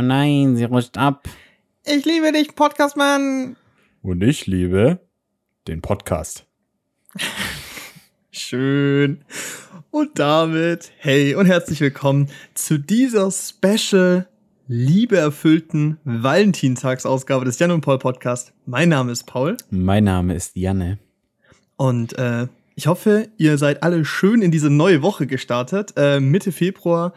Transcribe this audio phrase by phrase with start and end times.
[0.00, 1.28] Oh nein, sie rutscht ab.
[1.84, 3.54] Ich liebe dich, Podcastmann.
[4.00, 4.98] Und ich liebe
[5.68, 6.46] den Podcast.
[8.30, 9.22] Schön.
[9.90, 14.26] Und damit, hey und herzlich willkommen zu dieser Special
[14.68, 18.54] liebeerfüllten Valentinstagsausgabe des Jan und Paul Podcast.
[18.64, 19.58] Mein Name ist Paul.
[19.68, 20.98] Mein Name ist Janne.
[21.76, 26.52] Und äh, ich hoffe, ihr seid alle schön in diese neue Woche gestartet, äh, Mitte
[26.52, 27.12] Februar.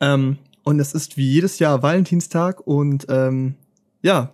[0.00, 3.54] Ähm, und es ist wie jedes Jahr Valentinstag und ähm,
[4.02, 4.32] ja,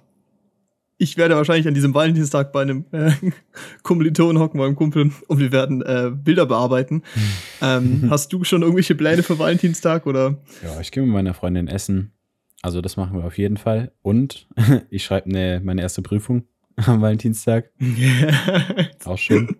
[0.96, 3.12] ich werde wahrscheinlich an diesem Valentinstag bei einem äh,
[3.82, 7.02] Kommilitonen hocken, meinem Kumpel, und wir werden äh, Bilder bearbeiten.
[7.60, 10.38] ähm, hast du schon irgendwelche Pläne für Valentinstag oder?
[10.62, 12.12] Ja, ich gehe mit meiner Freundin essen.
[12.62, 13.92] Also das machen wir auf jeden Fall.
[14.00, 14.48] Und
[14.90, 16.44] ich schreibe ne, meine erste Prüfung
[16.76, 17.70] am Valentinstag.
[19.04, 19.56] auch schön.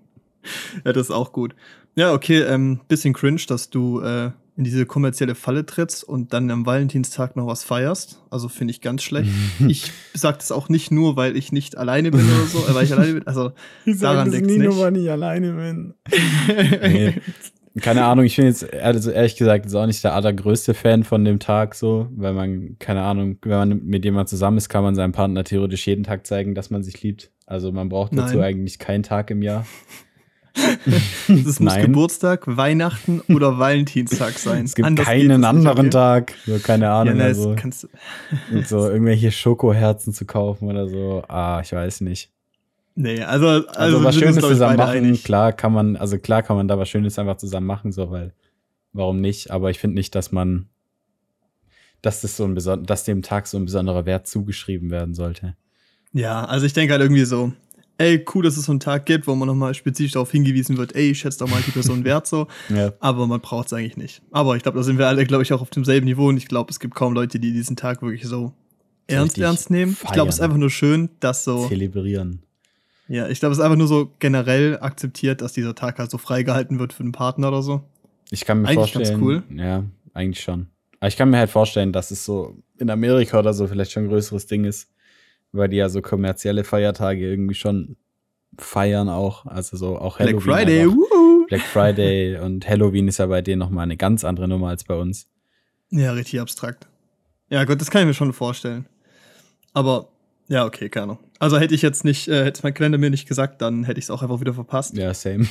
[0.87, 1.55] Ja, das ist auch gut.
[1.97, 6.51] Ja, okay, ähm, bisschen cringe, dass du äh, in diese kommerzielle Falle trittst und dann
[6.51, 8.23] am Valentinstag noch was feierst.
[8.31, 9.31] Also finde ich ganz schlecht.
[9.67, 12.85] ich sage das auch nicht nur, weil ich nicht alleine bin oder so, äh, weil
[12.85, 13.27] ich alleine bin.
[13.27, 13.53] Also
[13.87, 14.59] ich daran liegt nicht.
[14.59, 15.95] Nur, weil ich alleine bin.
[16.83, 17.15] nee.
[17.81, 21.25] Keine Ahnung, ich bin jetzt also ehrlich gesagt jetzt auch nicht der allergrößte Fan von
[21.25, 24.95] dem Tag so, weil man, keine Ahnung, wenn man mit jemand zusammen ist, kann man
[24.95, 27.31] seinem Partner theoretisch jeden Tag zeigen, dass man sich liebt.
[27.47, 28.45] Also man braucht dazu Nein.
[28.45, 29.67] eigentlich keinen Tag im Jahr.
[31.29, 34.65] Es muss Geburtstag, Weihnachten oder Valentinstag sein.
[34.65, 36.35] Es gibt Anders keinen anderen Tag.
[36.47, 37.19] So, keine Ahnung.
[37.19, 37.51] Ja, also,
[38.53, 41.23] und so irgendwelche Schokoherzen zu kaufen oder so.
[41.29, 42.31] Ah, ich weiß nicht.
[42.95, 45.25] Nee, also, also, also was Schönes zusammen machen, einig.
[45.25, 48.35] klar kann man, also klar kann man da was Schönes einfach zusammen machen, so, weil,
[48.93, 49.51] warum nicht?
[49.51, 50.67] Aber ich finde nicht, dass man,
[52.03, 55.57] dass das so ein dass dem Tag so ein besonderer Wert zugeschrieben werden sollte.
[56.13, 57.53] Ja, also ich denke halt irgendwie so,
[58.03, 60.95] ey, cool, dass es so einen Tag gibt, wo man nochmal spezifisch darauf hingewiesen wird,
[60.97, 62.49] ey, ich schätze doch mal die Person wert so.
[62.69, 62.93] Ja.
[63.01, 64.23] Aber man braucht es eigentlich nicht.
[64.33, 66.49] Aber ich glaube, da sind wir alle, glaube ich, auch auf demselben Niveau und ich
[66.49, 68.53] glaube, es gibt kaum Leute, die diesen Tag wirklich so
[69.07, 69.95] ernst, ernst nehmen.
[69.95, 70.09] Feiern.
[70.09, 71.69] Ich glaube, es ist einfach nur schön, dass so.
[71.69, 72.43] Zelebrieren.
[73.09, 76.19] Ja, ich glaube, es ist einfach nur so generell akzeptiert, dass dieser Tag halt so
[76.19, 77.83] freigehalten wird für den Partner oder so.
[78.31, 79.09] Ich kann mir eigentlich vorstellen.
[79.09, 79.43] Ganz cool.
[79.55, 79.85] Ja,
[80.15, 80.69] eigentlich schon.
[80.99, 84.05] Aber ich kann mir halt vorstellen, dass es so in Amerika oder so vielleicht schon
[84.05, 84.89] ein größeres Ding ist
[85.53, 87.97] weil die ja so kommerzielle Feiertage irgendwie schon
[88.59, 89.47] feiern auch.
[89.47, 90.43] Also so auch Halloween.
[90.43, 91.47] Black Friday, wuhu.
[91.47, 94.95] Black Friday und Halloween ist ja bei denen nochmal eine ganz andere Nummer als bei
[94.95, 95.29] uns.
[95.91, 96.89] Ja, richtig abstrakt.
[97.51, 98.87] Ja, gut, das kann ich mir schon vorstellen.
[99.75, 100.09] Aber
[100.49, 101.19] ja, okay, keine Ahnung.
[101.39, 104.07] Also hätte ich jetzt nicht, äh, hätte mein Kalender mir nicht gesagt, dann hätte ich
[104.07, 104.97] es auch einfach wieder verpasst.
[104.97, 105.47] Ja, same.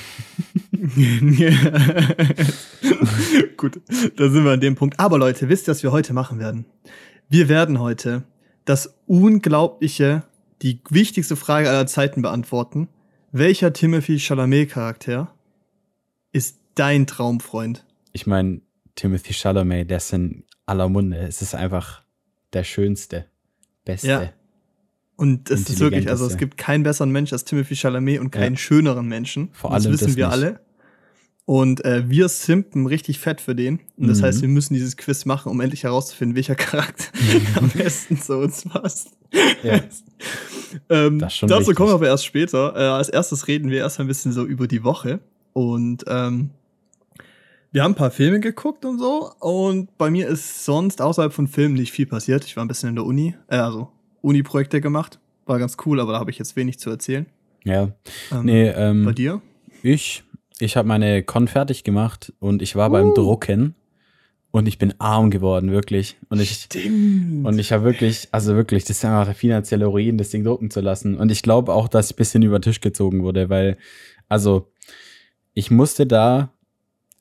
[3.57, 3.81] Gut,
[4.15, 4.99] da sind wir an dem Punkt.
[4.99, 6.65] Aber Leute, wisst ihr, was wir heute machen werden?
[7.29, 8.23] Wir werden heute
[8.65, 10.23] das unglaubliche,
[10.61, 12.87] die wichtigste Frage aller Zeiten beantworten.
[13.31, 15.33] Welcher Timothy Chalamet-Charakter
[16.31, 17.85] ist dein Traumfreund?
[18.13, 18.61] Ich meine,
[18.95, 21.17] Timothy Chalamet, der ist in aller Munde.
[21.17, 22.03] Es ist einfach
[22.53, 23.25] der schönste,
[23.85, 24.07] beste.
[24.07, 24.33] Ja.
[25.15, 28.53] Und es ist wirklich, also es gibt keinen besseren Mensch als Timothy Chalamet und keinen
[28.53, 28.59] ja.
[28.59, 29.49] schöneren Menschen.
[29.53, 30.59] Vor allem das wissen das wir alle.
[31.51, 33.81] Und äh, wir simpen richtig fett für den.
[33.97, 34.23] Und das mhm.
[34.23, 37.03] heißt, wir müssen dieses Quiz machen, um endlich herauszufinden, welcher Charakter
[37.57, 39.09] am besten zu uns passt.
[39.61, 39.81] Ja.
[40.89, 41.75] ähm, dazu wichtig.
[41.75, 42.73] kommen wir aber erst später.
[42.77, 45.19] Äh, als erstes reden wir erstmal ein bisschen so über die Woche.
[45.51, 46.51] Und ähm,
[47.73, 49.33] wir haben ein paar Filme geguckt und so.
[49.41, 52.45] Und bei mir ist sonst außerhalb von Filmen nicht viel passiert.
[52.45, 53.89] Ich war ein bisschen in der Uni, äh, also
[54.21, 55.19] Uni-Projekte gemacht.
[55.45, 57.25] War ganz cool, aber da habe ich jetzt wenig zu erzählen.
[57.65, 57.91] Ja.
[58.31, 59.41] Ähm, nee, ähm, bei dir?
[59.83, 60.23] Ich
[60.61, 62.93] ich habe meine Con fertig gemacht und ich war uh.
[62.93, 63.75] beim Drucken
[64.51, 66.17] und ich bin arm geworden, wirklich.
[66.29, 67.45] Und ich, Stimmt.
[67.45, 70.69] Und ich habe wirklich, also wirklich, das ist einfach der finanzielle Ruin, das Ding drucken
[70.69, 71.15] zu lassen.
[71.15, 73.77] Und ich glaube auch, dass ich ein bisschen über den Tisch gezogen wurde, weil,
[74.27, 74.69] also,
[75.53, 76.53] ich musste da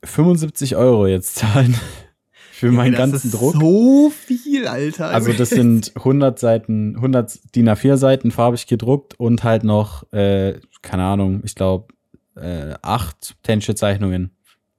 [0.05, 1.75] 75 Euro jetzt zahlen
[2.53, 3.55] für ja, meinen ganzen Druck.
[3.55, 5.09] So viel, Alter.
[5.09, 10.59] Also das sind 100 Seiten, 100 DIN A4 Seiten farbig gedruckt und halt noch, äh,
[10.83, 11.95] keine Ahnung, ich glaube
[12.37, 14.31] äh, acht Tensche-Zeichnungen,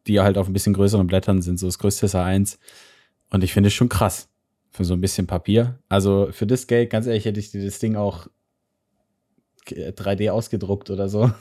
[0.08, 1.60] die halt auf ein bisschen größeren Blättern sind.
[1.60, 2.58] So das größte ist A1.
[3.30, 4.28] Und ich finde es schon krass.
[4.74, 5.80] Für so ein bisschen Papier.
[5.90, 8.28] Also für das Geld, ganz ehrlich, hätte ich dir das Ding auch
[9.68, 11.32] 3D ausgedruckt oder so.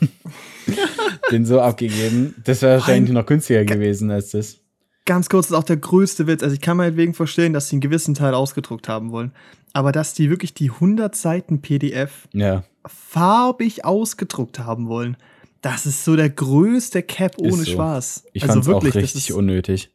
[1.31, 2.35] Den so abgegeben.
[2.45, 4.59] Das wäre wahrscheinlich noch günstiger gewesen als das.
[5.07, 6.43] Ganz kurz, ist auch der größte Witz.
[6.43, 9.33] Also ich kann meinetwegen verstehen, dass sie einen gewissen Teil ausgedruckt haben wollen.
[9.73, 12.65] Aber dass die wirklich die 100 Seiten PDF ja.
[12.87, 15.17] farbig ausgedruckt haben wollen.
[15.62, 17.73] Das ist so der größte Cap ohne so.
[17.73, 18.25] Spaß.
[18.33, 19.91] Ich also fand's wirklich, auch richtig unnötig.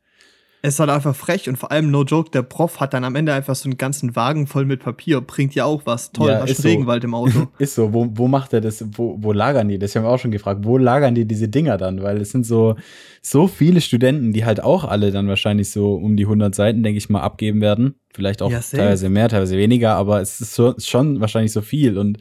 [0.62, 3.15] Es ist halt einfach frech und vor allem, no joke, der Prof hat dann am
[3.15, 5.21] Ende einfach so einen ganzen Wagen voll mit Papier.
[5.21, 6.12] Bringt ja auch was.
[6.12, 7.07] Toll, ja, Regenwald so.
[7.07, 7.47] im Auto.
[7.59, 7.94] ist so.
[7.94, 8.83] Wo, wo macht er das?
[8.94, 9.77] Wo, wo lagern die?
[9.77, 10.62] Das haben wir auch schon gefragt.
[10.63, 12.01] Wo lagern die diese Dinger dann?
[12.01, 12.77] Weil es sind so,
[13.21, 16.97] so viele Studenten, die halt auch alle dann wahrscheinlich so um die 100 Seiten, denke
[16.97, 18.00] ich mal, abgeben werden.
[18.12, 22.00] Vielleicht auch ja, teilweise mehr, teilweise weniger, aber es ist so, schon wahrscheinlich so viel.
[22.00, 22.17] Und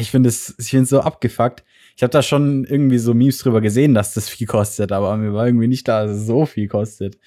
[0.00, 1.62] ich finde es, ich finde es so abgefuckt.
[1.98, 5.34] Ich habe da schon irgendwie so Memes drüber gesehen, dass das viel kostet, aber mir
[5.34, 7.18] war irgendwie nicht klar, dass es so viel kostet.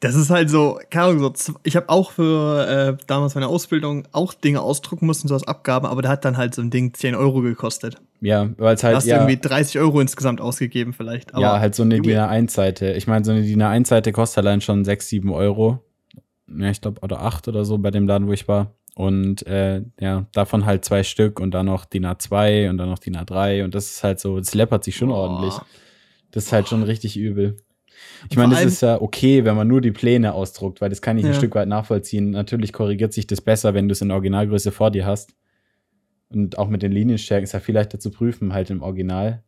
[0.00, 4.06] Das ist halt so, keine Ahnung, so, ich habe auch für äh, damals meine Ausbildung
[4.12, 6.92] auch Dinge ausdrucken müssen, so als Abgabe, aber da hat dann halt so ein Ding
[6.92, 8.02] 10 Euro gekostet.
[8.20, 8.92] Ja, weil es halt.
[8.92, 11.32] Du hast ja, irgendwie 30 Euro insgesamt ausgegeben, vielleicht.
[11.34, 12.92] Ja, halt so eine DIN A1-Seite.
[12.92, 15.82] Ich meine, so eine DIN A1-Seite kostet allein schon 6, 7 Euro.
[16.54, 18.74] Ja, ich glaube, oder 8 oder so bei dem Laden, wo ich war.
[18.94, 22.98] Und äh, ja, davon halt zwei Stück und dann noch DIN A2 und dann noch
[22.98, 23.64] DIN A3.
[23.64, 25.14] Und das ist halt so, es läppert sich schon oh.
[25.14, 25.54] ordentlich.
[26.30, 27.56] Das ist halt schon richtig übel.
[28.30, 31.18] Ich meine, das ist ja okay, wenn man nur die Pläne ausdruckt, weil das kann
[31.18, 31.30] ich ja.
[31.30, 32.30] ein Stück weit nachvollziehen.
[32.30, 35.34] Natürlich korrigiert sich das besser, wenn du es in Originalgröße vor dir hast.
[36.30, 39.42] Und auch mit den Linienstärken ist ja viel leichter zu prüfen, halt im Original.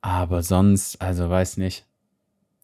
[0.00, 1.86] Aber sonst, also weiß nicht.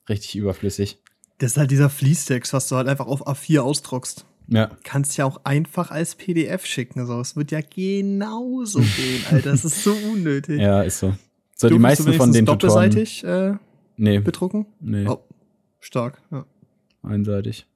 [0.08, 0.98] Richtig überflüssig.
[1.38, 4.26] Das ist halt dieser Fließtext, was du halt einfach auf A4 ausdruckst.
[4.48, 4.70] Ja.
[4.84, 7.06] Kannst ja auch einfach als PDF schicken.
[7.06, 7.20] So.
[7.20, 9.50] Es wird ja genauso gehen, Alter.
[9.50, 10.60] Das ist so unnötig.
[10.60, 11.14] Ja, ist so.
[11.54, 13.54] So, du die meisten von den doppelseitig äh,
[13.96, 14.18] nee.
[14.18, 14.66] bedrucken?
[14.78, 15.06] Nee.
[15.08, 15.20] Oh,
[15.80, 16.44] stark, ja.
[17.02, 17.66] Einseitig.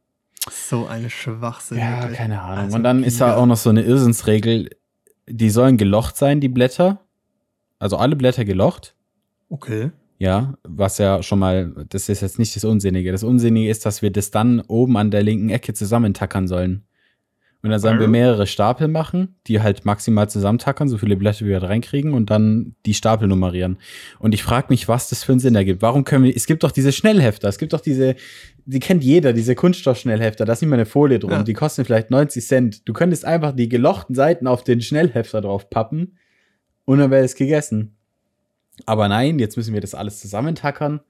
[0.50, 1.78] So eine Schwachsinn.
[1.78, 2.18] Ja, wirklich.
[2.18, 2.64] keine Ahnung.
[2.64, 4.70] Also, Und dann ist da auch noch so eine Irrsinnsregel.
[5.28, 7.00] Die sollen gelocht sein, die Blätter.
[7.78, 8.94] Also alle Blätter gelocht.
[9.48, 9.90] Okay.
[10.20, 13.10] Ja, was ja schon mal, das ist jetzt nicht das Unsinnige.
[13.10, 16.84] Das Unsinnige ist, dass wir das dann oben an der linken Ecke zusammentackern sollen.
[17.62, 21.50] Und dann sollen wir mehrere Stapel machen, die halt maximal zusammentackern, so viele Blätter wie
[21.50, 23.78] wir da reinkriegen und dann die Stapel nummerieren.
[24.18, 25.80] Und ich frage mich, was das für einen Sinn ergibt.
[25.80, 28.14] Warum können wir, es gibt doch diese Schnellhefter, es gibt doch diese,
[28.66, 31.42] die kennt jeder, diese Kunststoffschnellhefter, da ist nicht mal eine Folie drum, ja.
[31.42, 32.88] die kosten vielleicht 90 Cent.
[32.88, 36.18] Du könntest einfach die gelochten Seiten auf den Schnellhefter drauf pappen
[36.84, 37.96] und dann wäre es gegessen.
[38.86, 41.00] Aber nein, jetzt müssen wir das alles zusammentackern.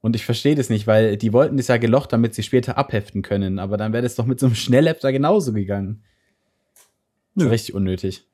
[0.00, 3.22] Und ich verstehe das nicht, weil die wollten das ja gelocht, damit sie später abheften
[3.22, 3.58] können.
[3.58, 6.02] Aber dann wäre das doch mit so einem Schnellhefter genauso gegangen.
[7.36, 8.26] Ist richtig unnötig.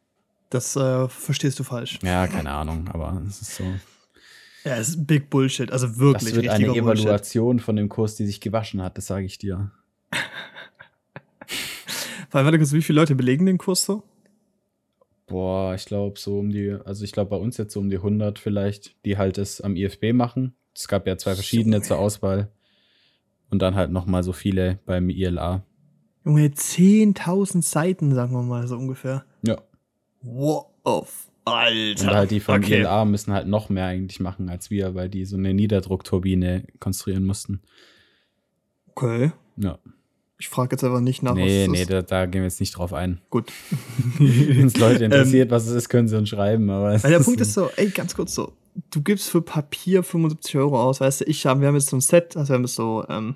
[0.50, 2.00] Das äh, verstehst du falsch.
[2.02, 3.64] Ja, keine Ahnung, aber es ist so.
[4.64, 6.32] Ja, es ist Big Bullshit, also wirklich.
[6.32, 7.64] Das wird eine Evaluation Bullshit.
[7.64, 9.70] von dem Kurs, die sich gewaschen hat, das sage ich dir.
[12.32, 14.02] Weil, warte kurz, wie viele Leute belegen den Kurs so?
[15.30, 17.98] Boah, ich glaube so um die, also ich glaube bei uns jetzt so um die
[17.98, 20.56] 100 vielleicht, die halt es am IFB machen.
[20.74, 22.50] Es gab ja zwei verschiedene so, zur Auswahl.
[23.48, 25.64] Und dann halt nochmal so viele beim ILA.
[26.24, 29.24] Junge, 10.000 Seiten, sagen wir mal so ungefähr.
[29.42, 29.58] Ja.
[30.22, 30.66] Wow,
[31.44, 32.08] Alter.
[32.08, 32.80] Und halt die von okay.
[32.80, 37.24] ILA müssen halt noch mehr eigentlich machen als wir, weil die so eine Niederdruckturbine konstruieren
[37.24, 37.62] mussten.
[38.88, 39.30] Okay.
[39.56, 39.78] Ja.
[40.40, 42.72] Ich frage jetzt aber nicht nach, nee, was Nee, da, da, gehen wir jetzt nicht
[42.72, 43.20] drauf ein.
[43.28, 43.52] Gut.
[44.18, 46.70] Wenn es Leute interessiert, ähm, was es ist, können sie uns schreiben.
[46.70, 48.54] Aber der Punkt ist so, ey, ganz kurz so,
[48.90, 51.96] du gibst für Papier 75 Euro aus, weißt du, ich habe, wir haben jetzt so
[51.96, 53.34] ein Set, also wir haben jetzt so, ähm,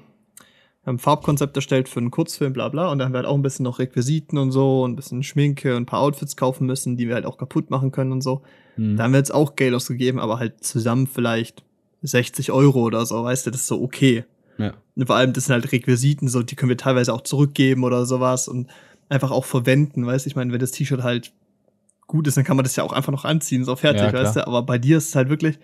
[0.82, 3.26] wir haben ein Farbkonzept erstellt für einen Kurzfilm, bla bla, und dann haben wir halt
[3.26, 6.36] auch ein bisschen noch Requisiten und so, und ein bisschen Schminke und ein paar Outfits
[6.36, 8.40] kaufen müssen, die wir halt auch kaputt machen können und so.
[8.76, 8.96] Hm.
[8.96, 11.64] Da haben wir jetzt auch Geld ausgegeben, aber halt zusammen vielleicht
[12.00, 14.24] 60 Euro oder so, weißt du, das ist so okay.
[14.58, 14.74] Ja.
[14.94, 18.06] Und vor allem, das sind halt Requisiten, so, die können wir teilweise auch zurückgeben oder
[18.06, 18.68] sowas und
[19.08, 21.32] einfach auch verwenden, weißt du, ich meine, wenn das T-Shirt halt
[22.06, 24.36] gut ist, dann kann man das ja auch einfach noch anziehen, so fertig, ja, weißt
[24.36, 24.46] du?
[24.46, 25.58] Aber bei dir ist es halt wirklich,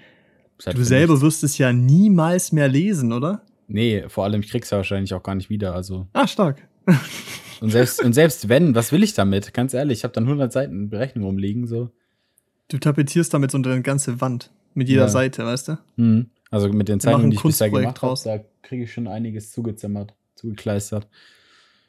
[0.65, 1.25] halt du selber nichts.
[1.25, 3.43] wirst es ja niemals mehr lesen, oder?
[3.69, 6.07] Nee, vor allem, ich krieg's ja wahrscheinlich auch gar nicht wieder, also.
[6.13, 6.67] Ah, stark.
[7.61, 9.55] und selbst, und selbst wenn, was will ich damit?
[9.55, 11.91] Ganz ehrlich, ich habe dann 100 Seiten Berechnung rumliegen, so.
[12.69, 14.51] Du tapezierst damit so eine ganze Wand.
[14.75, 15.09] Mit jeder ja.
[15.09, 15.79] Seite, weißt du?
[15.97, 16.31] Mhm.
[16.51, 20.15] Also mit den Zeichnungen, die ich bisher gemacht habe, da kriege ich schon einiges zugezimmert,
[20.35, 21.09] zugekleistert.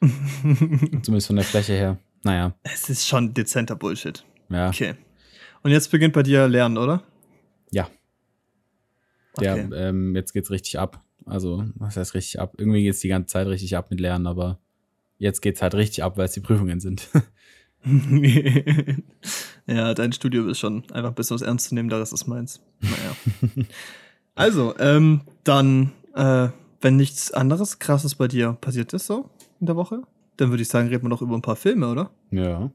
[0.00, 1.98] Zumindest von der Fläche her.
[2.22, 2.54] Naja.
[2.62, 4.24] Es ist schon dezenter Bullshit.
[4.48, 4.68] Ja.
[4.68, 4.94] Okay.
[5.62, 7.02] Und jetzt beginnt bei dir Lernen, oder?
[7.70, 7.88] Ja.
[9.36, 9.68] Okay.
[9.70, 11.02] Ja, ähm, jetzt geht's richtig ab.
[11.24, 12.54] Also, was heißt richtig ab?
[12.58, 14.58] Irgendwie geht's die ganze Zeit richtig ab mit Lernen, aber
[15.18, 17.08] jetzt geht's halt richtig ab, weil es die Prüfungen sind.
[19.66, 22.26] ja, dein Studio ist schon einfach ein bisschen was ernst zu nehmen, da ist es
[22.26, 22.60] meins.
[22.80, 23.16] Naja.
[24.34, 26.48] also, ähm, dann, äh,
[26.80, 30.02] wenn nichts anderes krasses bei dir passiert ist so in der Woche,
[30.36, 32.10] dann würde ich sagen, reden wir noch über ein paar Filme, oder?
[32.30, 32.70] Ja.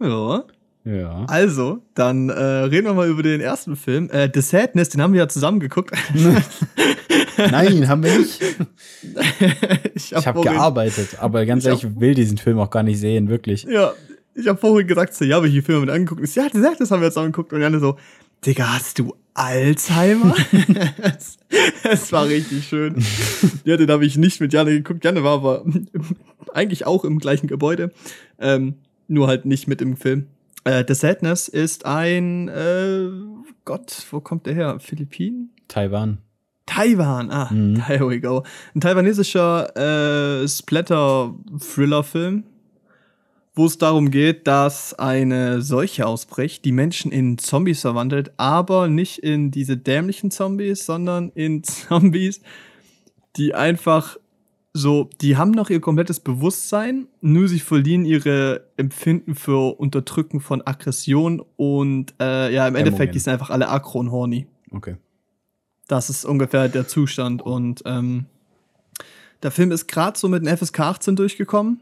[0.00, 0.44] Ja.
[0.84, 1.24] Ja.
[1.28, 4.10] Also, dann äh, reden wir mal über den ersten Film.
[4.10, 5.92] Äh, The Sadness, den haben wir ja zusammen geguckt.
[7.38, 8.38] Nein, haben wir nicht.
[9.94, 13.28] ich habe hab gearbeitet, aber ganz ehrlich, ich will diesen Film auch gar nicht sehen,
[13.30, 13.64] wirklich.
[13.64, 13.94] Ja,
[14.34, 16.22] ich habe vorhin gesagt, so, ja, welche Filme wir angeguckt.
[16.22, 17.52] Ich, ja, The Sadness haben wir jetzt angeguckt.
[17.52, 17.96] Und Janne so,
[18.46, 20.34] Digga, hast du Alzheimer?
[21.82, 23.02] es, war richtig schön.
[23.64, 25.02] Ja, den habe ich nicht mit Janne geguckt.
[25.02, 25.64] Janne war aber
[26.52, 27.90] eigentlich auch im gleichen Gebäude,
[28.38, 28.74] ähm,
[29.08, 30.26] nur halt nicht mit im Film.
[30.64, 33.08] Äh, The Sadness ist ein, äh,
[33.64, 34.78] Gott, wo kommt der her?
[34.78, 35.50] Philippinen?
[35.68, 36.18] Taiwan.
[36.66, 37.82] Taiwan, ah, mhm.
[37.86, 38.44] there we go.
[38.74, 42.44] Ein taiwanesischer äh, Splatter-Thriller-Film,
[43.54, 49.18] wo es darum geht, dass eine Seuche ausbricht, die Menschen in Zombies verwandelt, aber nicht
[49.18, 52.40] in diese dämlichen Zombies, sondern in Zombies,
[53.36, 54.16] die einfach
[54.76, 60.66] so, die haben noch ihr komplettes Bewusstsein, nur sie verlieren ihre Empfinden für Unterdrücken von
[60.66, 64.48] Aggression und äh, ja, im Endeffekt, die sind einfach alle aggro und horny.
[64.72, 64.96] Okay.
[65.86, 68.26] Das ist ungefähr der Zustand und ähm,
[69.44, 71.80] der Film ist gerade so mit einem FSK 18 durchgekommen.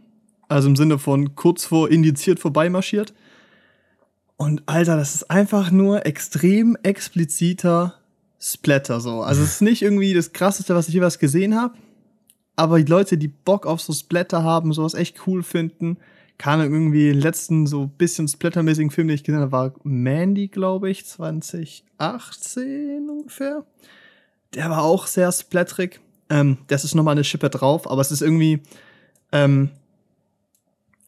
[0.49, 3.15] Also im Sinne von kurz vor indiziert vorbeimarschiert.
[4.37, 7.95] Und Alter, das ist einfach nur extrem expliziter
[8.41, 9.23] Splatter so.
[9.23, 11.75] Also es ist nicht irgendwie das krasseste, was ich jeweils gesehen habe.
[12.57, 15.97] Aber die Leute, die Bock auf so Splatter haben, sowas echt cool finden,
[16.39, 20.91] kann irgendwie den letzten so bisschen splattermäßigen Film, den ich gesehen habe, war Mandy, glaube
[20.91, 23.65] ich, 2018 ungefähr.
[24.55, 26.01] Der war auch sehr splatterig.
[26.29, 28.61] Ähm, das ist nochmal eine Schippe drauf, aber es ist irgendwie,
[29.31, 29.71] ähm,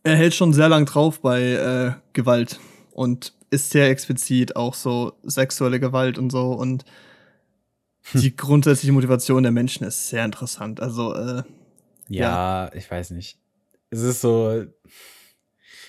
[0.04, 2.60] er hält schon sehr lang drauf bei äh, Gewalt
[2.92, 6.84] und ist sehr explizit auch so sexuelle Gewalt und so und
[8.12, 8.20] hm.
[8.20, 10.80] die grundsätzliche Motivation der Menschen ist sehr interessant.
[10.80, 11.42] Also äh,
[12.08, 13.38] ja, ja, ich weiß nicht.
[13.90, 14.64] Es ist so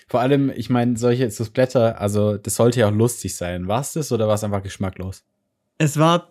[0.07, 3.67] vor allem, ich meine, solche so Splatter, also das sollte ja auch lustig sein.
[3.67, 5.23] War es das oder war es einfach geschmacklos?
[5.77, 6.29] Es war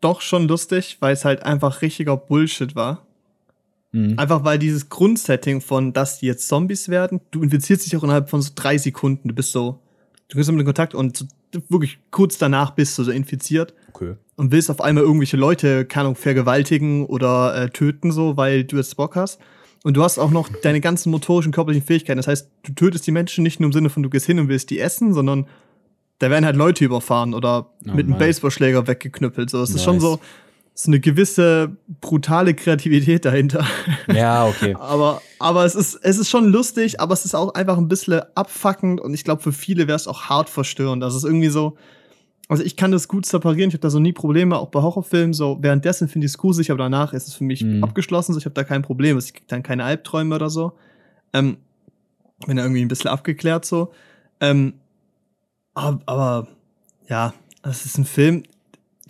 [0.00, 3.06] doch schon lustig, weil es halt einfach richtiger Bullshit war.
[3.92, 4.18] Mhm.
[4.18, 8.30] Einfach weil dieses Grundsetting von, dass die jetzt Zombies werden, du infizierst dich auch innerhalb
[8.30, 9.28] von so drei Sekunden.
[9.28, 9.80] Du bist so,
[10.28, 11.26] du bist mit in Kontakt und so,
[11.68, 13.74] wirklich kurz danach bist du so infiziert.
[13.92, 14.14] Okay.
[14.36, 18.76] Und willst auf einmal irgendwelche Leute, keine Ahnung, vergewaltigen oder äh, töten, so, weil du
[18.76, 19.40] jetzt Bock hast.
[19.82, 22.18] Und du hast auch noch deine ganzen motorischen, körperlichen Fähigkeiten.
[22.18, 24.48] Das heißt, du tötest die Menschen nicht nur im Sinne von, du gehst hin und
[24.48, 25.46] willst die essen, sondern
[26.18, 29.48] da werden halt Leute überfahren oder oh, mit einem Baseballschläger weggeknüppelt.
[29.50, 29.76] So, es nice.
[29.76, 30.20] ist schon so,
[30.74, 33.66] so eine gewisse brutale Kreativität dahinter.
[34.12, 34.74] Ja, okay.
[34.78, 38.22] aber, aber es ist, es ist schon lustig, aber es ist auch einfach ein bisschen
[38.34, 41.02] abfuckend und ich glaube, für viele wäre es auch hart verstörend.
[41.02, 41.76] Das ist irgendwie so,
[42.48, 45.32] also ich kann das gut separieren, ich habe da so nie Probleme, auch bei Horrorfilmen.
[45.32, 47.84] So währenddessen finde ich es gruselig, aber danach ist es für mich mhm.
[47.84, 48.32] abgeschlossen.
[48.32, 49.16] So, ich habe da kein Problem.
[49.18, 50.72] Ich kriege dann keine Albträume oder so.
[51.32, 51.58] Ähm,
[52.46, 53.92] bin da irgendwie ein bisschen abgeklärt so.
[54.40, 54.74] Ähm,
[55.74, 56.48] aber, aber
[57.08, 58.42] ja, es ist ein Film,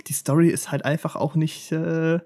[0.06, 1.72] die Story ist halt einfach auch nicht.
[1.72, 2.20] Äh,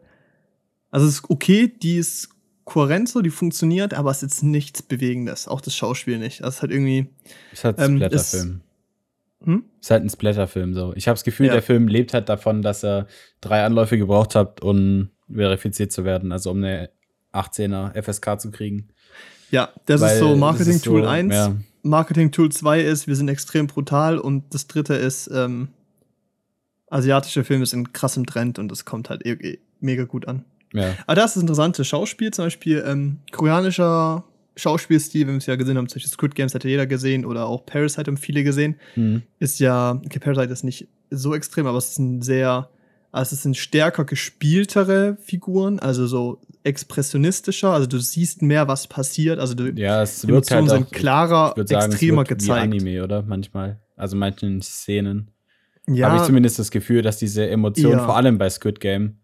[0.90, 2.30] also es ist okay, die ist
[2.64, 5.48] kohärent so, die funktioniert, aber es ist jetzt nichts Bewegendes.
[5.48, 6.40] Auch das Schauspiel nicht.
[6.40, 7.08] Das ist halt irgendwie.
[7.52, 8.60] Ist halt ein ähm, Splatterfilm.
[9.40, 9.64] Ist, hm?
[9.80, 10.92] ist halt ein Splatterfilm so.
[10.96, 11.52] Ich habe das Gefühl, ja.
[11.52, 13.06] der Film lebt halt davon, dass er
[13.40, 16.32] drei Anläufe gebraucht hat, um verifiziert zu werden.
[16.32, 16.90] Also um eine
[17.32, 18.88] 18er FSK zu kriegen.
[19.50, 21.34] Ja, das Weil ist so Marketing Tool so, 1.
[21.34, 21.56] Ja.
[21.82, 25.68] Marketing Tool 2 ist, wir sind extrem brutal und das dritte ist, ähm,
[26.94, 30.44] asiatische Filme sind krass im Trend und das kommt halt eh, mega gut an.
[30.72, 30.94] Ja.
[31.06, 34.24] Aber das ist interessante Schauspiel, zum Beispiel ähm, koreanischer
[34.56, 37.24] Schauspielstil, wenn wir es ja gesehen haben, zum Beispiel Squid Games hat ja jeder gesehen
[37.24, 39.22] oder auch Parasite haben viele gesehen, mhm.
[39.40, 42.70] ist ja, okay, Parasite ist nicht so extrem, aber es ist ein sehr,
[43.10, 49.40] also es sind stärker gespieltere Figuren, also so expressionistischer, also du siehst mehr, was passiert,
[49.40, 52.72] also du, ja, es wird Emotionen halt auch, sind klarer, sagen, extremer es wird gezeigt.
[52.72, 53.22] Wie Anime, oder?
[53.22, 53.80] Manchmal.
[53.96, 55.30] Also manchen Szenen.
[55.86, 56.08] Ja.
[56.08, 58.04] Habe ich zumindest das Gefühl, dass diese Emotionen, ja.
[58.04, 59.18] vor allem bei Squid Game,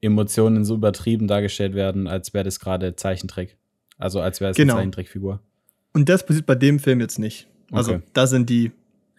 [0.00, 3.56] Emotionen so übertrieben dargestellt werden, als wäre das gerade Zeichentrick.
[3.98, 4.74] Also als wäre es genau.
[4.74, 5.40] eine Zeichentrickfigur.
[5.92, 7.48] Und das passiert bei dem Film jetzt nicht.
[7.72, 8.02] Also okay.
[8.12, 8.72] da sind die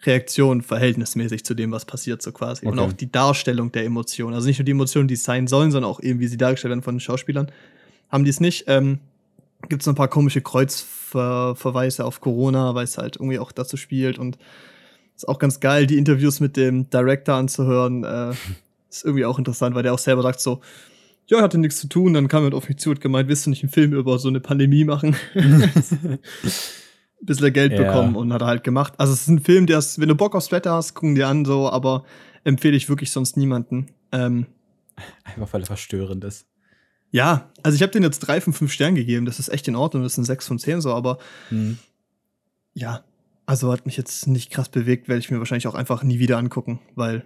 [0.04, 2.66] Reaktionen verhältnismäßig zu dem, was passiert, so quasi.
[2.66, 2.72] Okay.
[2.72, 4.34] Und auch die Darstellung der Emotionen.
[4.34, 6.70] Also nicht nur die Emotionen, die es sein sollen, sondern auch eben, wie sie dargestellt
[6.70, 7.50] werden von den Schauspielern.
[8.08, 8.64] Haben die es nicht.
[8.68, 9.00] Ähm,
[9.68, 13.76] Gibt es noch ein paar komische Kreuzverweise auf Corona, weil es halt irgendwie auch dazu
[13.76, 14.38] spielt und
[15.18, 18.04] ist auch ganz geil, die Interviews mit dem Director anzuhören.
[18.04, 18.30] Äh,
[18.88, 20.60] ist irgendwie auch interessant, weil der auch selber sagt so,
[21.26, 23.50] ja, hatte nichts zu tun, dann kam er auf mich zu und gemeint, willst du
[23.50, 25.14] nicht einen Film über so eine Pandemie machen?
[27.20, 27.82] bisschen Geld ja.
[27.82, 28.94] bekommen und hat er halt gemacht.
[28.96, 31.26] Also es ist ein Film, der ist, wenn du Bock aufs Wetter hast, gucken dir
[31.26, 32.04] an, so, aber
[32.44, 33.88] empfehle ich wirklich sonst niemanden.
[34.12, 34.46] Ähm,
[35.24, 36.46] Einfach weil er verstörend ist.
[37.10, 39.76] Ja, also ich habe den jetzt drei von fünf Sternen gegeben, das ist echt in
[39.76, 41.78] Ordnung, das sind sechs von zehn so, aber hm.
[42.72, 43.04] ja,
[43.48, 46.36] also hat mich jetzt nicht krass bewegt, werde ich mir wahrscheinlich auch einfach nie wieder
[46.36, 47.24] angucken, weil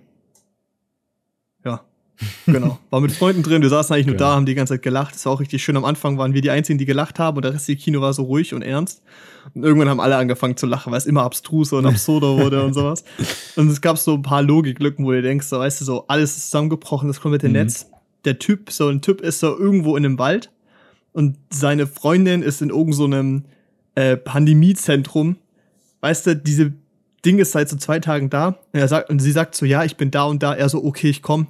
[1.64, 1.85] ja,
[2.47, 2.79] Genau.
[2.91, 4.31] War mit Freunden drin, wir saßen eigentlich nur genau.
[4.31, 5.17] da, haben die ganze Zeit gelacht.
[5.17, 5.76] Das war auch richtig schön.
[5.76, 8.12] Am Anfang waren wir die Einzigen, die gelacht haben und der Rest des Kino war
[8.12, 9.02] so ruhig und ernst.
[9.52, 12.75] Und irgendwann haben alle angefangen zu lachen, weil es immer abstruser und absurder wurde und
[12.75, 13.02] sowas.
[13.57, 16.37] Und es gab so ein paar Logiklücken, wo du denkst, so, weißt du, so alles
[16.37, 17.55] ist zusammengebrochen, das komplette mhm.
[17.55, 17.91] Netz.
[18.25, 20.52] Der Typ, so ein Typ ist so irgendwo in einem Wald
[21.12, 23.45] und seine Freundin ist in irgendeinem
[23.97, 25.37] so äh, Pandemiezentrum.
[26.02, 26.75] Weißt du, diese
[27.25, 28.49] Ding ist seit so zwei Tagen da.
[28.49, 30.52] Und, er sagt, und sie sagt so, ja, ich bin da und da.
[30.52, 31.47] Er so, okay, ich komm.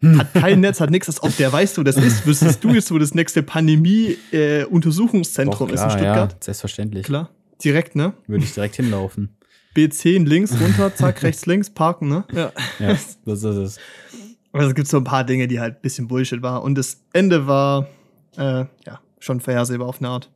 [0.00, 0.18] Hm.
[0.18, 2.26] Hat kein Netz, hat nichts, ob der weiß, wo das ist.
[2.26, 6.32] Wüsstest du jetzt, wo das nächste Pandemie-Untersuchungszentrum äh, ist in Stuttgart?
[6.32, 7.06] Ja, selbstverständlich.
[7.06, 7.30] Klar.
[7.62, 8.14] Direkt, ne?
[8.26, 9.36] Würde ich direkt hinlaufen.
[9.76, 12.24] B10 links runter, zack, rechts, links, parken, ne?
[12.32, 12.50] Ja.
[12.80, 13.78] ja das ist es.
[14.52, 16.64] Also es gibt so ein paar Dinge, die halt ein bisschen Bullshit waren.
[16.64, 17.86] Und das Ende war,
[18.36, 20.32] äh, ja, schon vorhersehbar auf eine Art.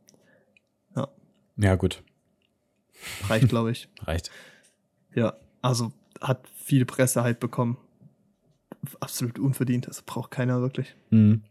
[0.95, 1.09] Ja.
[1.57, 2.05] Ja, gut.
[3.29, 3.89] Reicht, glaube ich.
[4.03, 4.31] Reicht.
[5.15, 7.77] Ja, also hat viel Presse halt bekommen.
[9.01, 10.95] Absolut unverdient, das braucht keiner wirklich.
[11.11, 11.43] Mhm.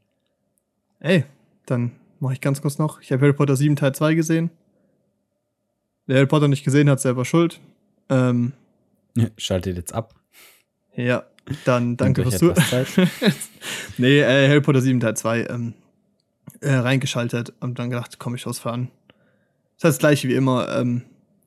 [0.99, 1.25] Ey,
[1.65, 3.01] dann mache ich ganz kurz noch.
[3.01, 4.49] Ich habe Harry Potter 7 Teil 2 gesehen.
[6.05, 7.59] Wer Harry Potter nicht gesehen hat, selber schuld.
[8.09, 8.53] Ähm,
[9.37, 10.15] Schaltet jetzt ab.
[10.95, 11.25] Ja,
[11.65, 12.63] dann danke fürs Zuhören.
[13.97, 15.73] nee, äh, Harry Potter 7 Teil 2 ähm,
[16.61, 18.89] äh, reingeschaltet und dann gedacht, komm, ich schaue es an.
[19.75, 20.69] Das ist das gleiche wie immer.
[20.77, 21.03] Ähm,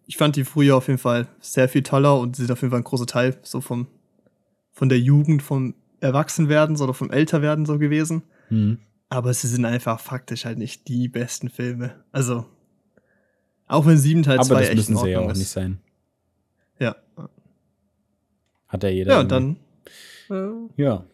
[0.08, 2.70] ich fand die früher auf jeden Fall sehr viel toller und sie sind auf jeden
[2.70, 3.86] Fall ein großer Teil so vom,
[4.72, 8.22] von der Jugend, vom Erwachsenwerden oder vom Älterwerden so gewesen.
[8.48, 8.78] Mhm.
[9.10, 11.94] Aber sie sind einfach faktisch halt nicht die besten Filme.
[12.10, 12.46] Also,
[13.66, 15.38] auch wenn sieben Teil 2 echt müssen sie ja auch ist.
[15.38, 15.78] nicht sein.
[16.78, 16.96] Ja.
[18.66, 19.12] Hat ja jeder.
[19.12, 19.56] Ja, und dann.
[20.30, 21.04] Äh, ja.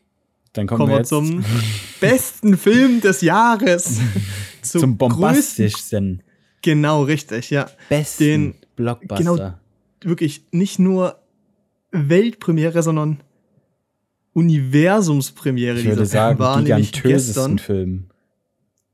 [0.53, 1.45] Dann kommen, kommen wir, jetzt zum
[2.01, 3.99] besten Film des Jahres.
[4.63, 6.23] zum, zum bombastischsten.
[6.63, 7.69] Genau, richtig, ja.
[7.89, 8.25] Besten.
[8.25, 9.17] Den Blockbuster.
[9.17, 9.55] Genau,
[10.03, 11.19] wirklich nicht nur
[11.91, 13.21] Weltpremiere, sondern
[14.33, 15.79] Universumspremiere.
[15.79, 18.07] Ich würde sagen, war gigantösesten Film.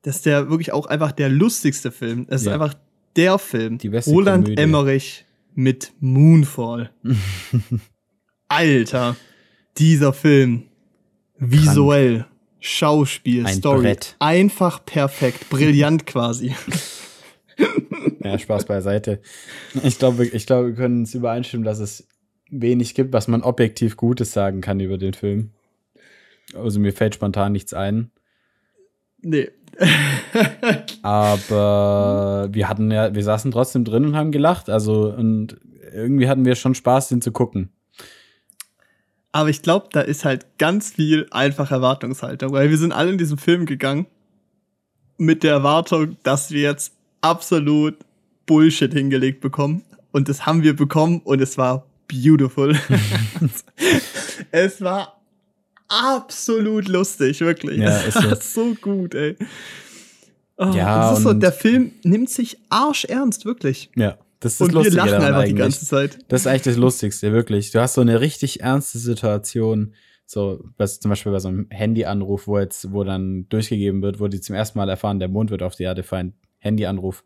[0.02, 2.26] Das ist der wirklich auch einfach der lustigste Film.
[2.28, 2.50] Es ja.
[2.50, 2.74] ist einfach
[3.16, 3.78] der Film.
[3.78, 4.62] Die beste Roland Komödie.
[4.62, 6.90] Emmerich mit Moonfall.
[8.48, 9.16] Alter,
[9.78, 10.64] dieser Film.
[11.38, 12.30] Visuell, Krank.
[12.60, 13.82] Schauspiel, Ein Story.
[13.82, 14.16] Brett.
[14.18, 16.54] Einfach perfekt, brillant quasi.
[18.24, 19.20] ja, Spaß beiseite.
[19.82, 22.06] Ich glaube, ich glaube, wir können uns übereinstimmen, dass es
[22.50, 25.50] wenig gibt, was man objektiv Gutes sagen kann über den Film.
[26.54, 28.10] Also mir fällt spontan nichts ein.
[29.22, 29.50] Nee.
[31.02, 34.68] Aber wir hatten ja, wir saßen trotzdem drin und haben gelacht.
[34.68, 35.56] Also, und
[35.92, 37.70] irgendwie hatten wir schon Spaß, den zu gucken.
[39.32, 43.18] Aber ich glaube, da ist halt ganz viel einfach Erwartungshaltung, weil wir sind alle in
[43.18, 44.06] diesen Film gegangen
[45.18, 47.96] mit der Erwartung, dass wir jetzt absolut
[48.46, 49.82] Bullshit hingelegt bekommen.
[50.12, 52.76] Und das haben wir bekommen und es war beautiful.
[54.50, 55.20] es war
[55.88, 57.78] absolut lustig, wirklich.
[57.78, 59.36] Ja, es war so gut, ey.
[60.56, 63.90] Oh, ja, das so, der Film nimmt sich arschernst, wirklich.
[63.96, 65.48] Ja, das ist das und Lustige wir lachen einfach eigentlich.
[65.48, 66.18] die ganze Zeit.
[66.28, 67.70] Das ist eigentlich das Lustigste, wirklich.
[67.70, 69.94] Du hast so eine richtig ernste Situation,
[70.26, 74.28] so was zum Beispiel bei so einem Handyanruf, wo jetzt, wo dann durchgegeben wird, wo
[74.28, 76.34] die zum ersten Mal erfahren, der Mond wird auf die Erde fallen.
[76.60, 77.24] Handyanruf.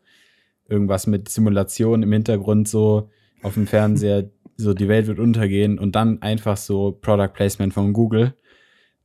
[0.67, 3.09] Irgendwas mit Simulation im Hintergrund so
[3.43, 7.93] auf dem Fernseher, so die Welt wird untergehen und dann einfach so Product Placement von
[7.93, 8.33] Google.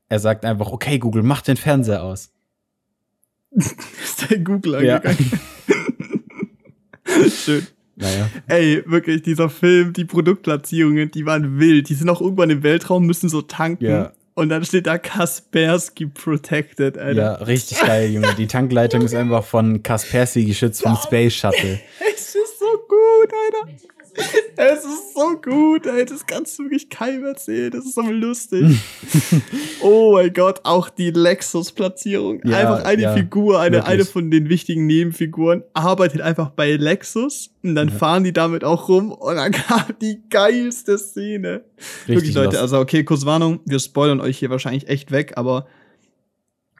[0.09, 2.33] Er sagt einfach, okay, Google, mach den Fernseher aus.
[3.51, 5.31] ist der Google angegangen?
[5.69, 5.75] Ja.
[7.31, 7.67] Schön.
[7.97, 8.31] Naja.
[8.47, 11.89] Ey, wirklich, dieser Film, die Produktplatzierungen, die waren wild.
[11.89, 13.85] Die sind auch irgendwann im Weltraum, müssen so tanken.
[13.85, 14.13] Ja.
[14.41, 17.21] Und dann steht da Kaspersky Protected, Alter.
[17.21, 18.35] Ja, richtig geil, Junge.
[18.39, 21.79] Die Tankleitung ist einfach von Kaspersky geschützt vom Space Shuttle.
[22.11, 23.69] Es ist so gut, Alter.
[24.57, 26.05] Es ist so gut, ey.
[26.05, 27.71] Das kannst du wirklich keinem erzählen.
[27.71, 28.79] Das ist so lustig.
[29.81, 32.43] oh mein Gott, auch die Lexus-Platzierung.
[32.45, 37.55] Ja, einfach eine ja, Figur, eine, eine von den wichtigen Nebenfiguren, arbeitet einfach bei Lexus
[37.63, 37.95] und dann ja.
[37.95, 41.65] fahren die damit auch rum und dann kam die geilste Szene.
[41.79, 42.63] Richtig wirklich, Leute, lost.
[42.63, 45.67] also okay, kurz Warnung, wir spoilern euch hier wahrscheinlich echt weg, aber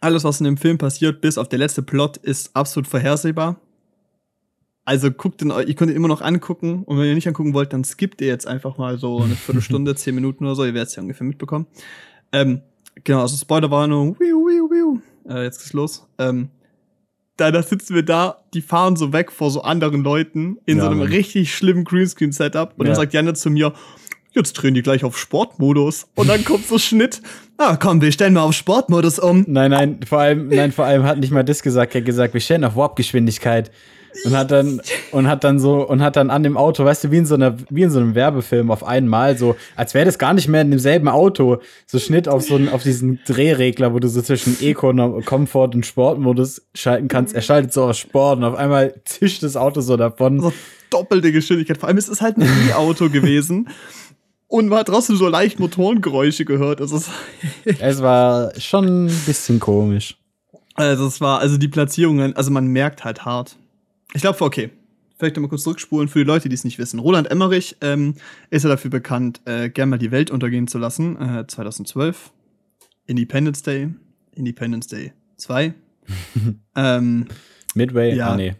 [0.01, 3.61] alles, was in dem Film passiert, bis auf der letzte Plot, ist absolut vorhersehbar.
[4.85, 7.73] Also guckt den, ihr könnt ihn immer noch angucken und wenn ihr nicht angucken wollt,
[7.73, 10.89] dann skippt ihr jetzt einfach mal so eine Viertelstunde, zehn Minuten oder so, ihr werdet
[10.89, 11.67] es ja ungefähr mitbekommen.
[12.33, 12.63] Ähm,
[13.05, 15.01] genau, also Spoilerwarnung, wiu, wiu, wiu.
[15.29, 16.07] Äh, jetzt geht's los.
[16.19, 16.49] Ähm,
[17.37, 20.85] da, da sitzen wir da, die fahren so weg vor so anderen Leuten in ja,
[20.85, 21.09] so einem Mann.
[21.09, 22.93] richtig schlimmen Greenscreen-Setup und ja.
[22.93, 23.73] dann sagt Janne zu mir,
[24.33, 27.23] jetzt drehen die gleich auf Sportmodus und dann kommt so Schnitt
[27.63, 29.45] Ah, komm, wir stellen mal auf Sportmodus um.
[29.47, 32.33] Nein, nein, vor allem, nein, vor allem hat nicht mal das gesagt, er hat gesagt,
[32.33, 33.71] wir stellen auf Warp-Geschwindigkeit.
[34.25, 34.81] Und hat dann,
[35.13, 37.35] und hat dann so, und hat dann an dem Auto, weißt du, wie in so
[37.35, 40.63] einer, wie in so einem Werbefilm auf einmal, so, als wäre das gar nicht mehr
[40.63, 44.57] in demselben Auto, so Schnitt auf so einen, auf diesen Drehregler, wo du so zwischen
[44.61, 44.93] Eco,
[45.25, 47.35] Komfort und Sportmodus schalten kannst.
[47.35, 50.41] Er schaltet so auf Sport und auf einmal zischt das Auto so davon.
[50.41, 50.53] So
[50.91, 51.79] doppelte Geschwindigkeit.
[51.79, 53.69] Vor allem ist es halt ein E-Auto gewesen.
[54.49, 56.81] Und man hat trotzdem so leicht Motorengeräusche gehört.
[56.81, 57.01] Also
[57.65, 60.17] es war schon ein bisschen komisch.
[60.75, 63.57] Also es war, also die Platzierungen, also man merkt halt hart.
[64.15, 64.71] Ich glaube, okay.
[65.19, 66.99] Vielleicht nochmal kurz zurückspulen für die Leute, die es nicht wissen.
[66.99, 68.15] Roland Emmerich ähm,
[68.49, 71.21] ist ja dafür bekannt, äh, gern mal die Welt untergehen zu lassen.
[71.21, 72.33] Äh, 2012.
[73.07, 73.91] Independence Day.
[74.35, 75.75] Independence Day 2.
[76.77, 77.27] ähm,
[77.75, 78.15] Midway?
[78.15, 78.55] Ja, ah, nee.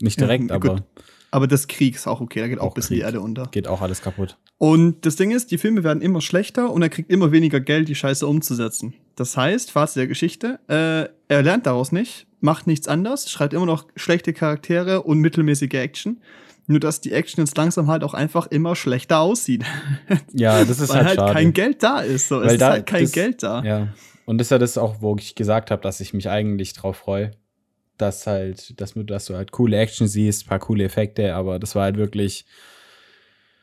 [0.00, 0.82] Nicht direkt, ja, aber.
[1.30, 2.98] Aber das Krieg ist auch okay, da geht auch, auch bis Krieg.
[2.98, 3.48] die Erde unter.
[3.50, 4.38] Geht auch alles kaputt.
[4.56, 7.88] Und das Ding ist, die Filme werden immer schlechter und er kriegt immer weniger Geld,
[7.88, 8.94] die Scheiße umzusetzen.
[9.14, 13.66] Das heißt, Fazit der Geschichte, äh, er lernt daraus nicht, macht nichts anders, schreibt immer
[13.66, 16.22] noch schlechte Charaktere und mittelmäßige Action.
[16.66, 19.64] Nur dass die Action jetzt langsam halt auch einfach immer schlechter aussieht.
[20.34, 22.28] Ja, das ist Weil halt, halt kein Geld da ist.
[22.28, 22.40] So.
[22.40, 23.62] Weil es da, ist halt kein das, Geld da.
[23.62, 23.88] Ja.
[24.26, 26.98] Und das ist ja das auch, wo ich gesagt habe, dass ich mich eigentlich drauf
[26.98, 27.30] freue
[27.98, 31.82] dass halt, dass, dass du halt coole Action siehst, paar coole Effekte, aber das war
[31.82, 32.46] halt wirklich,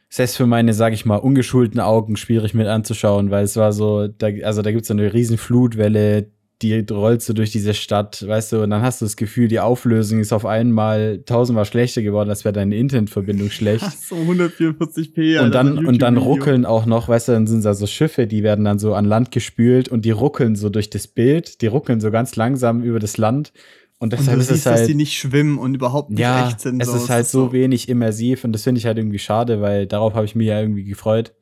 [0.10, 4.08] selbst für meine, sag ich mal, ungeschulten Augen schwierig mit anzuschauen, weil es war so,
[4.08, 8.54] da, also da gibt's so eine riesen Flutwelle, die rollt so durch diese Stadt, weißt
[8.54, 12.30] du, und dann hast du das Gefühl, die Auflösung ist auf einmal tausendmal schlechter geworden,
[12.30, 13.86] als wäre deine Internetverbindung schlecht.
[14.02, 15.38] so 144p.
[15.38, 18.26] Alter, und dann, und dann ruckeln auch noch, weißt du, dann sind da so Schiffe,
[18.28, 21.68] die werden dann so an Land gespült und die ruckeln so durch das Bild, die
[21.68, 23.52] ruckeln so ganz langsam über das Land
[23.98, 26.62] und deshalb und du siehst, halt, dass die nicht schwimmen und überhaupt nicht ja, echt
[26.62, 26.82] sind.
[26.82, 26.96] Es so.
[26.96, 30.14] ist halt so, so wenig immersiv und das finde ich halt irgendwie schade, weil darauf
[30.14, 31.34] habe ich mich ja irgendwie gefreut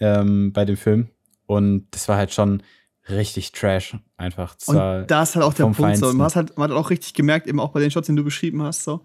[0.00, 1.08] ähm, bei dem Film.
[1.46, 2.62] Und das war halt schon
[3.10, 4.54] richtig Trash einfach.
[4.54, 6.10] Das und da ist halt auch der Punkt Feinsten.
[6.10, 6.14] so.
[6.14, 8.24] Man, hat halt, man hat auch richtig gemerkt, eben auch bei den Shots, den du
[8.24, 9.00] beschrieben hast, so.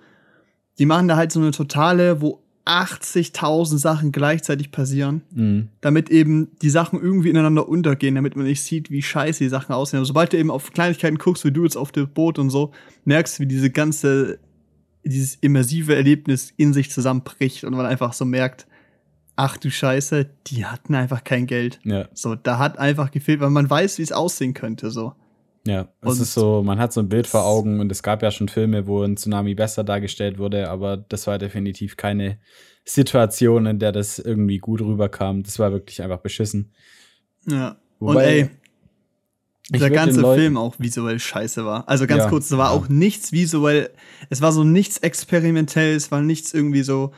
[0.80, 5.68] Die machen da halt so eine totale, wo 80.000 Sachen gleichzeitig passieren, mhm.
[5.82, 9.74] damit eben die Sachen irgendwie ineinander untergehen, damit man nicht sieht, wie scheiße die Sachen
[9.74, 10.00] aussehen.
[10.00, 12.72] Also, sobald du eben auf Kleinigkeiten guckst, wie du jetzt auf dem Boot und so,
[13.04, 14.40] merkst du, wie diese ganze,
[15.04, 18.66] dieses immersive Erlebnis in sich zusammenbricht und man einfach so merkt,
[19.36, 21.80] ach du Scheiße, die hatten einfach kein Geld.
[21.84, 22.08] Ja.
[22.14, 25.14] So, da hat einfach gefehlt, weil man weiß, wie es aussehen könnte, so.
[25.66, 28.32] Ja, es ist so, man hat so ein Bild vor Augen und es gab ja
[28.32, 32.38] schon Filme, wo ein Tsunami besser dargestellt wurde, aber das war definitiv keine
[32.84, 35.44] Situation, in der das irgendwie gut rüberkam.
[35.44, 36.74] Das war wirklich einfach beschissen.
[37.48, 37.78] Ja.
[38.00, 38.50] Wobei, und
[39.72, 41.88] ey, der ganze Film auch visuell scheiße war.
[41.88, 42.78] Also ganz ja, kurz, es war ja.
[42.78, 43.90] auch nichts visuell,
[44.30, 47.14] es war so nichts experimentell, es war nichts irgendwie so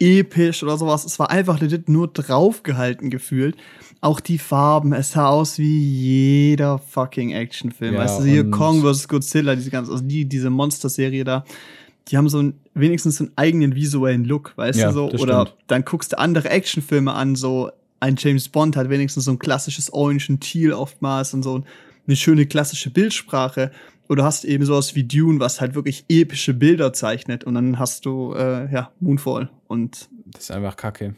[0.00, 1.04] episch oder sowas.
[1.04, 3.56] Es war einfach legit nur draufgehalten gefühlt.
[4.00, 7.94] Auch die Farben, es sah aus wie jeder fucking Actionfilm.
[7.94, 9.08] Ja, weißt du, hier Kong vs.
[9.08, 11.44] Godzilla, diese ganze, also die, diese Monster-Serie da,
[12.08, 15.10] die haben so einen, wenigstens einen eigenen visuellen Look, weißt ja, du so?
[15.10, 15.56] Oder stimmt.
[15.66, 19.92] dann guckst du andere Actionfilme an, so ein James Bond hat wenigstens so ein klassisches
[19.92, 21.62] Orange und Teal oftmals und so
[22.06, 23.70] eine schöne klassische Bildsprache.
[24.10, 27.44] Oder hast eben sowas wie Dune, was halt wirklich epische Bilder zeichnet.
[27.44, 29.50] Und dann hast du, äh, ja, Moonfall.
[29.68, 31.14] Und das ist einfach kacke.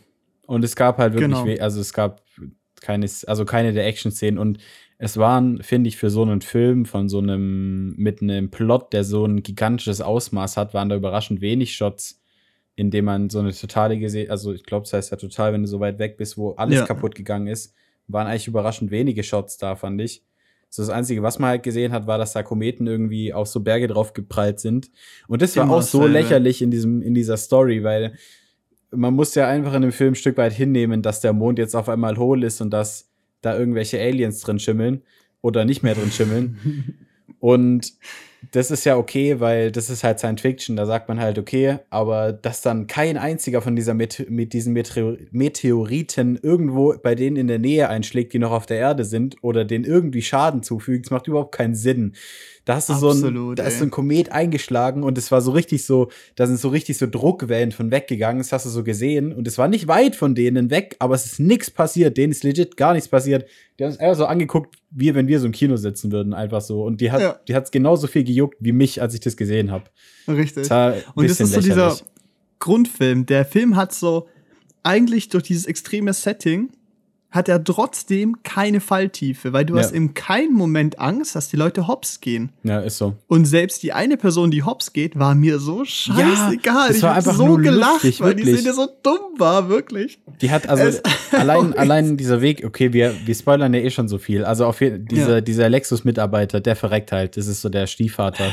[0.47, 1.63] Und es gab halt wirklich, genau.
[1.63, 2.21] also es gab
[2.83, 4.39] keine, also keine der Action-Szenen.
[4.39, 4.59] Und
[4.99, 9.05] es waren, finde ich, für so einen Film von so einem, mit einem Plot, der
[9.05, 12.21] so ein gigantisches Ausmaß hat, waren da überraschend wenig Shots,
[12.77, 15.63] in dem man so eine totale gesehen, also ich glaube, das heißt ja total, wenn
[15.63, 16.87] du so weit weg bist, wo alles ja.
[16.87, 17.75] kaputt gegangen ist,
[18.07, 20.23] waren eigentlich überraschend wenige Shots da, fand ich.
[20.75, 23.61] So das Einzige, was man halt gesehen hat, war, dass da Kometen irgendwie auf so
[23.61, 24.91] Berge drauf geprallt sind.
[25.29, 26.15] Und das war Immer auch so selbe.
[26.15, 28.15] lächerlich in diesem, in dieser Story, weil
[28.91, 31.77] man muss ja einfach in dem Film ein Stück weit hinnehmen, dass der Mond jetzt
[31.77, 33.11] auf einmal hohl ist und dass
[33.43, 35.03] da irgendwelche Aliens drin schimmeln
[35.43, 37.07] oder nicht mehr drin schimmeln.
[37.39, 37.93] und
[38.51, 41.79] das ist ja okay, weil das ist halt Science Fiction, da sagt man halt okay,
[41.91, 47.37] aber dass dann kein einziger von dieser Mete mit diesen Meteor Meteoriten irgendwo bei denen
[47.37, 51.07] in der Nähe einschlägt, die noch auf der Erde sind oder denen irgendwie Schaden zufügt,
[51.07, 52.15] das macht überhaupt keinen Sinn.
[52.65, 55.41] Da hast du Absolut, so ein, da ist so ein Komet eingeschlagen und es war
[55.41, 58.85] so richtig so, da sind so richtig so Druckwellen von weggegangen, das hast du so
[58.85, 62.31] gesehen und es war nicht weit von denen weg, aber es ist nichts passiert, denen
[62.31, 63.49] ist legit gar nichts passiert.
[63.79, 66.61] Die haben es einfach so angeguckt, wie wenn wir so im Kino sitzen würden, einfach
[66.61, 66.85] so.
[66.85, 67.41] Und die hat, ja.
[67.49, 69.85] die hat's genauso viel gejuckt wie mich, als ich das gesehen habe.
[70.29, 70.69] Richtig.
[70.69, 71.97] Das und das ist so dieser
[72.61, 73.27] Grundfilm.
[73.27, 74.29] Der Film hat so
[74.85, 76.71] eigentlich durch dieses extreme Setting
[77.33, 79.81] hat er trotzdem keine Falltiefe, weil du ja.
[79.81, 82.53] hast in keinem Moment Angst, dass die Leute hops gehen.
[82.63, 83.15] Ja, ist so.
[83.27, 86.91] Und selbst die eine Person, die hops geht, war mir so scheißegal.
[86.91, 88.57] Ja, ich einfach so gelacht, lustig, weil wirklich.
[88.57, 90.21] die Szene so dumm war, wirklich.
[90.43, 91.01] Die hat also
[91.33, 94.45] allein, allein dieser Weg, okay, wir, wir spoilern ja eh schon so viel.
[94.45, 95.41] Also auf dieser, ja.
[95.41, 98.53] dieser Lexus-Mitarbeiter, der verreckt halt, das ist so der Stiefvater.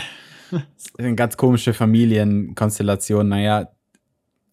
[0.98, 3.28] Eine ganz komische Familienkonstellation.
[3.28, 3.70] Naja,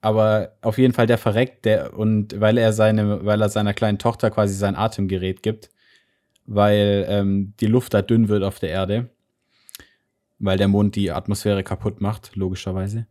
[0.07, 3.99] aber auf jeden Fall der verreckt, der und weil er seine, weil er seiner kleinen
[3.99, 5.69] Tochter quasi sein Atemgerät gibt,
[6.45, 9.11] weil ähm, die Luft da dünn wird auf der Erde,
[10.38, 13.09] weil der Mond die Atmosphäre kaputt macht, logischerweise.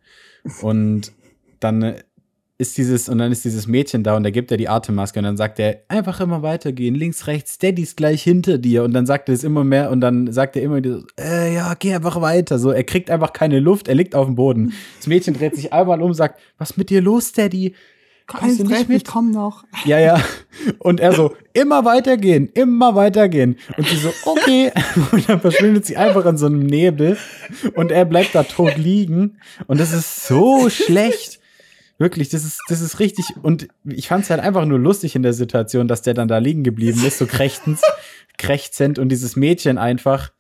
[0.62, 1.12] Und
[1.60, 1.96] dann
[2.58, 5.26] ist dieses, und dann ist dieses Mädchen da und da gibt er die Atemmaske und
[5.26, 8.84] dann sagt er, einfach immer weitergehen, links, rechts, Daddy ist gleich hinter dir.
[8.84, 10.80] Und dann sagt er es immer mehr und dann sagt er immer,
[11.20, 12.58] äh, ja, geh einfach weiter.
[12.58, 14.74] So, er kriegt einfach keine Luft, er liegt auf dem Boden.
[14.98, 17.76] Das Mädchen dreht sich einmal um, sagt, was mit dir los, Daddy?
[18.28, 19.06] Kommst du nicht mit?
[19.06, 19.66] Komm noch.
[19.86, 20.20] Ja, ja.
[20.80, 23.58] Und er so, immer weitergehen, immer weitergehen.
[23.78, 24.72] Und sie so, okay.
[25.12, 27.18] Und dann verschwindet sie einfach in so einem Nebel.
[27.76, 29.38] Und er bleibt da tot liegen.
[29.68, 31.40] Und das ist so schlecht.
[31.98, 33.26] Wirklich, das ist, das ist richtig.
[33.42, 36.40] Und ich fand es halt einfach nur lustig in der Situation, dass der dann da
[36.40, 37.80] liegen geblieben ist, so krächtend,
[38.38, 40.32] krächzend und dieses Mädchen einfach,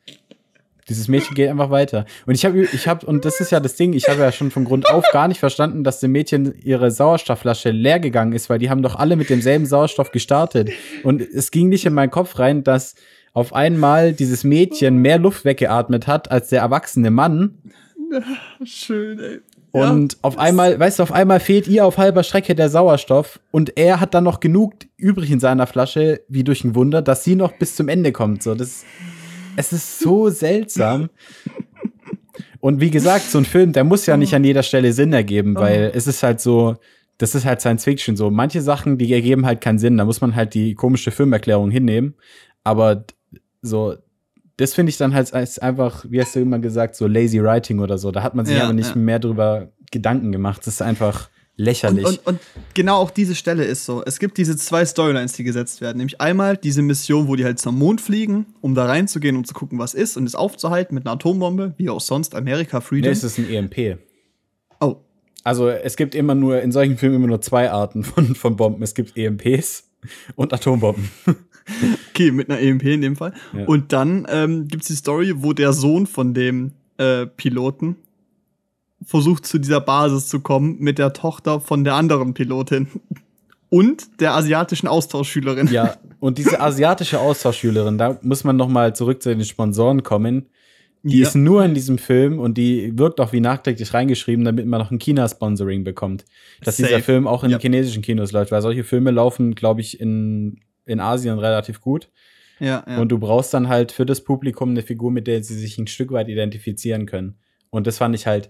[0.89, 2.05] dieses Mädchen geht einfach weiter.
[2.25, 4.51] Und ich habe, ich habe, und das ist ja das Ding, ich habe ja schon
[4.51, 8.59] von Grund auf gar nicht verstanden, dass dem Mädchen ihre Sauerstoffflasche leer gegangen ist, weil
[8.59, 10.71] die haben doch alle mit demselben Sauerstoff gestartet.
[11.03, 12.95] Und es ging nicht in meinen Kopf rein, dass
[13.31, 17.57] auf einmal dieses Mädchen mehr Luft weggeatmet hat als der erwachsene Mann.
[18.65, 19.39] Schön, ey.
[19.75, 23.41] Und ja, auf einmal, weißt du, auf einmal fehlt ihr auf halber Strecke der Sauerstoff
[23.51, 27.25] und er hat dann noch genug übrig in seiner Flasche, wie durch ein Wunder, dass
[27.25, 28.41] sie noch bis zum Ende kommt.
[28.41, 28.85] So, das,
[29.57, 31.09] es ist so seltsam.
[32.61, 35.55] Und wie gesagt, so ein Film, der muss ja nicht an jeder Stelle Sinn ergeben,
[35.55, 36.77] weil es ist halt so,
[37.17, 38.31] das ist halt Science Fiction so.
[38.31, 39.97] Manche Sachen, die ergeben halt keinen Sinn.
[39.97, 42.15] Da muss man halt die komische Filmerklärung hinnehmen.
[42.63, 43.05] Aber
[43.61, 43.95] so,
[44.57, 47.79] das finde ich dann halt als einfach, wie hast du immer gesagt, so lazy writing
[47.79, 48.11] oder so.
[48.11, 48.95] Da hat man sich ja, aber nicht ja.
[48.95, 50.61] mehr drüber Gedanken gemacht.
[50.65, 52.05] Das ist einfach lächerlich.
[52.05, 52.39] Und, und, und,
[52.73, 54.03] genau auch diese Stelle ist so.
[54.05, 55.97] Es gibt diese zwei Storylines, die gesetzt werden.
[55.97, 59.53] Nämlich einmal diese Mission, wo die halt zum Mond fliegen, um da reinzugehen, um zu
[59.53, 63.09] gucken, was ist und es aufzuhalten mit einer Atombombe, wie auch sonst, Amerika, Freedom.
[63.09, 63.99] Nee, es ist ein EMP.
[64.79, 64.97] Oh.
[65.43, 68.83] Also es gibt immer nur, in solchen Filmen immer nur zwei Arten von, von Bomben.
[68.83, 69.89] Es gibt EMPs
[70.35, 71.09] und Atombomben.
[72.10, 73.34] okay, mit einer EMP in dem Fall.
[73.54, 73.65] Ja.
[73.65, 77.97] Und dann ähm, gibt es die Story, wo der Sohn von dem äh, Piloten
[79.04, 82.88] versucht zu dieser Basis zu kommen mit der Tochter von der anderen Pilotin
[83.69, 85.67] und der asiatischen Austauschschülerin.
[85.67, 90.47] Ja, und diese asiatische Austauschschülerin, da muss man noch mal zurück zu den Sponsoren kommen.
[91.04, 91.28] Die ja.
[91.28, 94.89] ist nur in diesem Film und die wirkt auch wie nachträglich reingeschrieben, damit man noch
[94.89, 96.25] ein China-Sponsoring bekommt.
[96.63, 96.89] Dass Safe.
[96.89, 97.60] dieser Film auch in ja.
[97.60, 102.09] chinesischen Kinos läuft, weil solche Filme laufen, glaube ich, in in Asien relativ gut.
[102.59, 102.99] Ja, ja.
[102.99, 105.87] Und du brauchst dann halt für das Publikum eine Figur, mit der sie sich ein
[105.87, 107.37] Stück weit identifizieren können.
[107.69, 108.49] Und das fand ich halt,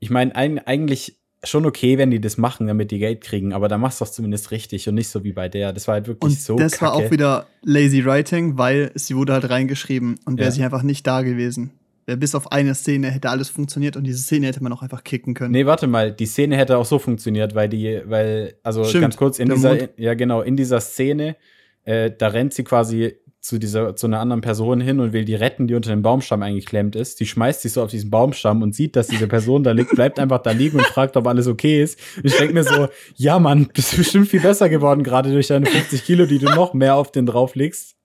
[0.00, 3.78] ich meine, eigentlich schon okay, wenn die das machen, damit die Geld kriegen, aber da
[3.78, 5.72] machst du es zumindest richtig und nicht so wie bei der.
[5.72, 6.56] Das war halt wirklich und so.
[6.56, 6.82] Das kacke.
[6.82, 10.52] war auch wieder lazy writing, weil sie wurde halt reingeschrieben und wäre ja.
[10.52, 11.77] sie einfach nicht da gewesen
[12.16, 15.34] bis auf eine Szene hätte alles funktioniert und diese Szene hätte man auch einfach kicken
[15.34, 15.52] können.
[15.52, 19.16] Nee, warte mal, die Szene hätte auch so funktioniert, weil die, weil, also Stimmt, ganz
[19.16, 19.90] kurz, in dieser, Mond.
[19.96, 21.36] ja genau, in dieser Szene,
[21.84, 25.34] äh, da rennt sie quasi zu dieser, zu einer anderen Person hin und will die
[25.34, 27.20] retten, die unter dem Baumstamm eingeklemmt ist.
[27.20, 30.18] Die schmeißt sich so auf diesen Baumstamm und sieht, dass diese Person da liegt, bleibt
[30.18, 31.98] einfach da liegen und fragt, ob alles okay ist.
[32.22, 36.04] ich denke mir so, ja Mann, bist bestimmt viel besser geworden, gerade durch deine 50
[36.04, 37.96] Kilo, die du noch mehr auf den drauflegst.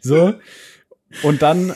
[0.00, 0.34] So.
[1.22, 1.74] Und dann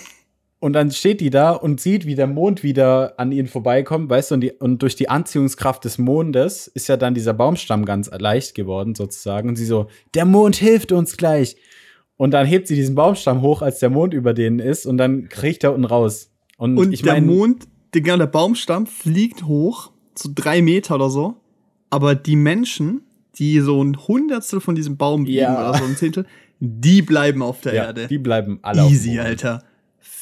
[0.62, 4.30] und dann steht die da und sieht, wie der Mond wieder an ihnen vorbeikommt, weißt
[4.30, 8.08] du, und, die, und durch die Anziehungskraft des Mondes ist ja dann dieser Baumstamm ganz
[8.16, 9.48] leicht geworden, sozusagen.
[9.48, 11.56] Und sie so, der Mond hilft uns gleich.
[12.16, 15.28] Und dann hebt sie diesen Baumstamm hoch, als der Mond über denen ist, und dann
[15.28, 16.30] kriecht er unten raus.
[16.58, 21.10] Und, und ich der mein, Mond, der, der Baumstamm fliegt hoch, so drei Meter oder
[21.10, 21.34] so.
[21.90, 23.02] Aber die Menschen,
[23.36, 25.70] die so ein Hundertstel von diesem Baum biegen ja.
[25.70, 26.24] oder so ein Zehntel,
[26.60, 28.06] die bleiben auf der ja, Erde.
[28.06, 29.64] Die bleiben alle Easy, Alter.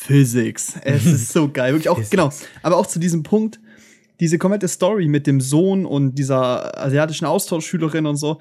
[0.03, 0.75] Physics.
[0.83, 1.75] Es ist so geil.
[1.75, 2.31] Wirklich auch, genau.
[2.63, 3.61] Aber auch zu diesem Punkt,
[4.19, 8.41] diese komplette Story mit dem Sohn und dieser asiatischen Austauschschülerin und so,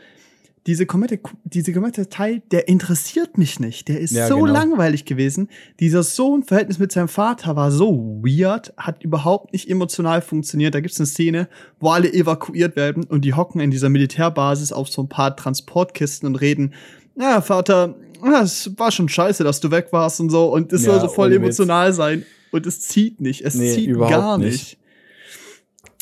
[0.68, 3.90] diese komplette, diese komplette Teil, der interessiert mich nicht.
[3.90, 4.54] Der ist ja, so genau.
[4.54, 5.50] langweilig gewesen.
[5.82, 10.76] Dieser Sohn-Verhältnis mit seinem Vater war so weird, hat überhaupt nicht emotional funktioniert.
[10.76, 14.72] Da gibt es eine Szene, wo alle evakuiert werden und die hocken in dieser Militärbasis
[14.72, 16.74] auf so ein paar Transportkisten und reden,
[17.20, 17.96] ja, Vater,
[18.42, 20.54] es war schon scheiße, dass du weg warst und so.
[20.54, 21.98] Und es ja, soll so voll emotional Witz.
[21.98, 22.26] sein.
[22.52, 23.42] Und es zieht nicht.
[23.42, 24.52] Es nee, zieht gar nicht.
[24.52, 24.78] nicht.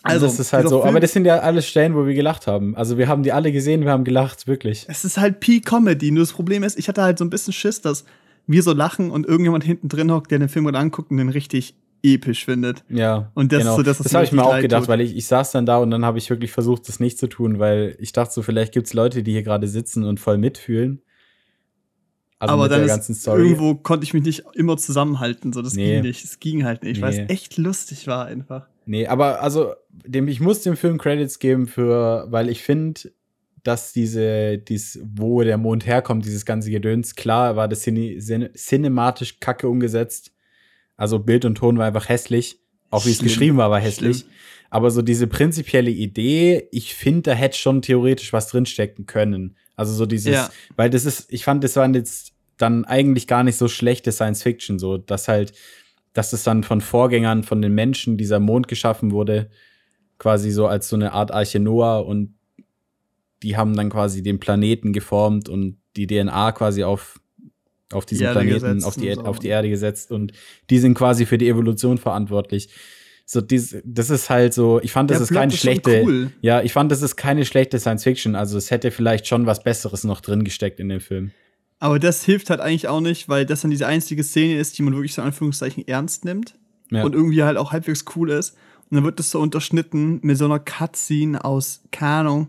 [0.03, 0.81] Also, das ist halt so.
[0.81, 2.75] Film, aber das sind ja alle Stellen, wo wir gelacht haben.
[2.77, 4.85] Also, wir haben die alle gesehen, wir haben gelacht, wirklich.
[4.87, 6.11] Es ist halt P-Comedy.
[6.11, 8.05] Nur das Problem ist, ich hatte halt so ein bisschen Schiss, dass
[8.45, 11.29] wir so lachen und irgendjemand hinten drin hockt, der den Film gerade anguckt und den
[11.29, 12.83] richtig episch findet.
[12.89, 13.31] Ja.
[13.33, 13.71] Und das genau.
[13.71, 14.89] ist so, das, das habe ich mir auch gedacht, tut.
[14.89, 17.27] weil ich, ich saß dann da und dann habe ich wirklich versucht, das nicht zu
[17.27, 20.37] tun, weil ich dachte so, vielleicht gibt es Leute, die hier gerade sitzen und voll
[20.37, 21.01] mitfühlen.
[22.39, 25.93] Also aber dann ist, irgendwo konnte ich mich nicht immer zusammenhalten, so das nee.
[25.93, 27.01] ging nicht, es ging halt nicht, nee.
[27.01, 28.67] weil es echt lustig war einfach.
[28.85, 33.11] Nee, aber also dem ich muss dem Film Credits geben für, weil ich finde,
[33.63, 38.53] dass diese, dies, wo der Mond herkommt, dieses ganze Gedöns, klar war das cine, cine,
[38.53, 40.31] cinematisch kacke umgesetzt.
[40.95, 42.61] Also Bild und Ton war einfach hässlich.
[42.89, 44.19] Auch wie es geschrieben war, war hässlich.
[44.19, 44.31] Schlimm.
[44.69, 49.57] Aber so diese prinzipielle Idee, ich finde, da hätte schon theoretisch was drinstecken können.
[49.77, 50.49] Also so dieses, ja.
[50.75, 54.43] weil das ist, ich fand, das waren jetzt dann eigentlich gar nicht so schlechte Science
[54.43, 55.53] Fiction, so dass halt,
[56.13, 59.49] dass es dann von Vorgängern, von den Menschen dieser Mond geschaffen wurde,
[60.17, 62.33] quasi so als so eine Art Arche Noah und
[63.43, 67.19] die haben dann quasi den Planeten geformt und die DNA quasi auf
[67.93, 69.21] auf diesem die Planeten, auf die, so.
[69.21, 70.33] auf die Erde gesetzt und
[70.69, 72.69] die sind quasi für die Evolution verantwortlich.
[73.29, 76.01] So, dies, das ist halt so, ich fand, das Der ist Plot keine ist schlechte,
[76.05, 76.31] cool.
[76.39, 78.35] ja, ich fand, das ist keine schlechte Science Fiction.
[78.35, 81.31] Also, es hätte vielleicht schon was Besseres noch drin gesteckt in dem Film.
[81.79, 84.81] Aber das hilft halt eigentlich auch nicht, weil das dann diese einzige Szene ist, die
[84.83, 86.55] man wirklich so in Anführungszeichen ernst nimmt
[86.89, 87.03] ja.
[87.03, 88.55] und irgendwie halt auch halbwegs cool ist.
[88.89, 92.47] Und dann wird das so unterschnitten mit so einer Cutscene aus, keine Ahnung,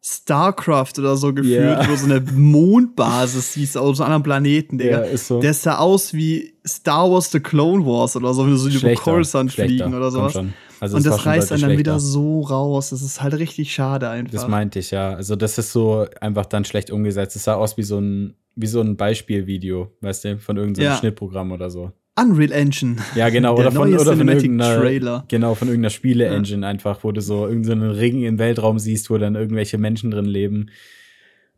[0.00, 1.88] StarCraft oder so gefühlt, yeah.
[1.88, 5.04] wo so eine Mondbasis siehst auf so einem anderen Planeten, Digga.
[5.04, 5.40] Ja, so.
[5.40, 8.94] Der sah aus wie Star Wars The Clone Wars oder so, wenn du so über
[8.94, 10.38] Coruscant fliegen oder sowas.
[10.80, 12.90] Also und das reißt einen dann wieder so raus.
[12.90, 14.32] Das ist halt richtig schade einfach.
[14.32, 15.14] Das meinte ich, ja.
[15.14, 17.36] Also, das ist so einfach dann schlecht umgesetzt.
[17.36, 20.96] Es sah aus wie so ein, wie so ein Beispielvideo, weißt du, von irgendeinem ja.
[20.96, 21.92] Schnittprogramm oder so.
[22.20, 22.96] Unreal Engine.
[23.14, 25.24] Ja, genau, oder von, oder von irgendeiner, Trailer.
[25.28, 26.68] genau, von irgendeiner Spiele-Engine ja.
[26.68, 30.70] einfach, wo du so irgendeinen Ring im Weltraum siehst, wo dann irgendwelche Menschen drin leben.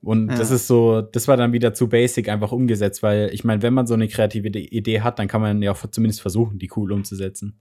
[0.03, 0.37] Und ja.
[0.37, 3.75] das ist so, das war dann wieder zu basic einfach umgesetzt, weil ich meine, wenn
[3.75, 6.92] man so eine kreative Idee hat, dann kann man ja auch zumindest versuchen, die cool
[6.92, 7.61] umzusetzen.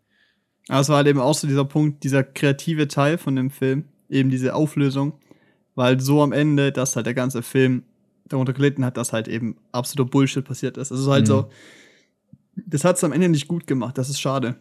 [0.67, 3.85] Aber es war halt eben auch so dieser Punkt, dieser kreative Teil von dem Film,
[4.09, 5.13] eben diese Auflösung,
[5.75, 7.83] weil so am Ende, dass halt der ganze Film
[8.27, 10.91] darunter gelitten hat, dass halt eben absoluter Bullshit passiert ist.
[10.91, 11.27] Also halt mhm.
[11.27, 11.49] so,
[12.65, 14.55] das hat es am Ende nicht gut gemacht, das ist schade.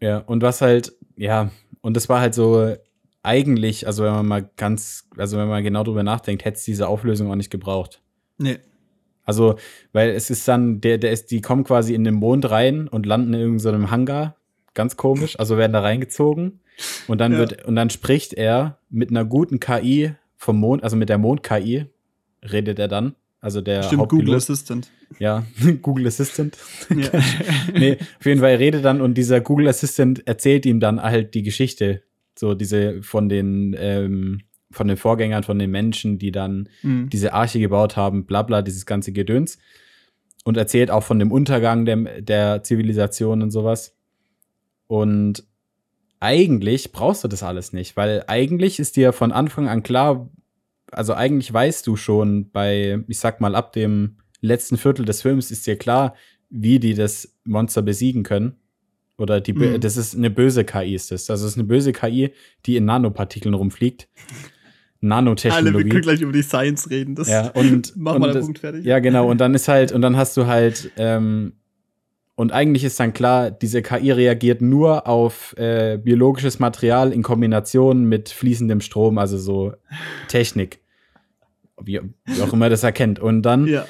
[0.00, 2.74] Ja, und was halt, ja, und das war halt so
[3.22, 6.88] eigentlich, also wenn man mal ganz, also wenn man genau drüber nachdenkt, hätte es diese
[6.88, 8.02] Auflösung auch nicht gebraucht.
[8.38, 8.58] Nee.
[9.24, 9.56] Also,
[9.92, 13.06] weil es ist dann, der, der ist, die kommen quasi in den Mond rein und
[13.06, 14.36] landen in irgendeinem Hangar.
[14.74, 15.38] Ganz komisch.
[15.38, 16.60] Also werden da reingezogen.
[17.06, 17.38] Und dann ja.
[17.38, 21.86] wird, und dann spricht er mit einer guten KI vom Mond, also mit der Mond-KI,
[22.42, 23.14] redet er dann.
[23.42, 24.88] Also der Stimmt, Google Assistant.
[25.18, 25.44] Ja,
[25.82, 26.56] Google Assistant.
[26.88, 27.10] Ja.
[27.74, 31.42] nee, auf jeden Fall redet dann und dieser Google Assistant erzählt ihm dann halt die
[31.42, 32.04] Geschichte.
[32.38, 37.10] So diese von den, ähm, von den Vorgängern, von den Menschen, die dann mhm.
[37.10, 39.58] diese Arche gebaut haben, bla bla, dieses ganze Gedöns.
[40.44, 43.96] Und erzählt auch von dem Untergang der, der Zivilisation und sowas.
[44.86, 45.44] Und
[46.20, 50.30] eigentlich brauchst du das alles nicht, weil eigentlich ist dir von Anfang an klar,
[50.92, 55.50] also eigentlich weißt du schon bei, ich sag mal, ab dem letzten Viertel des Films
[55.50, 56.14] ist dir klar,
[56.50, 58.56] wie die das Monster besiegen können.
[59.18, 59.80] Oder die, mhm.
[59.80, 61.30] das ist eine böse KI, ist das.
[61.30, 62.32] Also es ist eine böse KI,
[62.66, 64.08] die in Nanopartikeln rumfliegt.
[65.00, 65.68] Nanotechnologie.
[65.68, 67.14] Alle, wir können gleich über die Science reden.
[67.14, 68.84] Das ja, und, mach mal den Punkt fertig.
[68.84, 69.28] Ja, genau.
[69.28, 71.54] Und dann ist halt, und dann hast du halt, ähm,
[72.34, 78.04] und eigentlich ist dann klar, diese KI reagiert nur auf äh, biologisches Material in Kombination
[78.04, 79.72] mit fließendem Strom, also so
[80.28, 80.81] Technik
[81.84, 83.18] wie, wie auch immer das erkennt.
[83.18, 83.86] Und dann, ja.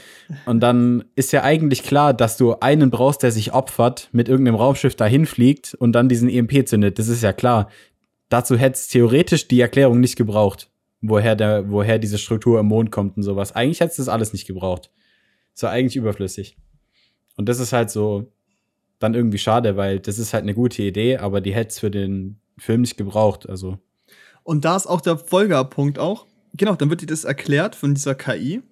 [0.46, 4.57] und dann ist ja eigentlich klar, dass du einen brauchst, der sich opfert, mit irgendeinem
[4.57, 6.98] Raumschiff dahin fliegt und dann diesen EMP zündet.
[6.98, 7.68] Das ist ja klar.
[8.28, 12.90] Dazu hätte es theoretisch die Erklärung nicht gebraucht, woher, der, woher diese Struktur im Mond
[12.90, 13.52] kommt und sowas.
[13.52, 14.90] Eigentlich hätte es das alles nicht gebraucht.
[15.55, 16.57] Das war eigentlich überflüssig.
[17.37, 18.33] Und das ist halt so
[18.98, 21.90] dann irgendwie schade, weil das ist halt eine gute Idee, aber die hätte es für
[21.90, 23.48] den Film nicht gebraucht.
[23.48, 23.78] Also.
[24.44, 28.14] Und da ist auch der Folgerpunkt auch genau, dann wird dir das erklärt von dieser
[28.14, 28.62] KI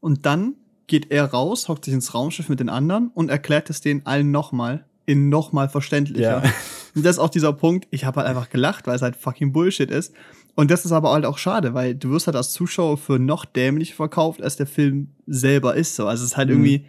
[0.00, 0.54] und dann
[0.86, 4.30] geht er raus, hockt sich ins Raumschiff mit den anderen und erklärt es denen allen
[4.30, 6.44] nochmal in nochmal verständlicher.
[6.44, 6.52] Ja.
[6.94, 9.52] Und das ist auch dieser Punkt, ich habe halt einfach gelacht, weil es halt fucking
[9.52, 10.12] Bullshit ist.
[10.54, 13.44] Und das ist aber halt auch schade, weil du wirst halt als Zuschauer für noch
[13.44, 15.96] dämlich verkauft, als der Film selber ist.
[15.96, 16.06] So.
[16.06, 16.54] Also es ist halt mhm.
[16.56, 16.86] irgendwie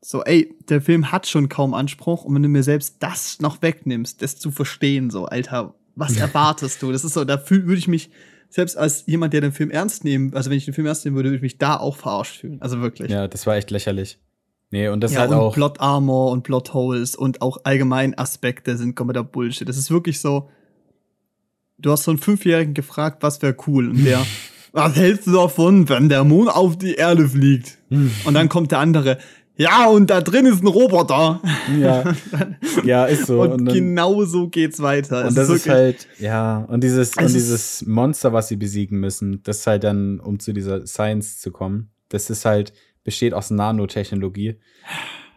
[0.00, 3.62] so, ey, der Film hat schon kaum Anspruch und wenn du mir selbst das noch
[3.62, 6.92] wegnimmst, das zu verstehen, so, Alter, was erwartest du?
[6.92, 8.10] Das ist so, da würde ich mich
[8.48, 11.16] selbst als jemand, der den Film ernst nehmen, also wenn ich den Film ernst nehmen
[11.16, 12.60] würde, würde ich mich da auch verarscht fühlen.
[12.60, 13.10] Also wirklich.
[13.10, 14.18] Ja, das war echt lächerlich.
[14.70, 15.54] Nee, und das ja, halt und auch.
[15.54, 19.68] Plot Armor und Plot Holes und auch allgemein Aspekte sind kompletter Bullshit.
[19.68, 20.50] Das ist wirklich so.
[21.78, 23.88] du hast so einen Fünfjährigen gefragt, was wäre cool.
[23.90, 24.26] Und der,
[24.72, 27.78] was hältst du davon, wenn der Mond auf die Erde fliegt?
[27.90, 29.18] und dann kommt der andere,
[29.58, 31.42] ja, und da drin ist ein Roboter.
[31.80, 32.14] Ja,
[32.84, 33.42] ja ist so.
[33.42, 35.26] Und, und dann, genau so geht's weiter.
[35.26, 39.42] Und das ist, ist halt, ja, und dieses, und dieses Monster, was sie besiegen müssen,
[39.42, 43.50] das ist halt dann, um zu dieser Science zu kommen, das ist halt, besteht aus
[43.50, 44.60] Nanotechnologie.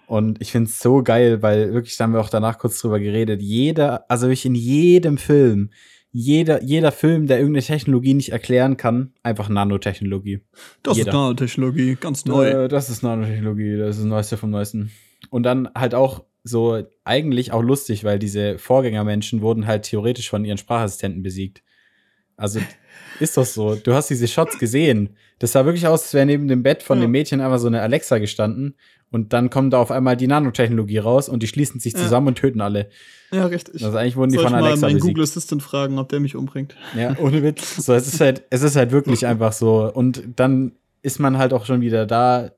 [0.06, 3.00] Und ich finde es so geil, weil wirklich, da haben wir auch danach kurz drüber
[3.00, 3.42] geredet.
[3.42, 5.72] Jeder, also wirklich in jedem Film,
[6.12, 10.42] jeder, jeder Film, der irgendeine Technologie nicht erklären kann, einfach Nanotechnologie.
[10.84, 11.10] Das jeder.
[11.10, 12.48] ist Nanotechnologie, ganz neu.
[12.48, 14.92] Äh, das ist Nanotechnologie, das ist das Neueste vom Neuesten.
[15.30, 20.44] Und dann halt auch so eigentlich auch lustig, weil diese Vorgängermenschen wurden halt theoretisch von
[20.44, 21.64] ihren Sprachassistenten besiegt.
[22.36, 22.60] Also
[23.20, 23.76] ist doch so.
[23.76, 25.16] Du hast diese Shots gesehen.
[25.40, 27.06] Das sah wirklich aus, als wäre neben dem Bett von ja.
[27.06, 28.76] dem Mädchen einfach so eine Alexa gestanden
[29.12, 32.30] und dann kommt da auf einmal die Nanotechnologie raus und die schließen sich zusammen ja.
[32.30, 32.90] und töten alle.
[33.32, 33.84] Ja, richtig.
[33.84, 36.22] Also eigentlich wurden die Soll von ich Alexa mal meinen Google Assistant fragen, ob der
[36.22, 36.78] mich umbringt.
[36.96, 37.76] Ja, ohne Witz.
[37.76, 39.92] So, es ist halt, es ist halt wirklich einfach so.
[39.94, 42.52] Und dann ist man halt auch schon wieder da,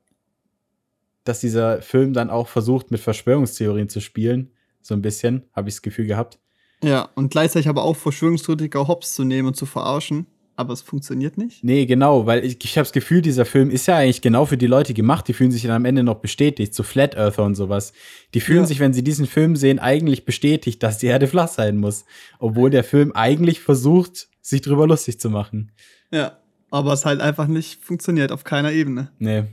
[1.24, 4.52] dass dieser Film dann auch versucht, mit Verschwörungstheorien zu spielen.
[4.80, 6.38] So ein bisschen, habe ich das Gefühl gehabt.
[6.84, 10.26] Ja, und gleichzeitig aber auch Verschwörungstheoretiker hops zu nehmen und zu verarschen
[10.56, 11.64] aber es funktioniert nicht.
[11.64, 14.56] Nee, genau, weil ich, ich habe das Gefühl, dieser Film ist ja eigentlich genau für
[14.56, 17.54] die Leute gemacht, die fühlen sich dann am Ende noch bestätigt, so Flat Earther und
[17.54, 17.92] sowas.
[18.34, 18.66] Die fühlen ja.
[18.66, 22.04] sich, wenn sie diesen Film sehen, eigentlich bestätigt, dass die Erde flach sein muss,
[22.38, 25.72] obwohl der Film eigentlich versucht, sich drüber lustig zu machen.
[26.10, 26.38] Ja,
[26.70, 29.10] aber es halt einfach nicht funktioniert auf keiner Ebene.
[29.18, 29.44] Nee.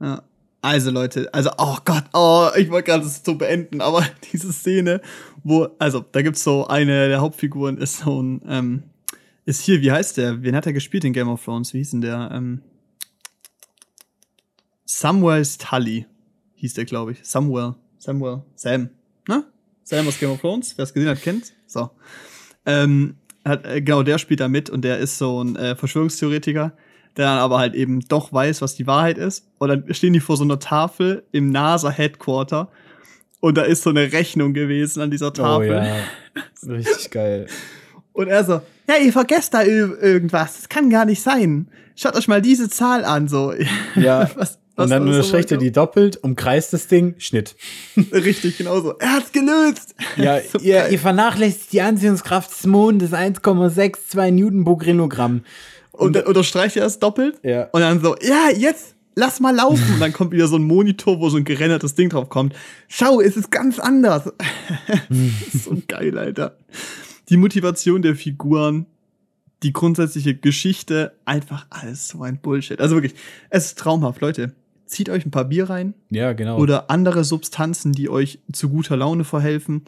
[0.00, 0.22] Ja.
[0.60, 5.02] Also Leute, also oh Gott, oh, ich wollte gerade es so beenden, aber diese Szene,
[5.42, 8.82] wo, also da gibt's so eine der Hauptfiguren ist so ein ähm,
[9.44, 10.42] ist hier, wie heißt der?
[10.42, 11.74] Wen hat er gespielt in Game of Thrones?
[11.74, 12.30] Wie hieß denn der?
[12.32, 12.62] Ähm,
[14.84, 16.06] Samuel Tully
[16.54, 17.18] hieß der, glaube ich.
[17.22, 17.74] Samuel.
[17.98, 18.42] Samuel.
[18.54, 18.90] Sam.
[19.28, 19.44] Ne?
[19.82, 20.76] Sam aus Game of Thrones.
[20.76, 21.52] Wer es gesehen hat, kennt.
[21.66, 21.90] So.
[22.66, 26.72] Ähm, hat, äh, genau, der spielt da mit und der ist so ein äh, Verschwörungstheoretiker,
[27.16, 29.46] der dann aber halt eben doch weiß, was die Wahrheit ist.
[29.58, 32.70] Und dann stehen die vor so einer Tafel im NASA-Headquarter
[33.40, 35.68] und da ist so eine Rechnung gewesen an dieser Tafel.
[35.68, 36.74] Oh ja.
[36.74, 37.46] Richtig geil.
[38.14, 40.56] Und er so, ja, ihr vergesst da irgendwas.
[40.56, 41.68] Das kann gar nicht sein.
[41.96, 43.52] Schaut euch mal diese Zahl an, so.
[43.96, 44.30] Ja.
[44.36, 47.56] was, was und dann unterstreicht er die doppelt, umkreist das Ding, Schnitt.
[48.12, 48.94] Richtig, genau so.
[48.98, 49.94] Er hat's gelöst.
[50.16, 55.42] Ja, so ihr, ihr, vernachlässigt die Anziehungskraft des Mondes 1,62 Newton pro Kilogramm.
[55.90, 57.38] Und, und dann unterstreicht er es doppelt.
[57.42, 57.68] Ja.
[57.72, 59.94] Und dann so, ja, jetzt lass mal laufen.
[59.94, 62.54] Und dann kommt wieder so ein Monitor, wo so ein gerendertes Ding drauf kommt.
[62.86, 64.32] Schau, es ist ganz anders.
[65.52, 66.56] so geil, Alter
[67.28, 68.86] die Motivation der Figuren,
[69.62, 72.80] die grundsätzliche Geschichte, einfach alles so ein Bullshit.
[72.80, 73.14] Also wirklich,
[73.50, 74.54] es ist traumhaft, Leute.
[74.86, 75.94] Zieht euch ein paar Bier rein.
[76.10, 76.58] Ja, genau.
[76.58, 79.82] Oder andere Substanzen, die euch zu guter Laune verhelfen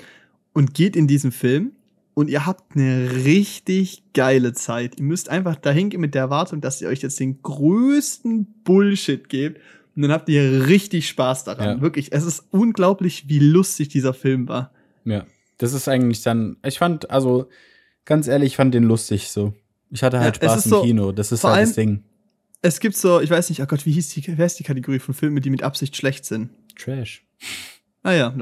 [0.55, 1.73] und geht in diesen Film
[2.15, 4.99] und ihr habt eine richtig geile Zeit.
[4.99, 9.29] Ihr müsst einfach dahin gehen mit der Erwartung, dass ihr euch jetzt den größten Bullshit
[9.29, 9.61] gebt
[9.95, 11.77] und dann habt ihr richtig Spaß daran.
[11.77, 11.81] Ja.
[11.83, 14.73] Wirklich, es ist unglaublich, wie lustig dieser Film war.
[15.05, 15.27] Ja.
[15.59, 17.49] Das ist eigentlich dann, ich fand, also
[18.05, 19.55] ganz ehrlich, ich fand den lustig so.
[19.91, 22.03] Ich hatte halt ja, Spaß im so, Kino, das ist halt das Ding.
[22.63, 24.99] Es gibt so, ich weiß nicht, oh Gott, wie hieß die, wer ist die Kategorie
[24.99, 26.51] von Filmen, die mit Absicht schlecht sind?
[26.77, 27.25] Trash.
[28.03, 28.29] Ah ja,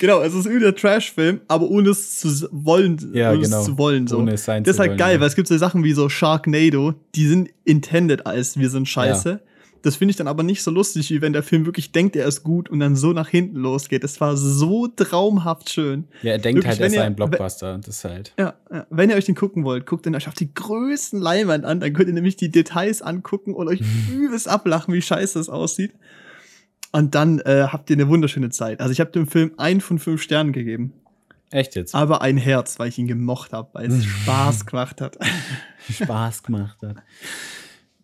[0.00, 3.60] genau, es ist irgendwie der Trash-Film, aber ohne es zu wollen, ja, ohne genau.
[3.60, 4.06] es zu wollen.
[4.06, 4.18] So.
[4.18, 5.20] Ohne es sein das ist halt wollen, geil, ja.
[5.20, 9.30] weil es gibt so Sachen wie so Sharknado, die sind intended als wir sind scheiße.
[9.30, 9.40] Ja.
[9.82, 12.26] Das finde ich dann aber nicht so lustig, wie wenn der Film wirklich denkt, er
[12.26, 14.04] ist gut und dann so nach hinten losgeht.
[14.04, 16.04] Das war so traumhaft schön.
[16.22, 17.78] Ja, er denkt wirklich, halt, er sei ein Blockbuster.
[17.78, 18.32] Das ist halt.
[18.38, 21.64] Ja, ja, wenn ihr euch den gucken wollt, guckt ihn euch auf die größten Leinwand
[21.64, 21.80] an.
[21.80, 23.80] Dann könnt ihr nämlich die Details angucken und euch
[24.12, 25.92] übelst ablachen, wie scheiße das aussieht.
[26.92, 28.80] Und dann äh, habt ihr eine wunderschöne Zeit.
[28.80, 30.92] Also ich habe dem Film ein von fünf Sternen gegeben.
[31.50, 31.94] Echt jetzt?
[31.94, 35.18] Aber ein Herz, weil ich ihn gemocht habe, weil es Spaß gemacht hat.
[35.90, 36.96] Spaß gemacht hat.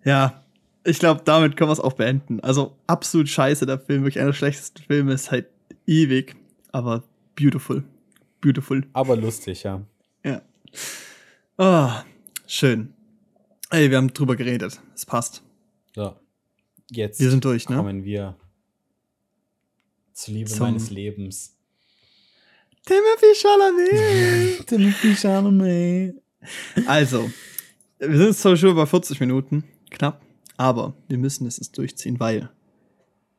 [0.04, 0.42] Ja,
[0.88, 2.40] ich glaube, damit können wir es auch beenden.
[2.40, 5.46] Also absolut scheiße, der Film, wirklich einer der schlechtesten Filme, ist halt
[5.86, 6.34] ewig,
[6.72, 7.04] aber
[7.36, 7.84] beautiful.
[8.40, 8.86] Beautiful.
[8.92, 9.84] Aber lustig, ja.
[10.24, 10.42] Ja.
[11.58, 11.90] Oh,
[12.46, 12.94] schön.
[13.70, 14.80] Ey, wir haben drüber geredet.
[14.94, 15.42] Es passt.
[15.94, 16.16] So.
[16.90, 17.76] Jetzt wir sind durch, ne?
[17.76, 18.36] kommen wir
[20.14, 21.54] zur Liebe Zum meines Lebens.
[22.86, 24.66] Timothy Chalamet.
[24.66, 26.14] Timothy Chalamet.
[26.86, 27.30] Also,
[27.98, 29.64] wir sind jetzt schon bei 40 Minuten.
[29.90, 30.22] Knapp.
[30.58, 32.50] Aber wir müssen es jetzt durchziehen, weil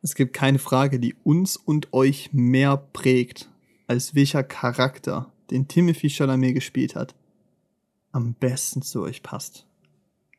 [0.02, 3.48] es gibt keine Frage, die uns und euch mehr prägt,
[3.86, 7.14] als welcher Charakter, den Timothy Chalamet gespielt hat,
[8.10, 9.66] am besten zu euch passt.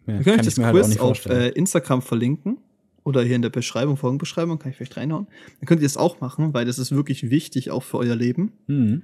[0.08, 2.58] Ja, wir können euch das halt Quiz halt auf äh, Instagram verlinken
[3.04, 5.28] oder hier in der Beschreibung, Folgenbeschreibung, kann ich vielleicht reinhauen.
[5.60, 8.54] Dann könnt ihr es auch machen, weil das ist wirklich wichtig auch für euer Leben.
[8.66, 9.04] Mhm.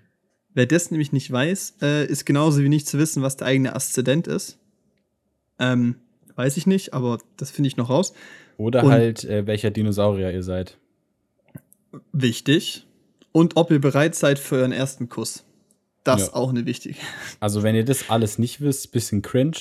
[0.55, 3.75] Wer das nämlich nicht weiß, äh, ist genauso wie nicht zu wissen, was der eigene
[3.75, 4.57] Aszendent ist.
[5.59, 5.97] Ähm,
[6.38, 8.13] weiß ich nicht, aber das finde ich noch raus.
[8.57, 10.77] Oder Und halt, äh, welcher Dinosaurier ihr seid.
[12.11, 12.85] Wichtig.
[13.31, 15.43] Und ob ihr bereit seid für euren ersten Kuss.
[16.03, 16.33] Das ja.
[16.33, 16.95] auch eine wichtige.
[17.39, 19.57] Also, wenn ihr das alles nicht wisst, bisschen cringe,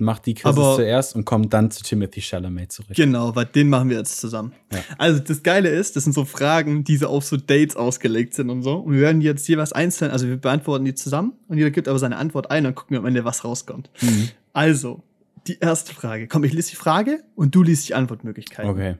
[0.00, 2.96] macht die Aber zuerst und kommt dann zu Timothy Chalamet zurück.
[2.96, 4.52] Genau, weil den machen wir jetzt zusammen.
[4.72, 4.78] Ja.
[4.98, 8.50] Also das Geile ist, das sind so Fragen, die so auf so Dates ausgelegt sind
[8.50, 8.76] und so.
[8.76, 11.98] Und wir werden jetzt jeweils einzeln, also wir beantworten die zusammen und jeder gibt aber
[11.98, 13.90] seine Antwort ein und gucken wir am Ende, was rauskommt.
[14.00, 14.30] Mhm.
[14.52, 15.02] Also,
[15.46, 16.28] die erste Frage.
[16.28, 18.70] Komm, ich lese die Frage und du liest die Antwortmöglichkeiten.
[18.70, 18.96] Okay.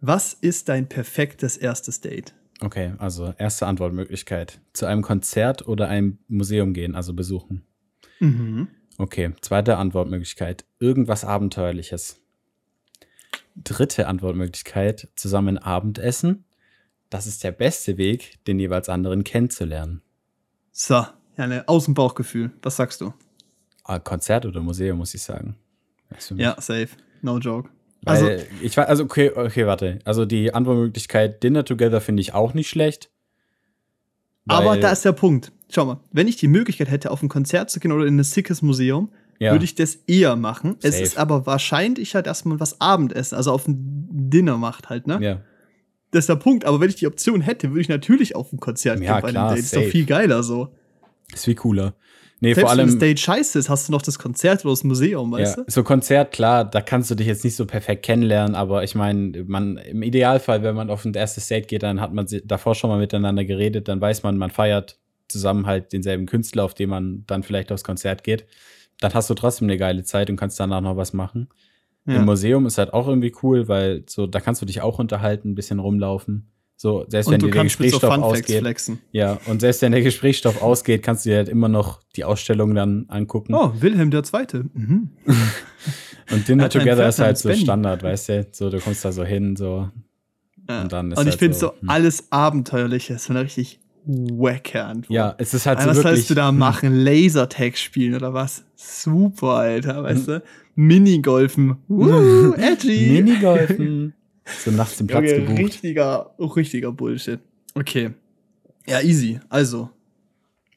[0.00, 2.34] Was ist dein perfektes erstes Date?
[2.60, 4.60] Okay, also erste Antwortmöglichkeit.
[4.72, 7.64] Zu einem Konzert oder einem Museum gehen, also besuchen.
[8.20, 8.68] Mhm.
[8.96, 10.64] Okay, zweite Antwortmöglichkeit.
[10.78, 12.20] Irgendwas Abenteuerliches.
[13.56, 15.08] Dritte Antwortmöglichkeit.
[15.16, 16.44] Zusammen Abendessen.
[17.10, 20.02] Das ist der beste Weg, den jeweils anderen kennenzulernen.
[20.70, 22.52] So, ja, eine Außenbauchgefühl.
[22.62, 23.12] Was sagst du?
[23.84, 25.56] Ah, Konzert oder Museum, muss ich sagen.
[26.36, 26.88] Ja, safe.
[27.22, 27.70] No joke.
[28.02, 29.98] Weil also, ich war, also, okay, okay, warte.
[30.04, 33.10] Also, die Antwortmöglichkeit Dinner Together finde ich auch nicht schlecht.
[34.46, 35.52] Aber da ist der Punkt.
[35.70, 38.24] Schau mal, wenn ich die Möglichkeit hätte, auf ein Konzert zu gehen oder in ein
[38.24, 39.52] sickes Museum, ja.
[39.52, 40.76] würde ich das eher machen.
[40.80, 40.88] Safe.
[40.88, 45.06] Es ist aber wahrscheinlich halt, dass man was Abendessen, also auf ein Dinner macht halt,
[45.06, 45.18] ne?
[45.22, 45.40] Ja.
[46.10, 46.64] Das ist der Punkt.
[46.64, 49.30] Aber wenn ich die Option hätte, würde ich natürlich auf ein Konzert ja, gehen bei
[49.30, 49.64] klar, einem Date.
[49.64, 50.68] Das ist doch viel geiler so.
[51.32, 51.94] Ist wie cooler.
[52.40, 52.90] Nee, Selbst vor allem.
[52.90, 55.70] Wenn Date scheiße ist, hast du noch das Konzert oder das Museum, weißt ja, du?
[55.70, 59.44] So Konzert, klar, da kannst du dich jetzt nicht so perfekt kennenlernen, aber ich meine,
[59.44, 62.90] man, im Idealfall, wenn man auf ein erstes Date geht, dann hat man davor schon
[62.90, 67.24] mal miteinander geredet, dann weiß man, man feiert zusammen halt denselben Künstler, auf den man
[67.26, 68.46] dann vielleicht aufs Konzert geht.
[69.00, 71.48] Dann hast du trotzdem eine geile Zeit und kannst danach noch was machen.
[72.06, 72.16] Ja.
[72.16, 75.50] Im Museum ist halt auch irgendwie cool, weil so, da kannst du dich auch unterhalten,
[75.50, 76.50] ein bisschen rumlaufen.
[76.76, 78.58] So, selbst und wenn dir der Gesprächsstoff so ausgeht.
[78.60, 78.98] Flexen.
[79.12, 82.74] Ja, und selbst wenn der Gesprächsstoff ausgeht, kannst du dir halt immer noch die Ausstellung
[82.74, 83.54] dann angucken.
[83.54, 84.66] Oh, Wilhelm der Zweite.
[84.74, 85.10] Mhm.
[86.32, 88.46] und Dinner Together ist halt so Standard, weißt du?
[88.50, 89.88] So, du kommst da so hin, so.
[90.68, 90.82] Ja.
[90.82, 91.90] Und dann ist Und ich halt finde so, so hm.
[91.90, 95.10] alles Abenteuerliche ist so eine richtig wacke Antwort.
[95.10, 96.12] Ja, es ist halt so was wirklich.
[96.12, 96.58] Was sollst du da hm.
[96.58, 97.04] machen?
[97.04, 98.64] Lasertag spielen oder was?
[98.74, 100.42] Super, Alter, weißt du?
[100.74, 101.76] Minigolfen.
[101.88, 103.10] Uh, edgy.
[103.10, 104.14] Minigolfen.
[104.44, 105.58] So nachts im Platz okay, gebucht.
[105.58, 107.40] Richtiger, richtiger Bullshit.
[107.74, 108.10] Okay.
[108.86, 109.40] Ja, easy.
[109.48, 109.90] Also,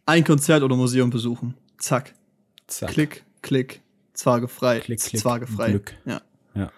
[0.05, 1.55] ein Konzert oder Museum besuchen.
[1.77, 2.13] Zack.
[2.67, 2.91] Zack.
[2.91, 3.81] Klick, klick.
[4.13, 4.79] Zwagefrei.
[4.79, 5.21] Klick, klick.
[5.21, 5.69] Zwagefrei.
[5.71, 5.95] Glück.
[6.05, 6.21] Ja.
[6.55, 6.71] Ja.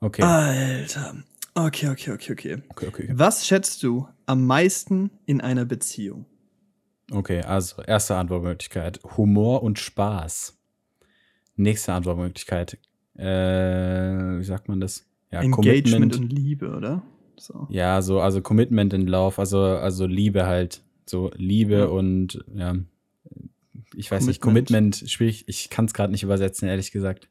[0.00, 0.22] Okay.
[0.22, 1.16] Alter.
[1.54, 2.62] Okay, okay, okay, okay.
[2.68, 3.08] Okay, okay.
[3.12, 6.26] Was schätzt du am meisten in einer Beziehung?
[7.10, 10.58] Okay, also erste Antwortmöglichkeit: Humor und Spaß.
[11.56, 12.78] Nächste Antwortmöglichkeit:
[13.14, 15.06] äh, wie sagt man das?
[15.34, 17.02] Ja, Engagement und Liebe, oder?
[17.36, 17.66] So.
[17.70, 20.82] Ja, so, also Commitment in Love, also, also Liebe halt.
[21.06, 21.84] So Liebe ja.
[21.84, 22.76] und ja,
[23.96, 24.26] ich weiß Commitment.
[24.26, 27.28] nicht, Commitment, schwierig, ich kann es gerade nicht übersetzen, ehrlich gesagt.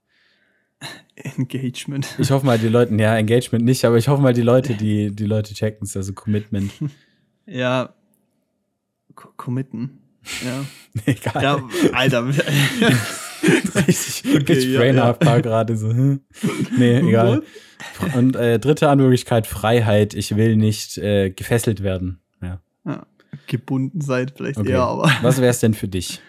[1.15, 2.07] Engagement.
[2.19, 5.15] Ich hoffe mal, die Leute, ja, Engagement nicht, aber ich hoffe mal, die Leute, die,
[5.15, 6.71] die Leute checken es, also Commitment.
[7.45, 7.93] Ja,
[9.35, 9.99] committen.
[10.45, 10.63] Ja.
[11.05, 11.43] Egal.
[11.43, 12.31] Ja, Alter.
[13.43, 15.39] Richtig, okay, richtig ja, ja.
[15.39, 15.89] gerade so.
[15.89, 16.21] Hm.
[16.77, 17.43] Nee, egal.
[18.15, 20.13] Und äh, dritte Anmöglichkeit, Freiheit.
[20.13, 22.19] Ich will nicht äh, gefesselt werden.
[22.41, 22.61] Ja.
[22.85, 23.05] ja.
[23.47, 24.71] Gebunden seid vielleicht okay.
[24.71, 25.11] eher, aber.
[25.21, 26.21] Was wäre es denn für dich?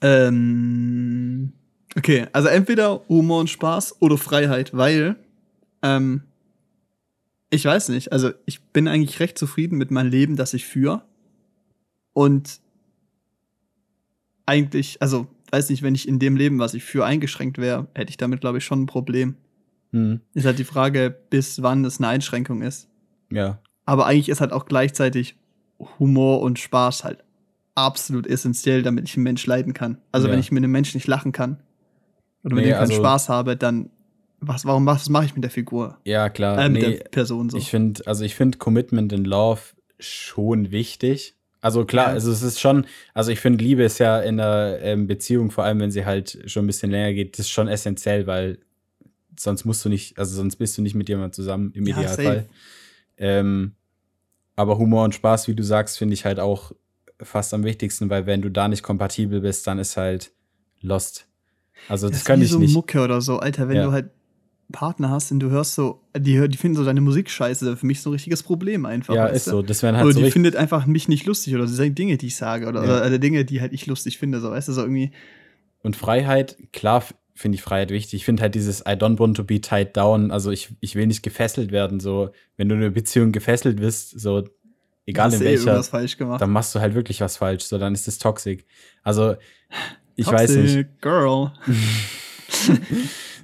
[0.00, 1.52] Ähm,
[1.96, 5.16] okay, also entweder Humor und Spaß oder Freiheit, weil
[5.82, 6.22] ähm,
[7.50, 11.02] ich weiß nicht, also ich bin eigentlich recht zufrieden mit meinem Leben, das ich führe.
[12.12, 12.60] Und
[14.46, 18.10] eigentlich, also weiß nicht, wenn ich in dem Leben, was ich für eingeschränkt wäre, hätte
[18.10, 19.36] ich damit, glaube ich, schon ein Problem.
[19.92, 20.20] Mhm.
[20.34, 22.88] Ist halt die Frage, bis wann es eine Einschränkung ist.
[23.30, 23.60] Ja.
[23.86, 25.36] Aber eigentlich ist halt auch gleichzeitig
[25.98, 27.24] Humor und Spaß halt
[27.74, 29.98] absolut essentiell, damit ich einen Mensch leiden kann.
[30.12, 30.32] Also ja.
[30.32, 31.60] wenn ich mit einem Menschen nicht lachen kann
[32.42, 33.90] oder mit nee, dem keinen also, Spaß habe, dann
[34.40, 35.98] was, warum was mache ich mit der Figur?
[36.04, 36.58] Ja, klar.
[36.58, 37.56] Äh, mit nee, der Person so.
[37.56, 39.60] Ich finde, also ich finde Commitment in Love
[39.98, 41.36] schon wichtig.
[41.64, 45.06] Also klar, also es ist schon, also ich finde, Liebe ist ja in einer ähm,
[45.06, 48.26] Beziehung, vor allem wenn sie halt schon ein bisschen länger geht, das ist schon essentiell,
[48.26, 48.58] weil
[49.40, 52.46] sonst musst du nicht, also sonst bist du nicht mit jemandem zusammen im ja, Idealfall.
[53.16, 53.72] Ähm,
[54.56, 56.72] aber Humor und Spaß, wie du sagst, finde ich halt auch
[57.18, 60.32] fast am wichtigsten, weil wenn du da nicht kompatibel bist, dann ist halt
[60.82, 61.26] lost.
[61.88, 62.74] Also das, das kann ich so nicht.
[62.74, 63.86] Mucke oder so, Alter, wenn ja.
[63.86, 64.10] du halt
[64.72, 68.00] Partner hast und du hörst so, die, die finden so deine Musik scheiße, für mich
[68.00, 69.14] so ein richtiges Problem einfach.
[69.14, 69.62] Ja, ist so.
[69.62, 72.28] Das wären halt oder so die findet einfach mich nicht lustig oder sie Dinge, die
[72.28, 73.06] ich sage oder, ja.
[73.06, 75.12] oder Dinge, die halt ich lustig finde, so weißt du, so irgendwie.
[75.82, 77.04] Und Freiheit, klar
[77.34, 78.14] finde ich Freiheit wichtig.
[78.14, 81.06] Ich finde halt dieses I don't want to be tied down, also ich, ich will
[81.06, 84.44] nicht gefesselt werden, so wenn du in einer Beziehung gefesselt bist, so
[85.06, 85.82] egal in welcher,
[86.38, 88.62] dann machst du halt wirklich was falsch, so dann ist es toxisch.
[89.02, 89.34] Also
[90.16, 91.02] ich toxic, weiß nicht.
[91.02, 91.52] Girl.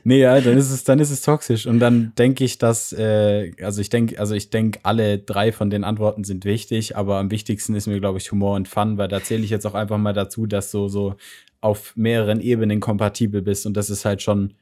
[0.04, 1.66] nee, ja, dann ist es, dann ist es toxisch.
[1.66, 5.70] Und dann denke ich, dass, äh, also ich denke, also ich denke, alle drei von
[5.70, 9.08] den Antworten sind wichtig, aber am wichtigsten ist mir, glaube ich, Humor und Fun, weil
[9.08, 11.14] da zähle ich jetzt auch einfach mal dazu, dass du so
[11.60, 14.54] auf mehreren Ebenen kompatibel bist und das ist halt schon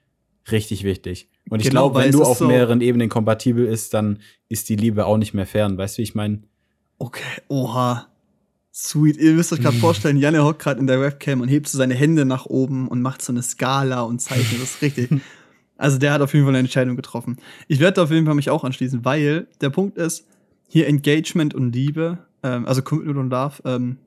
[0.50, 1.28] richtig wichtig.
[1.50, 4.76] Und ich genau, glaube, wenn du auf so mehreren Ebenen kompatibel bist, dann ist die
[4.76, 5.78] Liebe auch nicht mehr fern.
[5.78, 6.42] Weißt du, wie ich meine?
[6.98, 8.08] Okay, oha.
[8.80, 9.16] Sweet.
[9.16, 11.94] Ihr müsst euch gerade vorstellen, Janne hockt gerade in der Webcam und hebt so seine
[11.94, 15.10] Hände nach oben und macht so eine Skala und zeichnet das richtig.
[15.80, 17.36] Also der hat auf jeden Fall eine Entscheidung getroffen.
[17.68, 20.26] Ich werde auf jeden Fall mich auch anschließen, weil der Punkt ist,
[20.66, 23.98] hier Engagement und Liebe, ähm, also Commitment und Love, ähm,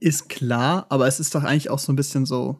[0.00, 2.58] ist klar, aber es ist doch eigentlich auch so ein bisschen so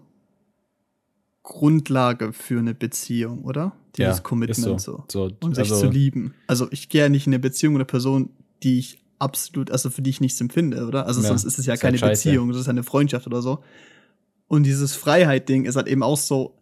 [1.42, 3.72] Grundlage für eine Beziehung, oder?
[3.96, 5.04] Dieses ja, Commitment so.
[5.08, 5.28] so.
[5.28, 5.36] so.
[5.40, 6.34] Und sich also, zu lieben.
[6.46, 8.30] Also ich gehe ja nicht in eine Beziehung mit einer Person,
[8.62, 11.06] die ich absolut, also für die ich nichts empfinde, oder?
[11.06, 13.62] Also ja, sonst ist es ja keine halt Beziehung, das ist eine Freundschaft oder so.
[14.48, 16.56] Und dieses Freiheit-Ding ist halt eben auch so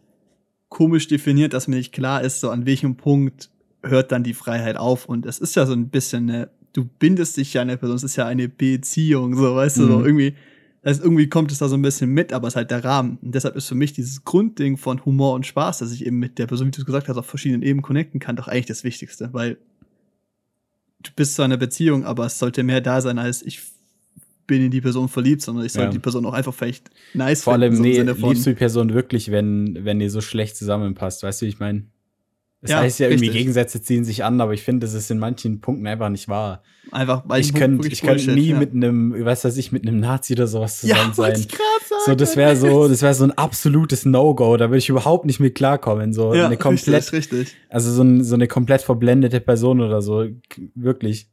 [0.69, 3.51] komisch definiert, dass mir nicht klar ist, so an welchem Punkt
[3.83, 5.07] hört dann die Freiheit auf.
[5.07, 7.97] Und es ist ja so ein bisschen eine, du bindest dich ja an eine Person,
[7.97, 9.83] es ist ja eine Beziehung, so, weißt mhm.
[9.83, 10.35] du, so irgendwie.
[10.81, 13.19] Das irgendwie kommt es da so ein bisschen mit, aber es ist halt der Rahmen.
[13.21, 16.39] Und deshalb ist für mich dieses Grundding von Humor und Spaß, dass ich eben mit
[16.39, 18.85] der Person, wie du es gesagt hast, auf verschiedenen Ebenen connecten kann, doch eigentlich das
[18.85, 19.59] Wichtigste, weil
[21.01, 23.61] du bist zwar in einer Beziehung, aber es sollte mehr da sein, als ich
[24.47, 25.93] bin in die Person verliebt, sondern ich sollte ja.
[25.93, 29.85] die Person auch einfach vielleicht nice Vor allem, nee, liebst du die Person wirklich, wenn,
[29.85, 31.85] wenn ihr so schlecht zusammenpasst, weißt du, wie ich meine?
[32.61, 33.39] Das ja, heißt ja irgendwie, richtig.
[33.39, 36.65] Gegensätze ziehen sich an, aber ich finde, das ist in manchen Punkten einfach nicht wahr.
[36.91, 38.59] Einfach, weil ich könnte ich könnt nie ja.
[38.59, 41.33] mit einem, weiß was ich, mit einem Nazi oder sowas zusammen ja, sein.
[41.35, 41.49] Ich
[41.89, 44.57] sagen, so, das wäre so, das wäre so ein absolutes No-Go.
[44.57, 46.13] Da würde ich überhaupt nicht mit klarkommen.
[46.13, 47.57] So ja, eine komplett, richtig, richtig.
[47.69, 50.27] also so, ein, so eine komplett verblendete Person oder so,
[50.75, 51.31] wirklich.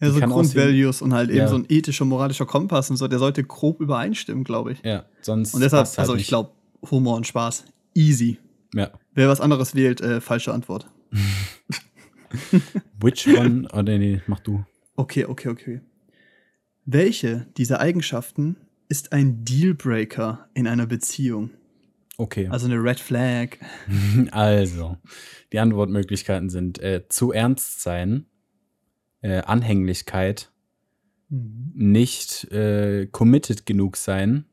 [0.00, 3.42] Ja, so Grundvalues und halt eben so ein ethischer, moralischer Kompass und so, der sollte
[3.44, 4.82] grob übereinstimmen, glaube ich.
[4.84, 5.54] Ja, sonst.
[5.54, 6.50] Und deshalb, halt also ich glaube,
[6.90, 7.64] Humor und Spaß,
[7.94, 8.38] easy.
[8.74, 8.90] Ja.
[9.14, 10.86] Wer was anderes wählt, äh, falsche Antwort.
[13.00, 13.68] Which one?
[13.72, 14.64] Oh, nee, nee, mach du.
[14.96, 15.80] Okay, okay, okay.
[16.84, 18.56] Welche dieser Eigenschaften
[18.88, 21.50] ist ein Dealbreaker in einer Beziehung?
[22.18, 22.48] Okay.
[22.48, 23.58] Also eine Red Flag.
[24.30, 24.96] Also,
[25.52, 28.26] die Antwortmöglichkeiten sind äh, zu ernst sein,
[29.20, 30.50] äh, Anhänglichkeit,
[31.28, 31.72] mhm.
[31.74, 34.46] nicht äh, committed genug sein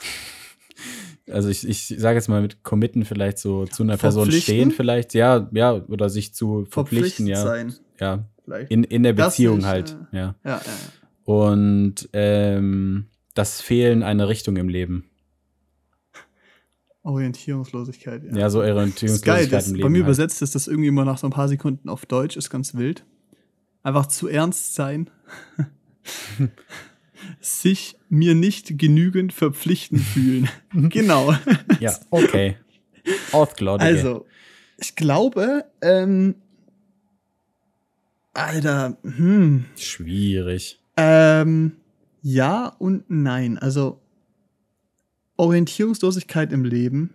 [1.30, 5.14] also ich, ich sage jetzt mal mit committen vielleicht so zu einer Person stehen vielleicht,
[5.14, 7.42] ja, ja, oder sich zu verpflichten, ja.
[7.42, 7.74] Sein.
[8.00, 8.24] Ja.
[8.44, 8.70] Vielleicht.
[8.70, 10.34] In, in der Beziehung nicht, halt, äh, ja.
[10.44, 11.32] Ja, ja, ja.
[11.32, 15.10] Und ähm, das Fehlen einer Richtung im Leben.
[17.02, 18.36] Orientierungslosigkeit, ja.
[18.36, 19.84] Ja, so Orientierungslosigkeit das im Leben.
[19.84, 20.06] Bei mir halt.
[20.06, 23.04] übersetzt ist das irgendwie immer nach so ein paar Sekunden auf Deutsch, ist ganz wild.
[23.82, 25.08] Einfach zu ernst sein.
[27.40, 30.48] sich mir nicht genügend verpflichtend fühlen.
[30.72, 31.34] genau.
[31.78, 32.56] Ja, okay.
[33.32, 33.82] Ausglaube.
[33.82, 34.26] Also,
[34.78, 36.34] ich glaube, ähm,
[38.34, 39.64] Alter, hm.
[39.76, 40.80] Schwierig.
[40.96, 41.79] Ähm,
[42.22, 43.58] ja und nein.
[43.58, 44.00] Also,
[45.36, 47.14] Orientierungslosigkeit im Leben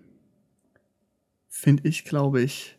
[1.48, 2.78] finde ich, glaube ich,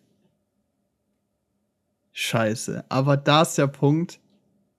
[2.12, 2.84] scheiße.
[2.88, 4.20] Aber da ist der Punkt,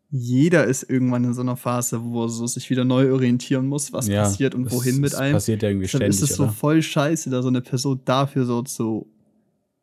[0.09, 3.91] jeder ist irgendwann in so einer Phase, wo er so sich wieder neu orientieren muss,
[3.91, 5.33] was ja, passiert und wohin mit einem.
[5.33, 6.09] Passiert ja irgendwie ständig.
[6.09, 9.11] ist es so voll scheiße, da so eine Person dafür so zu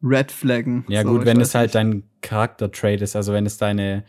[0.02, 0.84] red flaggen.
[0.88, 4.04] Ja, so, gut, wenn es halt dein Charakter-Trait ist, also wenn es deine,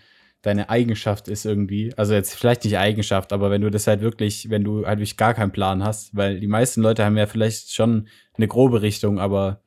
[0.46, 4.50] deine Eigenschaft ist irgendwie, also jetzt vielleicht nicht Eigenschaft, aber wenn du das halt wirklich,
[4.52, 7.74] wenn du halt wirklich gar keinen Plan hast, weil die meisten Leute haben ja vielleicht
[7.74, 9.62] schon eine grobe Richtung, aber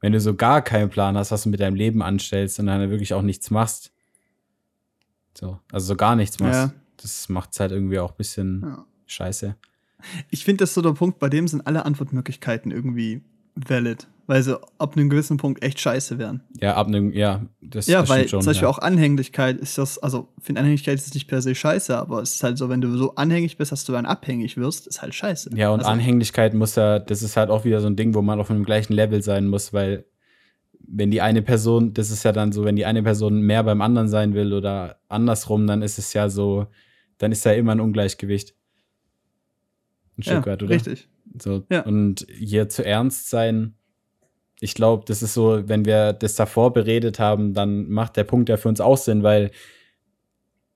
[0.00, 2.90] wenn du so gar keinen Plan hast, was du mit deinem Leben anstellst und dann
[2.90, 3.92] wirklich auch nichts machst,
[5.36, 6.72] so, also so gar nichts machst.
[6.72, 6.72] Ja.
[6.98, 8.86] Das macht es halt irgendwie auch ein bisschen ja.
[9.06, 9.56] scheiße.
[10.30, 13.22] Ich finde, das ist so der Punkt, bei dem sind alle Antwortmöglichkeiten irgendwie
[13.56, 16.42] valid, weil sie ab einem gewissen Punkt echt scheiße wären.
[16.60, 18.70] Ja, ab einem, ja, das Ja, das weil schon, zum Beispiel ja.
[18.70, 22.42] auch Anhänglichkeit ist das, also finde Anhänglichkeit ist nicht per se scheiße, aber es ist
[22.42, 25.50] halt so, wenn du so anhängig bist, dass du dann abhängig wirst, ist halt scheiße.
[25.56, 28.22] Ja, und also, Anhänglichkeit muss ja, das ist halt auch wieder so ein Ding, wo
[28.22, 30.04] man auf einem gleichen Level sein muss, weil
[30.86, 33.80] wenn die eine Person, das ist ja dann so, wenn die eine Person mehr beim
[33.80, 36.66] anderen sein will oder andersrum, dann ist es ja so,
[37.18, 38.54] dann ist ja immer ein Ungleichgewicht.
[40.18, 40.74] Ein Stück ja, weit, oder?
[40.74, 41.08] Richtig.
[41.40, 41.82] So, ja.
[41.82, 43.74] Und hier zu ernst sein,
[44.62, 48.48] ich glaube, das ist so, wenn wir das davor beredet haben, dann macht der Punkt
[48.48, 49.50] ja für uns auch Sinn, weil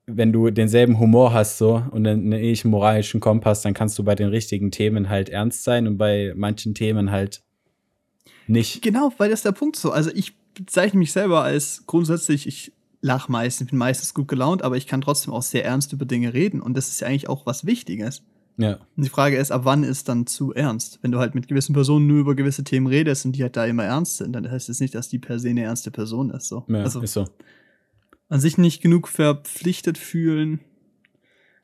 [0.05, 4.13] wenn du denselben Humor hast so und einen ähnlichen moralischen Kompass, dann kannst du bei
[4.13, 7.41] den richtigen Themen halt ernst sein und bei manchen Themen halt
[8.45, 8.81] nicht.
[8.81, 9.91] Genau, weil das ist der Punkt so.
[9.91, 14.75] Also ich bezeichne mich selber als grundsätzlich, ich lach meistens, bin meistens gut gelaunt, aber
[14.75, 17.45] ich kann trotzdem auch sehr ernst über Dinge reden und das ist ja eigentlich auch
[17.45, 18.21] was Wichtiges.
[18.57, 18.79] Ja.
[18.95, 20.99] Und die Frage ist, ab wann ist dann zu ernst?
[21.03, 23.65] Wenn du halt mit gewissen Personen nur über gewisse Themen redest und die halt da
[23.65, 26.31] immer ernst sind, dann heißt es das nicht, dass die per se eine ernste Person
[26.31, 26.47] ist.
[26.47, 26.65] So.
[26.67, 27.25] Ja, also, ist so.
[28.29, 30.59] An sich nicht genug verpflichtet fühlen.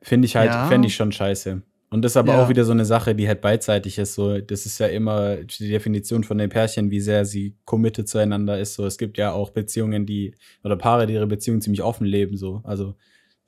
[0.01, 0.67] Finde ich halt, ja.
[0.67, 1.63] fände ich schon scheiße.
[1.89, 2.43] Und das ist aber ja.
[2.43, 4.15] auch wieder so eine Sache, die halt beidseitig ist.
[4.15, 8.59] So, das ist ja immer die Definition von den Pärchen, wie sehr sie committed zueinander
[8.59, 8.73] ist.
[8.73, 10.33] So, es gibt ja auch Beziehungen, die
[10.63, 12.35] oder Paare, die ihre Beziehung ziemlich offen leben.
[12.35, 12.95] So, also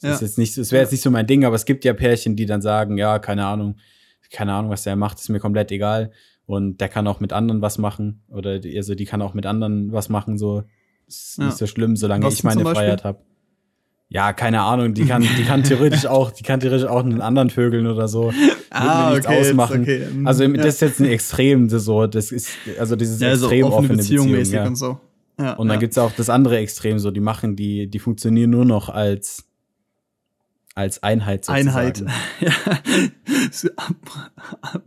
[0.02, 0.16] das ja.
[0.16, 2.36] ist jetzt nicht, es wäre jetzt nicht so mein Ding, aber es gibt ja Pärchen,
[2.36, 3.78] die dann sagen, ja, keine Ahnung,
[4.32, 6.12] keine Ahnung, was der macht, ist mir komplett egal.
[6.46, 9.46] Und der kann auch mit anderen was machen oder die, also die kann auch mit
[9.46, 10.38] anderen was machen.
[10.38, 10.64] So,
[11.08, 11.46] ist ja.
[11.46, 13.20] nicht so schlimm, solange was ich meine Freiheit habe
[14.10, 17.50] ja, keine Ahnung, die kann, die kann theoretisch auch, die kann theoretisch auch einen anderen
[17.50, 18.34] Vögeln oder so.
[18.78, 19.84] Ah, nichts okay, ausmachen.
[19.84, 20.06] Okay.
[20.26, 20.50] Also ja.
[20.50, 23.78] das ist jetzt ein Extrem, das so, das ist, also dieses ja, extrem so offene,
[23.78, 24.32] offene Beziehung.
[24.34, 24.68] Beziehung ja.
[24.68, 25.00] und so.
[25.40, 25.80] Ja, und dann ja.
[25.80, 29.45] gibt's auch das andere Extrem, so, die machen, die, die funktionieren nur noch als,
[30.76, 31.70] als Einheit sozusagen.
[31.70, 32.04] Einheit.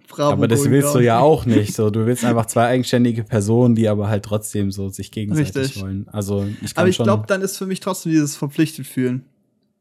[0.09, 1.74] Bravo, aber das willst du ja auch nicht.
[1.74, 5.82] So, du willst einfach zwei eigenständige Personen, die aber halt trotzdem so sich gegenseitig Richtig.
[5.82, 6.07] wollen.
[6.09, 9.24] Also ich Aber ich glaube, dann ist für mich trotzdem dieses verpflichtet fühlen.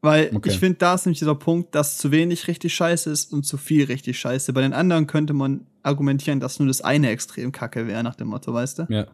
[0.01, 0.49] Weil okay.
[0.49, 3.57] ich finde, da ist nämlich dieser Punkt, dass zu wenig richtig scheiße ist und zu
[3.57, 4.53] viel richtig scheiße.
[4.53, 8.27] Bei den anderen könnte man argumentieren, dass nur das eine extrem kacke wäre, nach dem
[8.29, 8.87] Motto, weißt du?
[8.89, 9.07] Ja.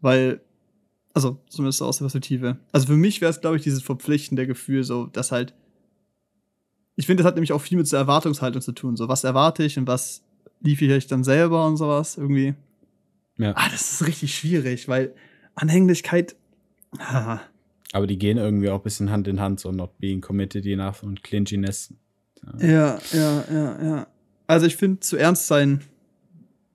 [0.00, 0.40] Weil
[1.12, 2.58] also zumindest aus der Perspektive.
[2.72, 5.54] Also für mich wäre es, glaube ich, dieses verpflichtende Gefühl, so, dass halt
[6.96, 8.96] ich finde, das hat nämlich auch viel mit der Erwartungshaltung zu tun.
[8.96, 10.22] So, was erwarte ich und was
[10.60, 12.54] liefere ich dann selber und sowas irgendwie.
[13.36, 13.52] Ja.
[13.54, 15.14] Ah, das ist richtig schwierig, weil
[15.54, 16.36] Anhänglichkeit.
[17.92, 21.02] Aber die gehen irgendwie auch ein bisschen Hand in Hand, so not being committed enough
[21.02, 21.92] und Clinchiness.
[22.58, 23.84] Ja, ja, ja, ja.
[23.84, 24.06] ja.
[24.46, 25.82] Also ich finde, zu ernst sein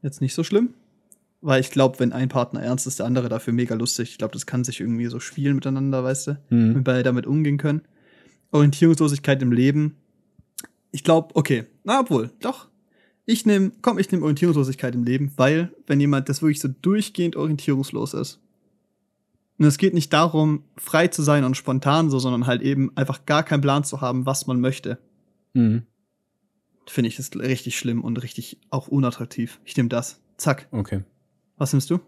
[0.02, 0.74] jetzt nicht so schlimm.
[1.44, 4.12] Weil ich glaube, wenn ein Partner ernst ist, der andere dafür mega lustig.
[4.12, 6.32] Ich glaube, das kann sich irgendwie so spielen miteinander, weißt du?
[6.50, 6.76] Mhm.
[6.76, 7.82] Wenn beide damit umgehen können.
[8.52, 9.96] Orientierungslosigkeit im Leben
[10.92, 12.68] ich glaube, okay, na obwohl, doch.
[13.26, 17.36] Ich nehme, komm, ich nehme Orientierungslosigkeit im Leben, weil, wenn jemand das wirklich so durchgehend
[17.36, 18.40] orientierungslos ist,
[19.62, 23.28] und es geht nicht darum, frei zu sein und spontan so, sondern halt eben einfach
[23.28, 24.98] gar keinen Plan zu haben, was man möchte.
[25.54, 25.84] Mhm.
[26.88, 29.62] Finde ich das richtig schlimm und richtig auch unattraktiv.
[29.64, 30.20] Ich nehme das.
[30.38, 30.68] Zack.
[30.72, 31.04] Okay.
[31.58, 32.00] Was nimmst du?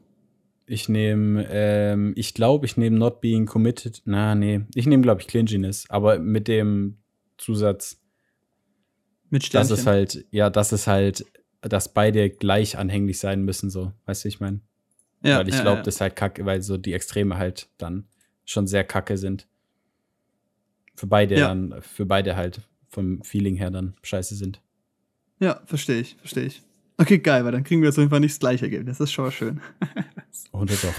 [0.66, 4.02] Ich nehme, ähm, ich glaube, ich nehme Not Being Committed.
[4.06, 4.62] Na, nee.
[4.74, 6.98] Ich nehme, glaube ich, Clinginess, aber mit dem
[7.38, 8.02] Zusatz,
[9.34, 9.70] mit Sternchen.
[9.70, 11.26] Das ist halt, ja, das ist halt,
[11.62, 13.92] dass beide gleich anhänglich sein müssen, so.
[14.06, 14.62] Weißt du, ich meine?
[15.24, 15.40] Ja.
[15.40, 15.84] Weil ich ja, glaube, ja.
[15.84, 18.06] das ist halt kacke, weil so die Extreme halt dann
[18.46, 19.48] schon sehr kacke sind.
[20.96, 21.48] Für beide ja.
[21.48, 24.62] dann, für beide halt vom Feeling her dann scheiße sind.
[25.40, 26.62] Ja, verstehe ich, verstehe ich.
[26.98, 29.00] Okay, geil, weil dann kriegen wir jetzt auf jeden Fall nicht das gleiche Ergebnis.
[29.00, 29.60] Das ist schon mal schön.
[30.52, 30.94] Und doch.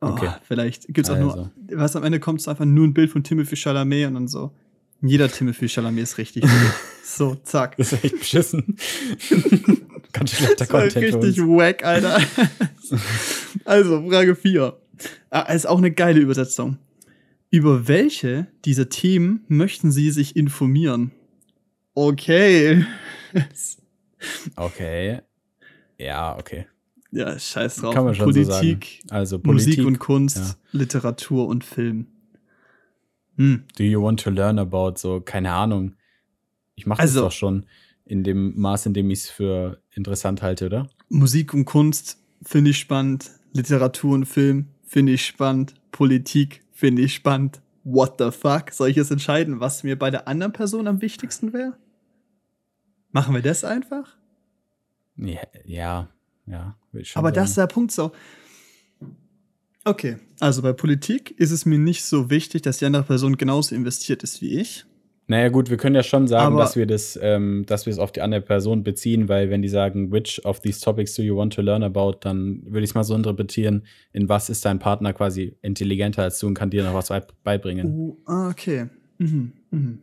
[0.00, 0.30] Okay.
[0.30, 1.36] Oh, vielleicht gibt es auch also.
[1.36, 4.28] nur, was am Ende kommt, es einfach nur ein Bild von Timothy Chalamet und dann
[4.28, 4.50] so.
[5.02, 6.44] Jeder Timothy Chalamet ist richtig.
[7.04, 7.76] so, zack.
[7.76, 8.76] Das ist echt beschissen.
[10.12, 11.14] Ganz schlechter Content.
[11.14, 12.20] Richtig wack, Alter.
[13.64, 14.76] also, Frage 4.
[15.30, 16.78] Ah, ist auch eine geile Übersetzung.
[17.50, 21.12] Über welche dieser Themen möchten Sie sich informieren?
[21.94, 22.84] Okay.
[24.56, 25.20] okay.
[25.98, 26.66] Ja, okay.
[27.12, 27.94] Ja, scheiß drauf.
[27.94, 30.54] Kann man schon Politik, so also Politik, Musik und Kunst, ja.
[30.72, 32.06] Literatur und Film.
[33.36, 33.64] Hm.
[33.76, 35.94] Do you want to learn about so, keine Ahnung.
[36.74, 37.66] Ich mache also, das doch schon
[38.04, 40.88] in dem Maß, in dem ich es für interessant halte, oder?
[41.08, 43.30] Musik und Kunst finde ich spannend.
[43.52, 45.74] Literatur und Film finde ich spannend.
[45.92, 47.60] Politik finde ich spannend.
[47.84, 48.70] What the fuck?
[48.72, 51.76] Soll ich jetzt entscheiden, was mir bei der anderen Person am wichtigsten wäre?
[53.12, 54.16] Machen wir das einfach?
[55.16, 56.08] Ja, ja,
[56.46, 56.76] ja.
[57.14, 58.12] Aber das ist der Punkt so.
[59.84, 63.74] Okay, also bei Politik ist es mir nicht so wichtig, dass die andere Person genauso
[63.74, 64.84] investiert ist wie ich.
[65.26, 68.00] Naja, gut, wir können ja schon sagen, Aber dass wir das, ähm, dass wir es
[68.00, 71.36] auf die andere Person beziehen, weil wenn die sagen, which of these topics do you
[71.36, 74.80] want to learn about, dann würde ich es mal so interpretieren, in was ist dein
[74.80, 77.10] Partner quasi intelligenter als du und kann dir noch was
[77.44, 78.16] beibringen.
[78.26, 78.88] Oh, okay.
[79.18, 79.52] Mhm.
[79.70, 80.02] Mhm.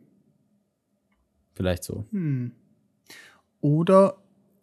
[1.53, 2.05] Vielleicht so.
[2.11, 2.53] Hm.
[3.59, 4.15] Oder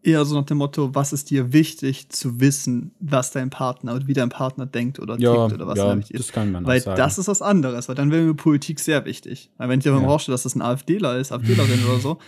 [0.05, 4.07] eher so nach dem Motto, was ist dir wichtig zu wissen, was dein Partner oder
[4.07, 6.29] wie dein Partner denkt oder ja, tickt oder was ja, wichtig ist.
[6.29, 6.97] Das kann man weil sagen.
[6.97, 9.51] das ist was anderes, weil dann wäre mir Politik sehr wichtig.
[9.57, 10.09] Weil wenn ich davon ja.
[10.09, 12.19] rausstelle, dass das ein AfDler ist, AfDlerin oder so,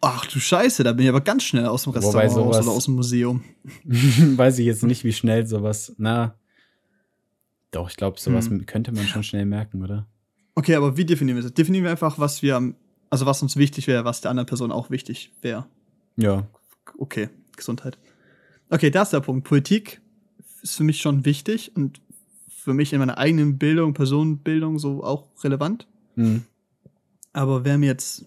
[0.00, 2.76] ach du Scheiße, da bin ich aber ganz schnell aus dem Restaurant sowas, raus oder
[2.76, 3.42] aus dem Museum.
[3.84, 6.34] weiß ich jetzt nicht, wie schnell sowas, na,
[7.70, 8.66] doch, ich glaube, sowas hm.
[8.66, 10.06] könnte man schon schnell merken, oder?
[10.54, 11.54] Okay, aber wie definieren wir das?
[11.54, 12.74] Definieren wir einfach, was wir,
[13.08, 15.66] also was uns wichtig wäre, was der anderen Person auch wichtig wäre.
[16.16, 16.46] Ja,
[16.98, 17.98] okay, Gesundheit.
[18.70, 19.46] Okay, da ist der Punkt.
[19.46, 20.00] Politik
[20.62, 22.00] ist für mich schon wichtig und
[22.48, 25.86] für mich in meiner eigenen Bildung, Personenbildung so auch relevant.
[26.14, 26.44] Mhm.
[27.32, 28.24] Aber wäre mir jetzt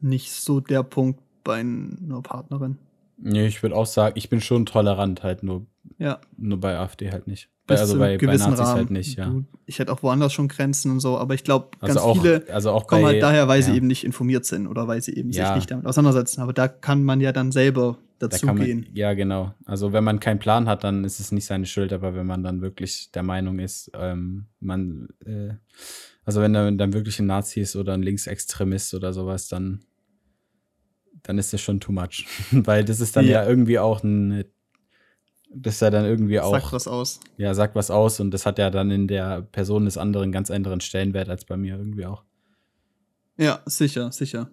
[0.00, 2.78] nicht so der Punkt bei einer Partnerin.
[3.18, 5.66] Nee, ich würde auch sagen, ich bin schon tolerant, halt nur,
[5.98, 6.20] ja.
[6.36, 7.48] nur bei AfD halt nicht.
[7.66, 8.74] Bis also bei, bei Nazis halt Rahmen.
[8.76, 9.34] halt nicht, ja.
[9.64, 12.44] Ich hätte auch woanders schon Grenzen und so, aber ich glaube, also ganz auch, viele
[12.52, 13.66] also auch kommen bei, halt daher, weil ja.
[13.66, 15.48] sie eben nicht informiert sind oder weil sie eben ja.
[15.48, 16.42] sich nicht damit auseinandersetzen.
[16.42, 18.86] Aber da kann man ja dann selber dazu da gehen.
[18.92, 19.52] Ja, genau.
[19.64, 22.44] Also wenn man keinen Plan hat, dann ist es nicht seine Schuld, aber wenn man
[22.44, 25.54] dann wirklich der Meinung ist, ähm, man, äh,
[26.24, 29.80] also wenn er dann wirklich ein Nazi ist oder ein Linksextremist oder sowas, dann
[31.26, 32.26] dann ist das schon too much.
[32.52, 34.44] Weil das ist dann ja, ja irgendwie auch ein,
[35.52, 36.52] das ist ja dann irgendwie auch.
[36.52, 37.20] Sagt was aus.
[37.36, 40.50] Ja, sagt was aus und das hat ja dann in der Person des anderen ganz
[40.50, 42.22] anderen Stellenwert als bei mir irgendwie auch.
[43.36, 44.50] Ja, sicher, sicher.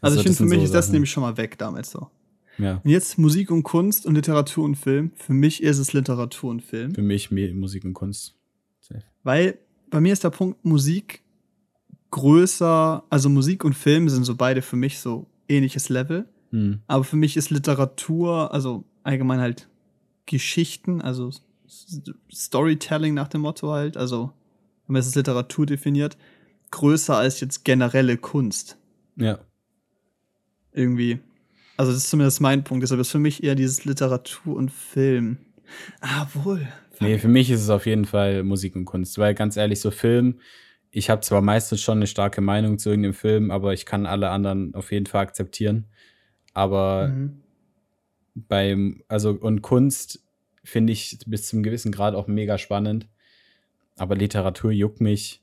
[0.00, 0.92] Also, also ich finde, für mich so ist das Sachen.
[0.94, 2.10] nämlich schon mal weg damals so.
[2.58, 2.80] Ja.
[2.82, 5.12] Und jetzt Musik und Kunst und Literatur und Film.
[5.16, 6.94] Für mich ist es Literatur und Film.
[6.94, 8.34] Für mich Musik und Kunst.
[8.80, 9.02] Safe.
[9.22, 9.58] Weil
[9.90, 11.22] bei mir ist der Punkt Musik
[12.10, 16.28] größer, also Musik und Film sind so beide für mich so ähnliches Level.
[16.50, 16.80] Hm.
[16.86, 19.68] Aber für mich ist Literatur, also allgemein halt
[20.26, 21.30] Geschichten, also
[22.32, 24.32] Storytelling nach dem Motto halt, also
[24.86, 26.16] wenn man es als Literatur definiert,
[26.70, 28.76] größer als jetzt generelle Kunst.
[29.16, 29.38] Ja.
[30.72, 31.20] Irgendwie.
[31.76, 32.82] Also das ist zumindest mein Punkt.
[32.82, 35.38] Deshalb ist für mich eher dieses Literatur und Film.
[36.00, 36.66] Ah, wohl.
[37.00, 39.90] Nee, für mich ist es auf jeden Fall Musik und Kunst, weil ganz ehrlich, so
[39.90, 40.40] Film,
[40.96, 44.30] ich habe zwar meistens schon eine starke Meinung zu irgendeinem Film, aber ich kann alle
[44.30, 45.84] anderen auf jeden Fall akzeptieren.
[46.54, 47.42] Aber mhm.
[48.34, 50.24] beim, also und Kunst
[50.64, 53.08] finde ich bis zum gewissen Grad auch mega spannend.
[53.98, 55.42] Aber Literatur juckt mich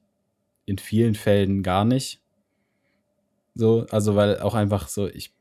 [0.65, 2.23] in vielen Fällen gar nicht.
[3.53, 5.35] So, also weil auch einfach so, ich,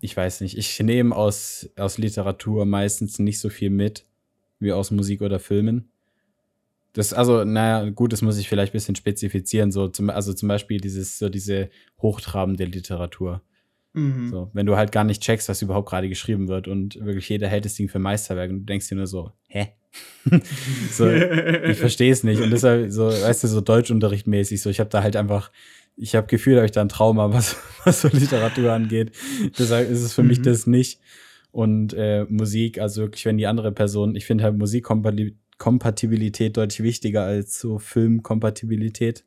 [0.00, 4.06] ich weiß nicht, ich nehme aus, aus Literatur meistens nicht so viel mit
[4.60, 5.90] wie aus Musik oder Filmen.
[6.96, 9.70] Das, also, naja, gut, das muss ich vielleicht ein bisschen spezifizieren.
[9.70, 11.68] So zum, also zum Beispiel dieses, so diese
[12.00, 13.42] hochtrabende Literatur.
[13.92, 14.30] Mhm.
[14.30, 17.48] So, wenn du halt gar nicht checkst, was überhaupt gerade geschrieben wird und wirklich jeder
[17.48, 19.74] hält das Ding für Meisterwerk und du denkst dir nur so, hä?
[20.90, 22.40] so, ich verstehe es nicht.
[22.40, 25.52] Und deshalb, so, weißt du, so Deutschunterrichtmäßig, so, ich habe da halt einfach,
[25.96, 29.12] ich habe Gefühl, habe ich da ein Trauma, was, was so Literatur angeht.
[29.58, 30.28] Deshalb ist es für mhm.
[30.28, 30.98] mich das nicht.
[31.50, 36.82] Und äh, Musik, also wirklich, wenn die andere Person, ich finde halt Musikkompatibilität Kompatibilität deutlich
[36.82, 39.24] wichtiger als so Filmkompatibilität,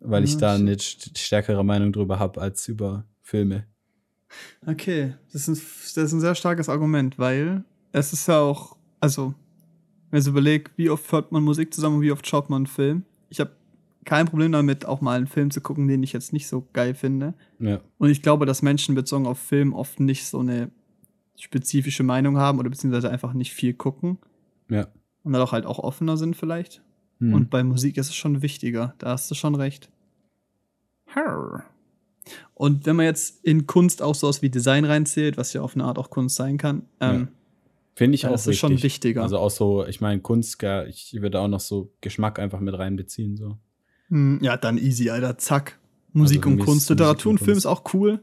[0.00, 3.66] weil ich da eine stärkere Meinung drüber habe als über Filme.
[4.66, 5.62] Okay, das ist, ein,
[5.94, 9.34] das ist ein sehr starkes Argument, weil es ist ja auch, also,
[10.10, 12.66] wenn ich überlege, wie oft hört man Musik zusammen und wie oft schaut man einen
[12.66, 13.04] Film.
[13.28, 13.50] Ich habe
[14.04, 16.94] kein Problem damit, auch mal einen Film zu gucken, den ich jetzt nicht so geil
[16.94, 17.34] finde.
[17.58, 17.80] Ja.
[17.98, 20.70] Und ich glaube, dass Menschen bezogen auf Film oft nicht so eine
[21.36, 24.18] spezifische Meinung haben oder beziehungsweise einfach nicht viel gucken.
[24.70, 24.88] Ja
[25.22, 26.82] und dann auch halt auch offener sind vielleicht.
[27.20, 27.34] Hm.
[27.34, 28.94] Und bei Musik ist es schon wichtiger.
[28.98, 29.90] Da hast du schon recht.
[32.54, 35.84] Und wenn man jetzt in Kunst auch sowas wie Design reinzählt, was ja auf eine
[35.84, 37.28] Art auch Kunst sein kann, ähm, ja.
[37.94, 39.22] finde ich auch das ist schon wichtiger.
[39.22, 43.36] Also auch so, ich meine, Kunst, ich würde auch noch so Geschmack einfach mit reinbeziehen.
[43.36, 43.58] So.
[44.08, 45.38] Hm, ja, dann easy, Alter.
[45.38, 45.78] Zack.
[46.12, 46.90] Musik also und Kunst.
[46.90, 48.20] Literatur und Film ist auch cool.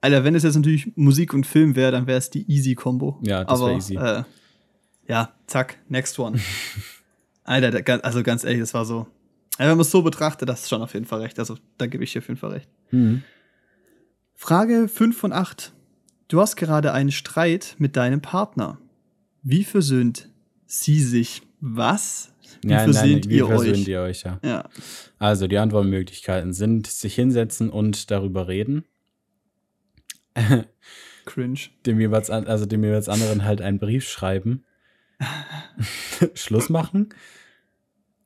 [0.00, 3.18] Alter, wenn es jetzt natürlich Musik und Film wäre, dann wäre es die Easy-Kombo.
[3.22, 3.96] Ja, das wäre easy.
[3.96, 4.22] Äh,
[5.08, 6.38] ja, zack, next one.
[7.44, 9.06] Alter, also ganz ehrlich, das war so.
[9.58, 11.38] wenn man es so betrachtet, das ist schon auf jeden Fall recht.
[11.38, 12.68] Also, da gebe ich dir auf jeden Fall recht.
[12.90, 13.22] Mhm.
[14.34, 15.72] Frage 5 von 8.
[16.28, 18.78] Du hast gerade einen Streit mit deinem Partner.
[19.42, 20.28] Wie versöhnt
[20.66, 21.42] sie sich?
[21.60, 22.32] Was?
[22.62, 23.88] Wie ja, versöhnt, nein, wie ihr, versöhnt euch?
[23.88, 24.22] ihr euch?
[24.24, 24.40] Ja.
[24.42, 24.68] ja.
[25.20, 28.84] Also, die Antwortmöglichkeiten sind sich hinsetzen und darüber reden.
[31.24, 31.60] Cringe.
[31.86, 34.65] Dem jeweils, also dem jeweils anderen halt einen Brief schreiben
[36.34, 37.10] Schluss machen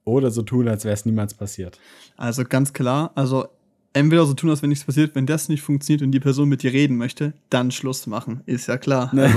[0.04, 1.78] oder so tun, als wäre es niemals passiert.
[2.16, 3.48] Also ganz klar, also
[3.92, 6.62] entweder so tun, als wenn nichts passiert, wenn das nicht funktioniert und die Person mit
[6.62, 9.14] dir reden möchte, dann Schluss machen, ist ja klar.
[9.14, 9.32] Ne.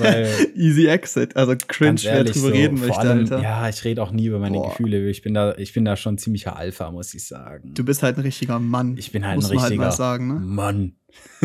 [0.00, 3.42] Also, easy exit, also cringe, wer drüber so, reden möchte, allem, Alter.
[3.42, 4.70] Ja, ich rede auch nie über meine Boah.
[4.70, 5.08] Gefühle.
[5.08, 7.74] Ich bin da, ich bin da schon ziemlicher Alpha, muss ich sagen.
[7.74, 8.96] Du bist halt ein richtiger Mann.
[8.96, 10.40] Ich bin halt ein halt richtiger halt sagen, ne?
[10.40, 10.92] Mann.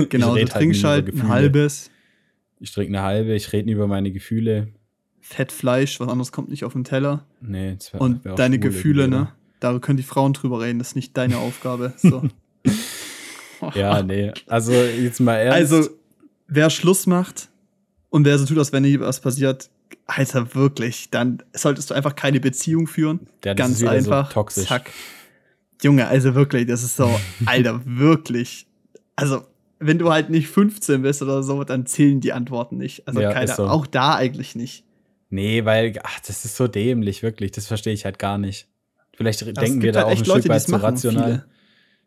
[0.10, 1.90] Genau, du trinkst halt, halt ein halbes.
[2.64, 4.70] Ich trinke eine halbe, ich rede über meine Gefühle.
[5.20, 7.26] Fettfleisch, was anderes kommt nicht auf den Teller.
[7.42, 9.34] Nee, wär, Und wär deine Gefühle, ne?
[9.60, 11.94] Da können die Frauen drüber reden, das ist nicht deine Aufgabe.
[11.98, 12.24] So.
[13.76, 14.32] ja, nee.
[14.48, 15.74] Also jetzt mal ernst.
[15.74, 15.90] Also,
[16.48, 17.50] wer Schluss macht
[18.10, 19.70] und wer so tut, als wenn nie was passiert,
[20.06, 23.28] Alter, wirklich, dann solltest du einfach keine Beziehung führen.
[23.44, 24.28] Ja, Ganz einfach.
[24.28, 24.70] So toxisch.
[24.70, 24.90] Zack.
[25.82, 27.14] Junge, also wirklich, das ist so,
[27.46, 28.68] Alter, wirklich.
[29.18, 29.44] Also,
[29.88, 33.08] wenn du halt nicht 15 bist oder so, dann zählen die Antworten nicht.
[33.08, 33.68] Also ja, keine, so.
[33.68, 34.86] auch da eigentlich nicht.
[35.30, 37.52] Nee, weil, ach, das ist so dämlich, wirklich.
[37.52, 38.68] Das verstehe ich halt gar nicht.
[39.16, 41.32] Vielleicht das denken wir da halt auch ein Leute, Stück weit zu rational.
[41.32, 41.46] Viele.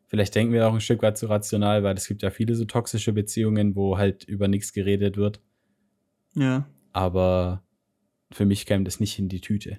[0.09, 2.65] Vielleicht denken wir auch ein Stück weit zu rational, weil es gibt ja viele so
[2.65, 5.41] toxische Beziehungen, wo halt über nichts geredet wird.
[6.35, 6.69] Ja.
[6.93, 7.65] Aber
[8.31, 9.79] für mich käme das nicht in die Tüte.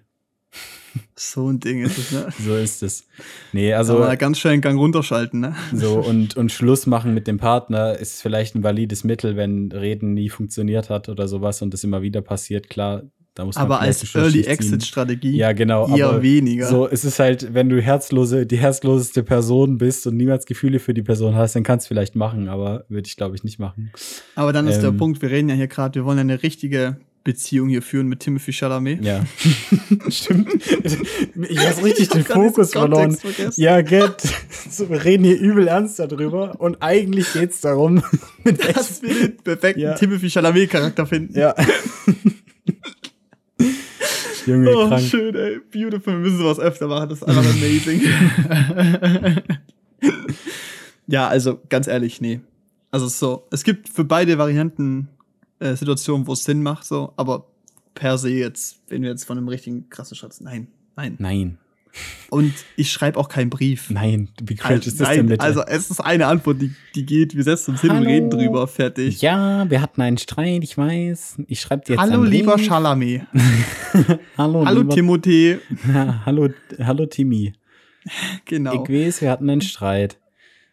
[1.15, 2.27] So ein Ding ist es, ne?
[2.39, 3.07] so ist es.
[3.51, 3.97] Nee, also.
[3.97, 5.55] Aber ganz schnell einen Gang runterschalten, ne?
[5.73, 10.13] So, und, und Schluss machen mit dem Partner ist vielleicht ein valides Mittel, wenn Reden
[10.13, 12.69] nie funktioniert hat oder sowas und das immer wieder passiert.
[12.69, 13.03] Klar,
[13.37, 16.67] da muss man Aber als Early Exit Strategie ja, genau, eher aber weniger.
[16.67, 20.93] So, es ist halt, wenn du herzlose, die herzloseste Person bist und niemals Gefühle für
[20.93, 23.91] die Person hast, dann kannst du vielleicht machen, aber würde ich glaube ich nicht machen.
[24.35, 26.97] Aber dann ist ähm, der Punkt, wir reden ja hier gerade, wir wollen eine richtige
[27.27, 29.03] Beziehung hier führen mit Timothy Chalamet.
[29.03, 29.25] Ja.
[30.09, 30.47] Stimmt.
[30.55, 33.17] Ich habe richtig den Fokus verloren.
[33.17, 33.61] Vergessen.
[33.61, 34.23] Ja, get.
[34.69, 38.01] So, wir reden hier übel ernst darüber und eigentlich geht es darum,
[38.43, 39.95] dass wir den perfekten ja.
[39.95, 41.37] Timothy Chalamet-Charakter finden.
[41.37, 41.53] Ja.
[44.45, 45.01] Junge, oh, krank.
[45.01, 45.59] schön, ey.
[45.71, 46.13] Beautiful.
[46.13, 47.09] Wir müssen sowas öfter machen.
[47.09, 48.01] Das ist einfach amazing.
[51.07, 52.39] ja, also ganz ehrlich, nee.
[52.89, 55.09] Also so, es gibt für beide Varianten
[55.59, 57.47] äh, Situationen, wo es Sinn macht, so, aber
[57.93, 61.15] per se jetzt, wenn wir jetzt von einem richtigen krassen Schatz, nein, nein.
[61.19, 61.57] Nein.
[62.29, 63.89] Und ich schreibe auch keinen Brief.
[63.89, 65.43] Nein, wie cringe also, ist das denn bitte?
[65.43, 68.67] Also es ist eine Antwort, die, die geht, wir setzen uns hin und reden drüber,
[68.67, 69.21] fertig.
[69.21, 71.37] Ja, wir hatten einen Streit, ich weiß.
[71.47, 73.23] Ich schreibe dir jetzt Hallo lieber Chalamet.
[74.37, 75.59] hallo, hallo lieber, Timothée.
[76.25, 76.49] hallo,
[76.79, 77.53] hallo Timmy.
[78.45, 78.83] Genau.
[78.83, 80.19] Ich weiß, wir hatten einen Streit.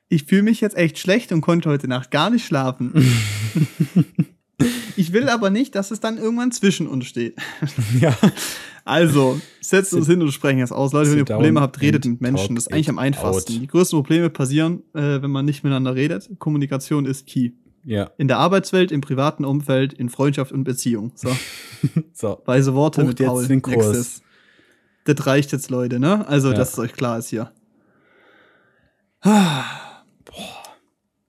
[0.09, 2.93] Ich fühle mich jetzt echt schlecht und konnte heute Nacht gar nicht schlafen.
[5.15, 7.37] Ich will aber nicht, dass es dann irgendwann zwischen uns steht.
[8.01, 8.17] Ja.
[8.85, 10.93] Also, setzt uns hin und sprechen es aus.
[10.93, 12.57] Leute, wenn ihr Probleme habt, redet mit Menschen.
[12.57, 13.55] Das ist eigentlich am einfachsten.
[13.55, 13.61] Out.
[13.63, 16.29] Die größten Probleme passieren, äh, wenn man nicht miteinander redet.
[16.41, 17.53] Kommunikation ist key.
[17.85, 18.11] Ja.
[18.19, 21.13] In der Arbeitswelt, im privaten Umfeld, in Freundschaft und Beziehung.
[21.15, 21.31] So.
[22.13, 22.43] so.
[22.45, 23.47] Weise Worte Bucht mit Paul.
[23.47, 24.21] Den Kurs.
[25.05, 26.27] Das reicht jetzt, Leute, ne?
[26.27, 26.55] Also, ja.
[26.55, 27.53] dass es euch klar ist hier.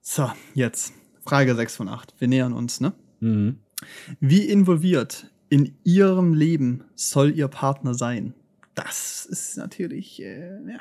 [0.02, 0.92] So, jetzt.
[1.24, 2.14] Frage 6 von 8.
[2.18, 2.92] Wir nähern uns, ne?
[3.20, 3.60] Mhm.
[4.20, 8.34] Wie involviert in ihrem Leben soll ihr Partner sein?
[8.74, 10.78] Das ist natürlich äh, ja,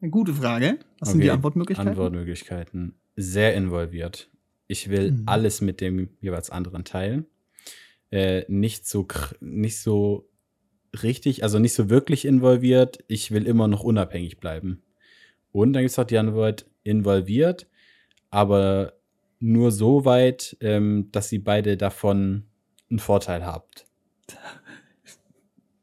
[0.00, 0.78] eine gute Frage.
[0.98, 1.12] Was okay.
[1.12, 1.88] sind die Antwortmöglichkeiten?
[1.88, 2.94] Antwortmöglichkeiten.
[3.16, 4.30] Sehr involviert.
[4.66, 5.22] Ich will mhm.
[5.26, 7.26] alles mit dem jeweils anderen teilen.
[8.10, 9.06] Äh, nicht so
[9.40, 10.28] nicht so
[11.02, 12.98] richtig, also nicht so wirklich involviert.
[13.08, 14.82] Ich will immer noch unabhängig bleiben.
[15.52, 17.66] Und dann gibt es auch die Antwort involviert,
[18.30, 18.92] aber
[19.40, 22.44] nur so weit, ähm, dass sie beide davon
[22.90, 23.86] einen Vorteil habt.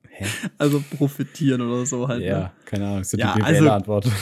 [0.10, 0.26] Hä?
[0.58, 2.24] Also profitieren oder so halt.
[2.24, 2.52] Ja, ne?
[2.66, 4.08] keine Ahnung, so ja, die also, Antwort.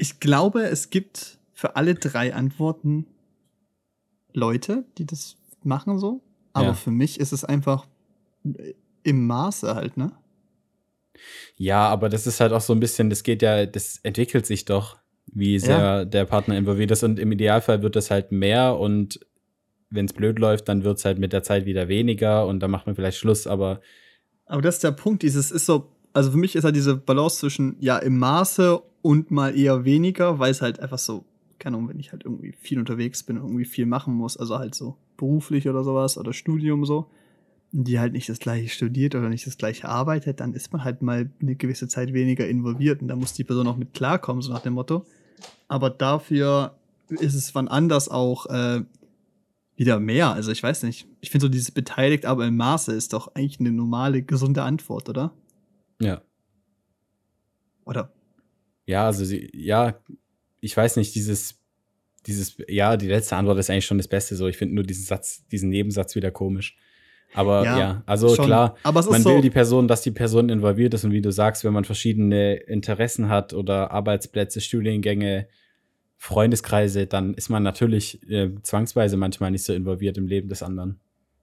[0.00, 3.06] Ich glaube, es gibt für alle drei Antworten
[4.32, 6.22] Leute, die das machen so.
[6.52, 6.74] Aber ja.
[6.74, 7.88] für mich ist es einfach
[9.02, 10.12] im Maße halt, ne?
[11.56, 14.64] Ja, aber das ist halt auch so ein bisschen, das geht ja, das entwickelt sich
[14.64, 14.98] doch
[15.32, 16.04] wie sehr ja.
[16.04, 17.02] der Partner involviert ist.
[17.02, 19.20] Und im Idealfall wird das halt mehr und
[19.90, 22.70] wenn es blöd läuft, dann wird es halt mit der Zeit wieder weniger und dann
[22.70, 23.80] macht man vielleicht Schluss, aber.
[24.46, 27.38] Aber das ist der Punkt, dieses ist so, also für mich ist halt diese Balance
[27.38, 31.24] zwischen, ja, im Maße und mal eher weniger, weil es halt einfach so,
[31.58, 34.58] keine Ahnung, wenn ich halt irgendwie viel unterwegs bin und irgendwie viel machen muss, also
[34.58, 37.10] halt so beruflich oder sowas oder Studium so,
[37.72, 41.02] die halt nicht das gleiche studiert oder nicht das gleiche arbeitet, dann ist man halt
[41.02, 44.52] mal eine gewisse Zeit weniger involviert und da muss die Person auch mit klarkommen, so
[44.52, 45.04] nach dem Motto
[45.68, 46.76] aber dafür
[47.08, 48.82] ist es wann anders auch äh,
[49.76, 50.32] wieder mehr.
[50.32, 51.06] Also ich weiß nicht.
[51.20, 55.08] Ich finde so dieses beteiligt, aber im Maße ist doch eigentlich eine normale, gesunde Antwort,
[55.08, 55.32] oder?
[56.00, 56.22] Ja.
[57.84, 58.12] Oder?
[58.86, 60.00] Ja, also sie, ja,
[60.60, 61.60] ich weiß nicht, dieses,
[62.26, 64.48] dieses, ja, die letzte Antwort ist eigentlich schon das Beste so.
[64.48, 66.76] Ich finde nur diesen Satz, diesen Nebensatz wieder komisch.
[67.34, 68.46] Aber ja, ja also schon.
[68.46, 71.64] klar, man will so die Person, dass die Person involviert ist und wie du sagst,
[71.64, 75.46] wenn man verschiedene Interessen hat oder Arbeitsplätze, Studiengänge,
[76.16, 80.98] Freundeskreise, dann ist man natürlich äh, zwangsweise manchmal nicht so involviert im Leben des anderen.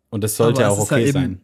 [0.09, 1.41] Und das sollte auch okay eben, sein.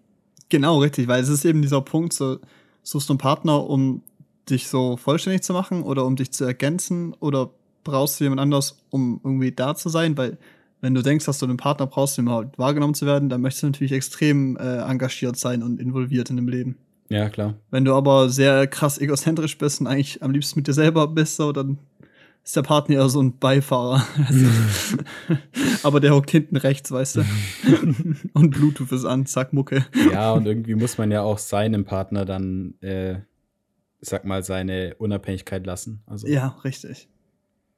[0.50, 2.40] Genau, richtig, weil es ist eben dieser Punkt, so
[2.84, 4.04] suchst du einen Partner, um
[4.50, 7.52] dich so vollständig zu machen oder um dich zu ergänzen oder
[7.84, 10.38] brauchst du jemand anders, um irgendwie da zu sein, weil
[10.82, 13.64] wenn du denkst, dass du einen Partner brauchst, um überhaupt wahrgenommen zu werden, dann möchtest
[13.64, 16.78] du natürlich extrem äh, engagiert sein und involviert in dem Leben.
[17.10, 17.56] Ja, klar.
[17.70, 21.36] Wenn du aber sehr krass egozentrisch bist und eigentlich am liebsten mit dir selber bist,
[21.36, 21.78] so, dann
[22.44, 24.06] ist der Partner eher so ein Beifahrer.
[25.84, 27.26] aber der hockt hinten rechts, weißt du.
[28.34, 29.86] und Bluetooth ist an, zack, Mucke.
[30.12, 33.20] Ja, und irgendwie muss man ja auch seinem Partner dann, äh,
[34.00, 36.02] sag mal, seine Unabhängigkeit lassen.
[36.08, 37.10] Also, ja, richtig.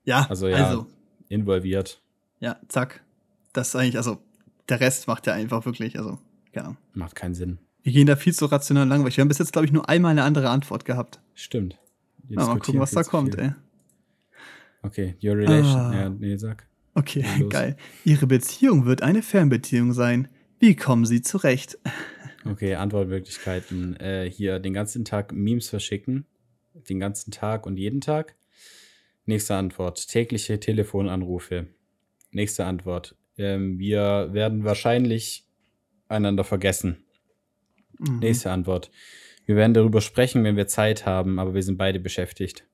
[0.06, 0.86] Ja, also ja, also,
[1.28, 2.03] involviert.
[2.44, 3.02] Ja, zack.
[3.54, 4.18] Das ist eigentlich, also
[4.68, 6.20] der Rest macht ja einfach wirklich, also,
[6.54, 6.76] ja.
[6.94, 7.58] Macht keinen Sinn.
[7.84, 9.16] Wir gehen da viel zu rational langweilig.
[9.16, 11.22] Wir haben bis jetzt, glaube ich, nur einmal eine andere Antwort gehabt.
[11.36, 11.80] Stimmt.
[12.28, 13.54] Ja, mal gucken, was da kommt, ey.
[14.82, 15.80] Okay, your relation.
[15.80, 15.94] Ah.
[15.94, 16.68] Ja, nee, sag.
[16.96, 17.78] Okay, geil.
[18.04, 20.28] Ihre Beziehung wird eine Fernbeziehung sein.
[20.60, 21.80] Wie kommen Sie zurecht?
[22.46, 23.96] Okay, Antwortmöglichkeiten.
[24.02, 26.26] Äh, hier den ganzen Tag Memes verschicken.
[26.90, 28.36] Den ganzen Tag und jeden Tag.
[29.26, 30.10] Nächste Antwort.
[30.10, 31.68] Tägliche Telefonanrufe.
[32.34, 33.16] Nächste Antwort.
[33.38, 35.48] Ähm, wir werden wahrscheinlich
[36.08, 37.06] einander vergessen.
[38.00, 38.20] Mhm.
[38.20, 38.92] Nächste Antwort.
[39.46, 42.66] Wir werden darüber sprechen, wenn wir Zeit haben, aber wir sind beide beschäftigt.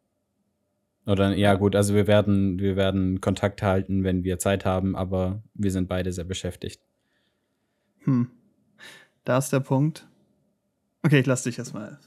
[1.05, 5.41] Oder ja, gut, also wir werden, wir werden Kontakt halten, wenn wir Zeit haben, aber
[5.55, 6.82] wir sind beide sehr beschäftigt.
[8.03, 8.30] Hm.
[9.24, 10.07] Da ist der Punkt.
[11.01, 11.97] Okay, ich lass dich erstmal.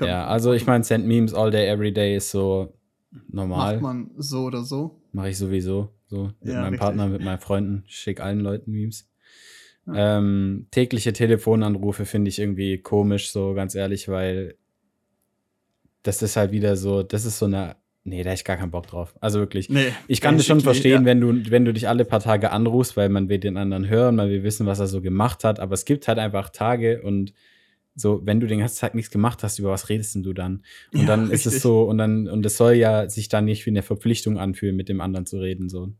[0.00, 2.78] Ja, also ich meine, Send Memes all day, every day ist so
[3.28, 3.74] normal.
[3.74, 5.00] Macht man so oder so?
[5.12, 5.92] Mache ich sowieso.
[6.10, 6.80] So mit ja, meinem richtig.
[6.80, 9.08] Partner, mit meinen Freunden, schick allen Leuten Memes.
[9.86, 10.18] Ja.
[10.18, 14.56] Ähm, tägliche Telefonanrufe finde ich irgendwie komisch, so ganz ehrlich, weil
[16.02, 18.70] das ist halt wieder so, das ist so eine Nee, da hätte ich gar keinen
[18.70, 19.14] Bock drauf.
[19.20, 19.68] Also wirklich.
[19.68, 21.04] Nee, ich kann das schon verstehen, ja.
[21.04, 24.16] wenn, du, wenn du dich alle paar Tage anrufst, weil man will den anderen hören,
[24.16, 25.60] man will wissen, was er so gemacht hat.
[25.60, 27.34] Aber es gibt halt einfach Tage und
[28.00, 30.64] so, wenn du den ganzen Tag nichts gemacht hast, über was redest denn du dann?
[30.92, 31.46] Und ja, dann richtig.
[31.46, 34.38] ist es so, und dann, und es soll ja sich dann nicht wie eine Verpflichtung
[34.38, 35.68] anfühlen, mit dem anderen zu reden.
[35.68, 35.92] So.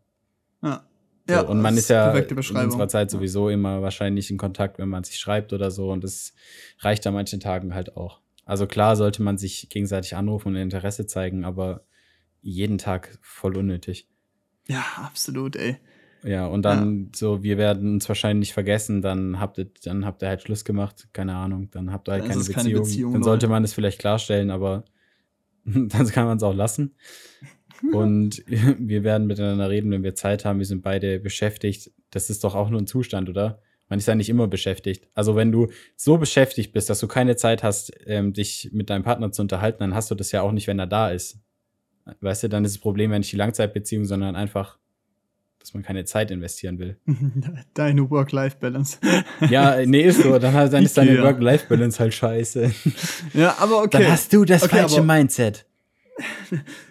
[0.62, 0.86] Ja.
[1.28, 4.88] So, ja, und man ist ja in unserer Zeit sowieso immer wahrscheinlich in Kontakt, wenn
[4.88, 5.92] man sich schreibt oder so.
[5.92, 6.32] Und das
[6.80, 8.20] reicht an manchen Tagen halt auch.
[8.44, 11.84] Also klar sollte man sich gegenseitig anrufen und Interesse zeigen, aber
[12.40, 14.08] jeden Tag voll unnötig.
[14.66, 15.76] Ja, absolut, ey.
[16.22, 17.08] Ja, und dann ja.
[17.14, 21.08] so, wir werden uns wahrscheinlich vergessen, dann habt ihr, dann habt ihr halt Schluss gemacht,
[21.12, 22.54] keine Ahnung, dann habt ihr halt keine Beziehung.
[22.54, 23.12] keine Beziehung.
[23.14, 24.84] Dann sollte man es vielleicht klarstellen, aber
[25.64, 26.94] dann kann man es auch lassen.
[27.92, 30.58] Und wir werden miteinander reden, wenn wir Zeit haben.
[30.58, 31.90] Wir sind beide beschäftigt.
[32.10, 33.60] Das ist doch auch nur ein Zustand, oder?
[33.88, 35.08] Man ist ja nicht immer beschäftigt.
[35.14, 39.02] Also wenn du so beschäftigt bist, dass du keine Zeit hast, ähm, dich mit deinem
[39.02, 41.40] Partner zu unterhalten, dann hast du das ja auch nicht, wenn er da ist.
[42.20, 44.78] Weißt du, dann ist das Problem ja nicht die Langzeitbeziehung, sondern einfach,
[45.60, 46.96] dass man keine Zeit investieren will.
[47.74, 48.98] Deine Work-Life-Balance.
[49.50, 50.38] ja, nee, ist so.
[50.38, 52.72] Dann, dann ist deine Work-Life-Balance halt scheiße.
[53.34, 54.02] Ja, aber okay.
[54.02, 55.66] Dann hast du das okay, falsche Mindset.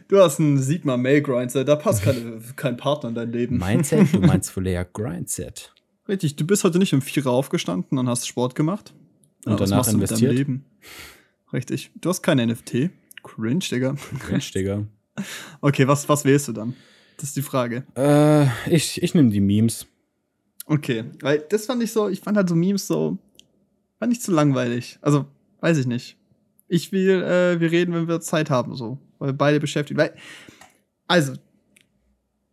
[0.07, 3.57] Du hast ein Sigma Male Grindset, da passt keine, kein Partner in dein Leben.
[3.57, 4.13] Mindset?
[4.13, 5.73] Du meinst wohl eher Grindset.
[6.07, 8.93] Richtig, du bist heute nicht um Vierer aufgestanden und hast Sport gemacht.
[9.45, 10.47] Und ja, danach investiert.
[11.53, 11.91] Richtig.
[11.99, 12.89] Du hast kein NFT.
[13.23, 13.95] Cringe, Digga.
[14.19, 14.85] Cringe, Digga.
[15.61, 16.75] Okay, was, was wählst du dann?
[17.19, 17.83] Das ist die Frage.
[17.97, 19.85] Äh, ich ich nehme die Memes.
[20.65, 23.17] Okay, weil das fand ich so, ich fand halt so Memes so,
[23.99, 24.97] fand ich zu langweilig.
[25.01, 25.25] Also,
[25.59, 26.17] weiß ich nicht.
[26.69, 28.97] Ich will, äh, wir reden, wenn wir Zeit haben, so.
[29.17, 29.99] Weil beide beschäftigt.
[29.99, 30.13] Weil,
[31.07, 31.33] also,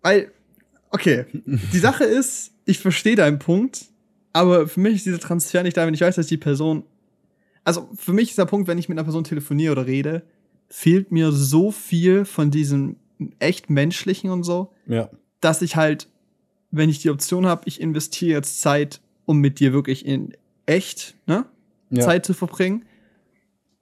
[0.03, 0.33] weil,
[0.91, 3.85] okay, die Sache ist, ich verstehe deinen Punkt,
[4.33, 6.83] aber für mich ist dieser Transfer nicht da, wenn ich weiß, dass die Person,
[7.62, 10.23] also für mich ist der Punkt, wenn ich mit einer Person telefoniere oder rede,
[10.69, 12.97] fehlt mir so viel von diesem
[13.39, 15.11] echt menschlichen und so, ja.
[15.41, 16.09] dass ich halt,
[16.71, 20.35] wenn ich die Option habe, ich investiere jetzt Zeit, um mit dir wirklich in
[20.67, 21.47] echt ne,
[21.91, 22.05] ja.
[22.05, 22.85] Zeit zu verbringen,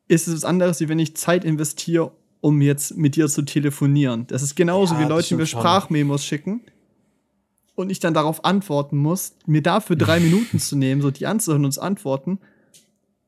[0.09, 4.27] ist es was anderes, wie wenn ich Zeit investiere, um jetzt mit dir zu telefonieren.
[4.27, 6.61] Das ist genauso ja, wie Leute, die mir Sprachmemos schicken
[7.75, 11.65] und ich dann darauf antworten muss, mir dafür drei Minuten zu nehmen, so die anzuhören
[11.65, 12.39] und zu antworten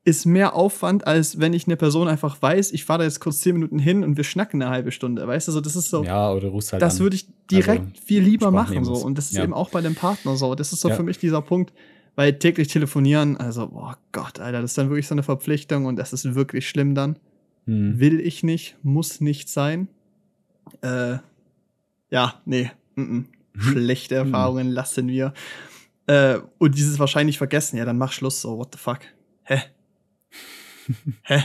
[0.07, 3.41] ist mehr Aufwand, als wenn ich eine Person einfach weiß, ich fahre da jetzt kurz
[3.41, 5.27] zehn Minuten hin und wir schnacken eine halbe Stunde.
[5.27, 6.01] Weißt du, so, das ist so.
[6.01, 8.85] Ja, oder rufst halt Das würde ich direkt also, viel lieber machen.
[8.85, 8.93] So.
[8.93, 9.43] Und das ist ja.
[9.43, 10.55] eben auch bei dem Partner so.
[10.55, 10.95] Das ist so ja.
[10.95, 11.73] für mich dieser Punkt,
[12.15, 15.97] weil täglich telefonieren, also, boah Gott, Alter, das ist dann wirklich so eine Verpflichtung und
[15.97, 17.19] das ist wirklich schlimm dann.
[17.65, 17.99] Hm.
[17.99, 19.89] Will ich nicht, muss nicht sein.
[20.81, 21.17] Äh,
[22.09, 23.61] ja, nee, m -m.
[23.61, 25.33] schlechte Erfahrungen lassen wir.
[26.05, 28.99] Äh, und dieses wahrscheinlich vergessen, ja, dann mach Schluss, so, what the fuck.
[29.43, 29.63] Hä?
[31.23, 31.43] Hä?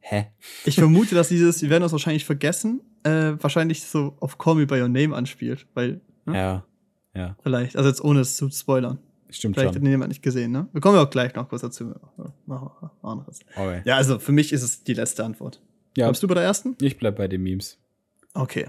[0.00, 0.26] Hä?
[0.64, 4.66] Ich vermute, dass dieses, wir werden das wahrscheinlich vergessen, äh, wahrscheinlich so auf Call Me
[4.66, 6.00] By Your Name anspielt, weil.
[6.26, 6.36] Ne?
[6.36, 6.64] Ja,
[7.14, 7.36] ja.
[7.42, 8.98] Vielleicht, also jetzt ohne es zu spoilern.
[9.30, 9.82] Stimmt Vielleicht schon.
[9.82, 10.68] hat jemand nicht gesehen, ne?
[10.72, 11.94] Wir kommen ja auch gleich noch kurz dazu.
[13.02, 13.40] Anderes.
[13.54, 13.80] Okay.
[13.84, 15.60] Ja, also für mich ist es die letzte Antwort.
[15.96, 16.06] Ja.
[16.06, 16.76] Bleibst du bei der ersten?
[16.80, 17.78] Ich bleib bei den Memes.
[18.34, 18.66] Okay.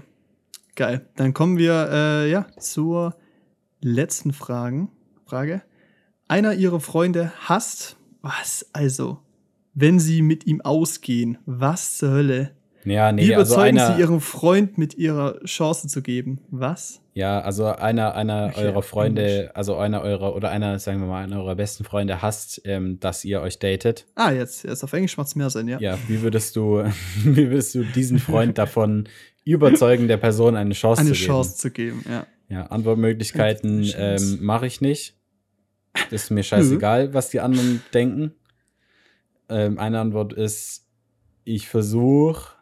[0.74, 1.06] Geil.
[1.16, 3.14] Dann kommen wir äh, ja zur
[3.80, 4.90] letzten Fragen.
[5.26, 5.62] Frage.
[6.28, 8.66] Einer ihrer Freunde hasst was?
[8.72, 9.20] Also,
[9.74, 12.50] wenn sie mit ihm ausgehen, was zur Hölle?
[12.84, 16.40] Ja, nee, Wie also überzeugen also einer, sie ihrem Freund mit ihrer Chance zu geben?
[16.50, 17.00] Was?
[17.14, 21.22] Ja, also einer, einer okay, eurer Freunde, also einer eurer oder einer, sagen wir mal,
[21.22, 24.06] einer eurer besten Freunde hasst, ähm, dass ihr euch datet.
[24.16, 25.78] Ah, jetzt, jetzt auf Englisch macht es mehr Sinn, ja.
[25.78, 26.84] Ja, wie würdest du,
[27.24, 29.08] wie würdest du diesen Freund davon
[29.44, 31.30] überzeugen, der Person eine Chance eine zu geben?
[31.30, 32.26] Eine Chance zu geben, ja.
[32.50, 35.14] Ja, Antwortmöglichkeiten ähm, mache ich nicht.
[36.10, 38.32] Das ist mir scheißegal, was die anderen denken.
[39.48, 40.86] Ähm, eine Antwort ist,
[41.44, 42.54] ich versuche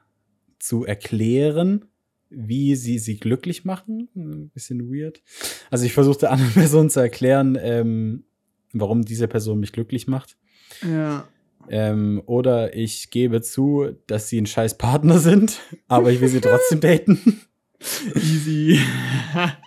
[0.58, 1.86] zu erklären,
[2.30, 4.08] wie sie sie glücklich machen.
[4.14, 5.22] Ein bisschen weird.
[5.70, 8.24] Also ich versuche der anderen Person zu erklären, ähm,
[8.72, 10.36] warum diese Person mich glücklich macht.
[10.82, 11.28] Ja.
[11.68, 16.40] Ähm, oder ich gebe zu, dass sie ein scheiß Partner sind, aber ich will sie
[16.40, 17.40] trotzdem daten.
[18.14, 18.80] Easy.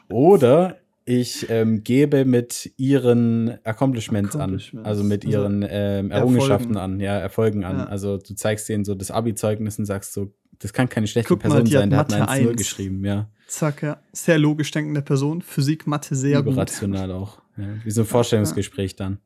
[0.10, 6.94] oder ich ähm, gebe mit ihren Accomplishments an, also mit also ihren ähm, Errungenschaften Erfolgen.
[6.96, 7.78] an, ja, Erfolgen an.
[7.78, 7.86] Ja.
[7.86, 11.42] Also du zeigst denen so das Abi-Zeugnis und sagst so, das kann keine schlechte Guck
[11.42, 13.30] Person mal, sein, der hat eine 1 geschrieben, ja.
[13.48, 14.02] Zack, ja.
[14.14, 16.58] Sehr logisch denkende Person, Physik, Mathe sehr gut.
[16.58, 17.42] auch.
[17.58, 17.66] Ja.
[17.84, 18.98] Wie so ein Vorstellungsgespräch ja.
[18.98, 19.20] dann.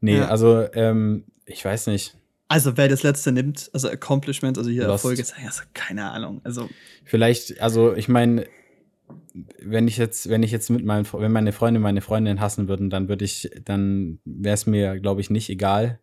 [0.00, 2.16] Nee, also ähm, ich weiß nicht.
[2.46, 5.04] Also wer das letzte nimmt, also Accomplishments, also hier Lost.
[5.04, 6.40] Erfolge, also keine Ahnung.
[6.44, 6.68] Also
[7.04, 8.46] vielleicht, also ich meine,
[9.34, 12.88] wenn ich jetzt, wenn ich jetzt mit meinen, wenn meine Freunde meine Freundin hassen würden,
[12.88, 15.98] dann würde ich, dann wäre es mir, glaube ich, nicht egal.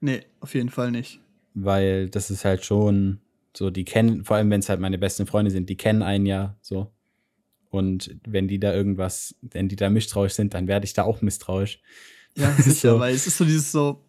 [0.00, 1.20] Nee, auf jeden Fall nicht.
[1.54, 3.20] Weil das ist halt schon
[3.56, 6.26] so, die kennen, vor allem wenn es halt meine besten Freunde sind, die kennen einen
[6.26, 6.92] ja so.
[7.70, 11.22] Und wenn die da irgendwas, wenn die da misstrauisch sind, dann werde ich da auch
[11.22, 11.80] misstrauisch.
[12.36, 13.00] Ja, sicher, so.
[13.00, 14.04] weil es ist so dieses so,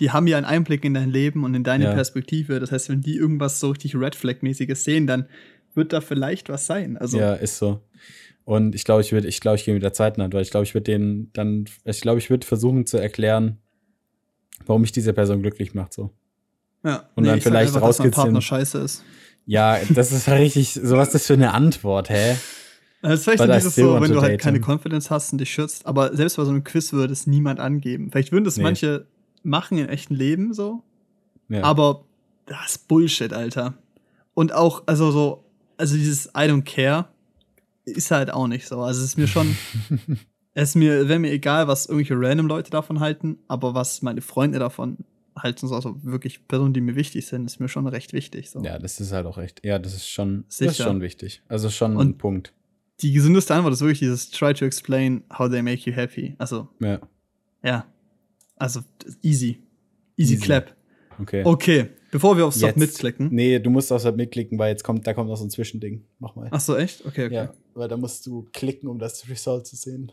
[0.00, 1.92] die haben ja einen Einblick in dein Leben und in deine ja.
[1.94, 2.58] Perspektive.
[2.58, 5.26] Das heißt, wenn die irgendwas so richtig Red Flag-mäßiges sehen, dann
[5.76, 6.96] wird da vielleicht was sein.
[6.96, 7.82] Also ja, ist so.
[8.44, 10.50] Und ich glaube, ich würde, ich glaube, ich gehe mit der Zeit nach, weil ich
[10.50, 13.58] glaube, ich würde denen dann, ich glaube, ich würde versuchen zu erklären,
[14.66, 16.10] warum mich diese Person glücklich macht, so.
[16.84, 17.08] Ja.
[17.16, 18.12] Und nee, dann vielleicht einfach, rauskitzeln.
[18.12, 19.04] Dass Partner scheiße ist.
[19.46, 22.36] Ja, das ist richtig, so was das für eine Antwort, hä?
[23.02, 25.86] Das ist vielleicht so dieses so, wenn du halt keine Confidence hast und dich schützt,
[25.86, 28.10] aber selbst bei so einem Quiz würde es niemand angeben.
[28.10, 28.62] Vielleicht würden das nee.
[28.64, 29.06] manche
[29.42, 30.82] machen im echten Leben so.
[31.48, 31.62] Ja.
[31.62, 32.04] Aber
[32.46, 33.74] das ist Bullshit, Alter.
[34.34, 35.44] Und auch, also so,
[35.76, 37.08] also dieses I don't care
[37.84, 38.80] ist halt auch nicht so.
[38.80, 39.56] Also es ist mir schon,
[40.54, 44.58] es mir, wäre mir egal, was irgendwelche random Leute davon halten, aber was meine Freunde
[44.58, 44.98] davon
[45.36, 48.50] halten, also wirklich Personen, die mir wichtig sind, ist mir schon recht wichtig.
[48.50, 48.62] So.
[48.62, 49.60] Ja, das ist halt auch recht.
[49.64, 50.70] Ja, das ist schon, Sicher.
[50.70, 51.42] das ist schon wichtig.
[51.48, 52.52] Also schon Und ein Punkt.
[53.00, 56.34] Die gesündeste Antwort ist wirklich dieses Try to explain how they make you happy.
[56.38, 56.98] Also, ja.
[57.62, 57.86] Ja.
[58.56, 58.80] Also,
[59.22, 59.62] easy.
[60.16, 60.38] Easy, easy.
[60.38, 60.74] clap.
[61.18, 61.42] Okay.
[61.44, 61.90] Okay.
[62.16, 63.28] Bevor wir auf Submit klicken.
[63.30, 66.02] Nee, du musst auf Submit klicken, weil jetzt kommt, da kommt noch so ein Zwischending.
[66.18, 66.48] Mach mal.
[66.50, 67.04] Ach so, echt?
[67.04, 67.34] Okay, okay.
[67.34, 70.10] Ja, weil da musst du klicken, um das Result zu sehen.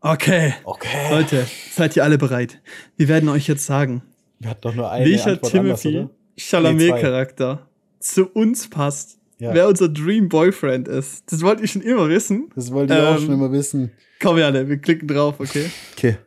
[0.00, 0.54] Okay.
[0.62, 1.10] Okay.
[1.10, 2.62] Leute, seid ihr alle bereit?
[2.96, 4.02] Wir werden euch jetzt sagen,
[4.38, 9.18] wir hatten doch nur eine welcher Antwort Timothy Chalamet-Charakter zu uns passt.
[9.40, 9.52] Ja.
[9.52, 11.24] Wer unser Dream Boyfriend ist.
[11.32, 12.52] Das wollte ich schon immer wissen.
[12.54, 13.90] Das wollte ich ähm, auch schon immer wissen.
[14.22, 15.72] Komm, Janne, wir klicken drauf, okay?
[15.96, 16.18] Okay.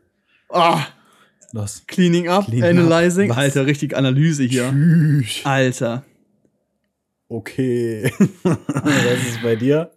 [0.50, 0.88] Ah,
[1.52, 1.84] Los.
[1.88, 3.32] Cleaning up, Clean analyzing.
[3.32, 3.38] Up.
[3.38, 4.70] Alter, richtig Analyse hier.
[4.72, 5.46] Tschüss.
[5.46, 6.04] Alter.
[7.28, 8.12] Okay.
[8.44, 9.92] Was ist bei dir?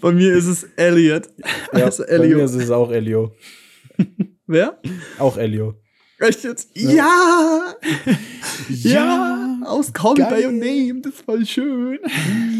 [0.00, 1.28] Bei mir ist es Elliot.
[1.72, 2.20] Ja, also Elio.
[2.20, 3.34] Bei mir ist es auch Elio.
[4.46, 4.78] Wer?
[5.18, 5.74] Auch Elio.
[6.18, 6.70] Echt jetzt?
[6.74, 7.74] Ja!
[8.68, 8.90] Ja!
[8.90, 9.45] ja.
[9.66, 11.98] Aus Call Me By Your Name, das voll schön.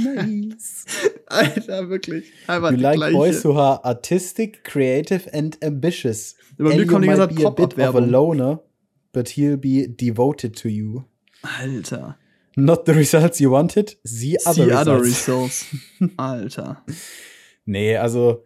[0.05, 0.85] Nice.
[1.27, 2.31] Alter, wirklich.
[2.47, 3.13] Einfach you like gleiche.
[3.13, 6.37] boys who are artistic, creative and ambitious.
[6.59, 8.05] Bei mir kommt die ganze Zeit Pop-Up-Werbung.
[8.05, 8.63] a loner,
[9.13, 11.05] but he'll be devoted to you.
[11.43, 12.17] Alter.
[12.57, 14.87] Not the results you wanted, the other the results.
[14.89, 15.67] Other results.
[16.17, 16.85] Alter.
[17.67, 18.45] nee, also,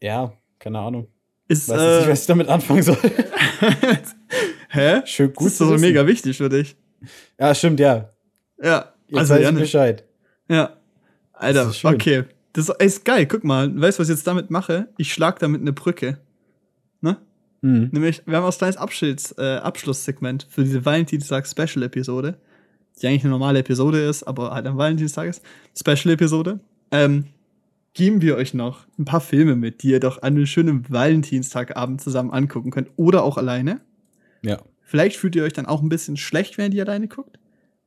[0.00, 1.08] ja, keine Ahnung.
[1.48, 2.96] Ist, Weiß äh, nicht, was ich damit anfangen soll.
[4.70, 5.02] Hä?
[5.04, 5.46] Schön gut.
[5.46, 6.76] Das ist so mega wichtig für dich.
[7.38, 8.10] Ja, stimmt, ja.
[8.62, 8.92] Ja.
[9.08, 10.04] Jetzt also, weiß ich Bescheid.
[10.48, 10.76] Ja.
[11.32, 12.24] Alter, das okay.
[12.52, 13.26] Das ist geil.
[13.26, 14.88] Guck mal, weißt du, was ich jetzt damit mache?
[14.96, 16.18] Ich schlag damit eine Brücke.
[17.02, 17.18] Ne?
[17.60, 17.90] Mhm.
[17.92, 22.38] Nämlich, wir haben auch ein kleines Abschieds, äh, Abschlusssegment für diese Valentinstag-Special-Episode,
[23.00, 25.42] die eigentlich eine normale Episode ist, aber halt am Valentinstag ist.
[25.78, 26.60] Special-Episode.
[26.90, 27.26] Ähm,
[27.92, 32.00] geben wir euch noch ein paar Filme mit, die ihr doch an einem schönen Valentinstagabend
[32.00, 33.80] zusammen angucken könnt oder auch alleine.
[34.42, 34.58] Ja.
[34.86, 37.40] Vielleicht fühlt ihr euch dann auch ein bisschen schlecht, während ihr alleine guckt.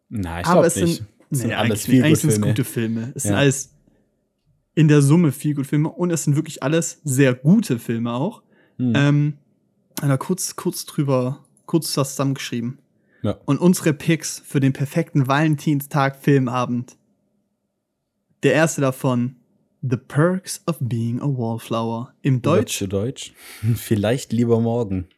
[0.10, 0.74] Nein, ich glaube nicht.
[0.74, 3.14] Sind, nee, sind alles viel eigentlich sind es gute Filme.
[3.16, 3.30] Es ja.
[3.30, 3.74] sind alles
[4.76, 8.44] in der Summe viel gute Filme und es sind wirklich alles sehr gute Filme auch.
[8.78, 8.94] Hm.
[8.96, 9.34] Ähm,
[9.96, 12.80] da kurz, kurz drüber, kurz was zusammengeschrieben.
[13.22, 13.38] Ja.
[13.46, 16.98] Und unsere Picks für den perfekten Valentinstag-Filmabend.
[18.44, 19.38] Der erste davon,
[19.82, 22.14] The Perks of Being a Wallflower.
[22.24, 22.78] Im Deutsch.
[22.78, 23.34] Zu Deutsch.
[23.76, 25.08] Vielleicht lieber morgen.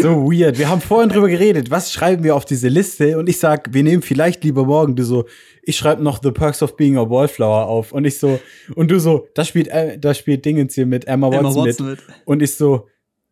[0.00, 0.58] so weird.
[0.58, 1.70] Wir haben vorhin drüber geredet.
[1.70, 3.18] Was schreiben wir auf diese Liste?
[3.18, 4.96] Und ich sag, wir nehmen vielleicht lieber morgen.
[4.96, 5.26] Du so,
[5.62, 7.92] ich schreibe noch The Perks of Being a Wallflower auf.
[7.92, 8.38] Und ich so,
[8.74, 11.86] und du so, da spielt, äh, da spielt Dingens hier mit Emma Watson, Emma Watson
[11.90, 11.98] mit.
[12.06, 12.16] mit.
[12.24, 12.86] Und ich so,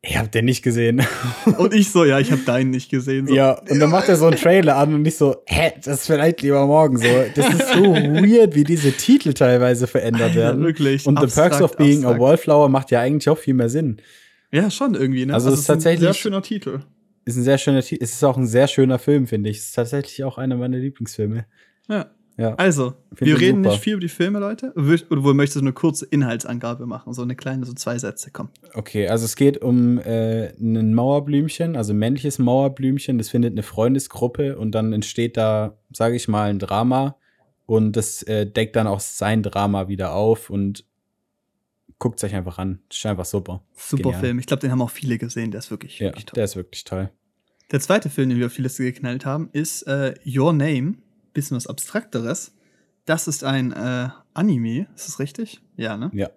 [0.07, 1.03] ich hab den nicht gesehen.
[1.59, 3.27] Und ich so, ja, ich hab deinen nicht gesehen.
[3.27, 3.35] So.
[3.35, 6.07] Ja, und dann macht er so einen Trailer an und ich so, hä, das ist
[6.07, 7.09] vielleicht lieber morgen so.
[7.35, 10.61] Das ist so weird, wie diese Titel teilweise verändert werden.
[10.61, 11.07] Ja, wirklich.
[11.07, 12.20] Und abstrakt, The Perks of Being abstrakt.
[12.20, 13.97] a Wallflower macht ja eigentlich auch viel mehr Sinn.
[14.55, 15.35] Ja, schon irgendwie, ne?
[15.35, 16.09] Also, also es ist tatsächlich.
[16.09, 16.81] Ein sehr schöner Titel.
[17.24, 19.59] ist ein sehr schöner, es ist auch ein sehr schöner Film, finde ich.
[19.59, 21.47] Es ist tatsächlich auch einer meiner Lieblingsfilme.
[21.89, 22.10] Ja.
[22.36, 22.55] Ja.
[22.56, 23.70] Also, wir reden super.
[23.70, 24.72] nicht viel über die Filme, Leute.
[24.74, 27.12] Oder wohl möchtest du eine kurze Inhaltsangabe machen?
[27.12, 28.48] So eine kleine, so zwei Sätze, komm.
[28.74, 33.62] Okay, also es geht um äh, ein Mauerblümchen, also ein männliches Mauerblümchen, das findet eine
[33.62, 37.16] Freundesgruppe und dann entsteht da, sage ich mal, ein Drama
[37.66, 40.85] und das äh, deckt dann auch sein Drama wieder auf und
[42.05, 42.81] guckt es euch einfach an.
[42.90, 43.64] Das ist einfach super.
[43.74, 44.20] Super Genial.
[44.20, 44.39] Film.
[44.39, 45.52] Ich glaube, den haben auch viele gesehen.
[45.52, 46.35] Der ist wirklich, ja, wirklich toll.
[46.35, 47.09] Der ist wirklich toll.
[47.72, 50.97] Der zweite Film, den wir auf die Liste geknallt haben, ist äh, Your Name
[51.32, 52.55] bisschen was Abstrakteres.
[53.06, 55.62] Das ist ein äh, Anime, ist das richtig?
[55.78, 56.10] Ja, ne?
[56.12, 56.28] Ja.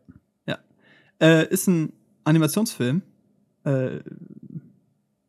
[0.46, 0.60] Ja.
[1.20, 1.92] Äh, ist ein
[2.24, 3.02] Animationsfilm.
[3.66, 3.98] Äh,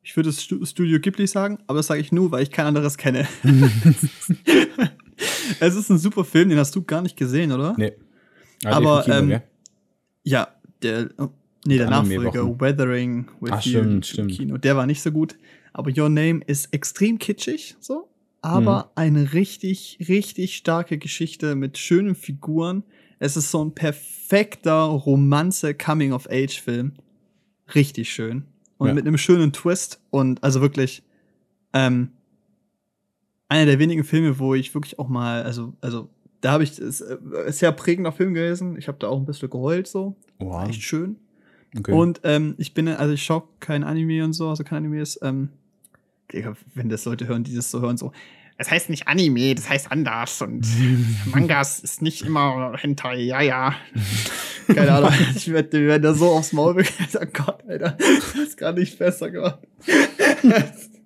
[0.05, 2.97] ich würde das Studio Ghibli sagen, aber das sage ich nur, weil ich kein anderes
[2.97, 3.27] kenne.
[5.59, 7.75] es ist ein super Film, den hast du gar nicht gesehen, oder?
[7.77, 7.95] Nee.
[8.65, 9.43] Also aber ähm, ja,
[10.83, 11.29] der, oh,
[11.67, 14.33] nee, der, der Nachfolger, Weathering with Ach, You stimmt, stimmt.
[14.33, 15.37] Kino, der war nicht so gut.
[15.73, 18.09] Aber Your Name ist extrem kitschig, so
[18.41, 18.91] aber mhm.
[18.95, 22.85] eine richtig, richtig starke Geschichte mit schönen Figuren.
[23.19, 26.93] Es ist so ein perfekter Romanze-Coming-of-Age-Film.
[27.75, 28.45] Richtig schön.
[28.79, 28.95] Und ja.
[28.95, 31.03] mit einem schönen Twist und also wirklich
[31.73, 32.13] ähm,
[33.49, 36.09] einer der wenigen Filme, wo ich wirklich auch mal, also, also
[36.41, 38.77] da habe ich, es ist äh, sehr prägender Film gewesen.
[38.79, 40.17] Ich habe da auch ein bisschen geheult so.
[40.39, 40.69] Wow.
[40.69, 41.17] Echt schön.
[41.77, 41.93] Okay.
[41.93, 45.21] Und ähm, ich bin, also ich schaue kein Anime und so, also kein Anime ist,
[45.23, 45.51] ähm,
[46.75, 48.13] wenn das Leute hören, die das so hören, so,
[48.57, 50.67] es heißt nicht Anime, das heißt anders und
[51.27, 53.75] Mangas ist nicht immer Hentai, ja, ja.
[54.67, 57.09] Keine Ahnung, ich werde werd da so aufs Maul bekommen.
[57.21, 59.61] Oh Gott, Alter, das ist gar nicht besser gemacht.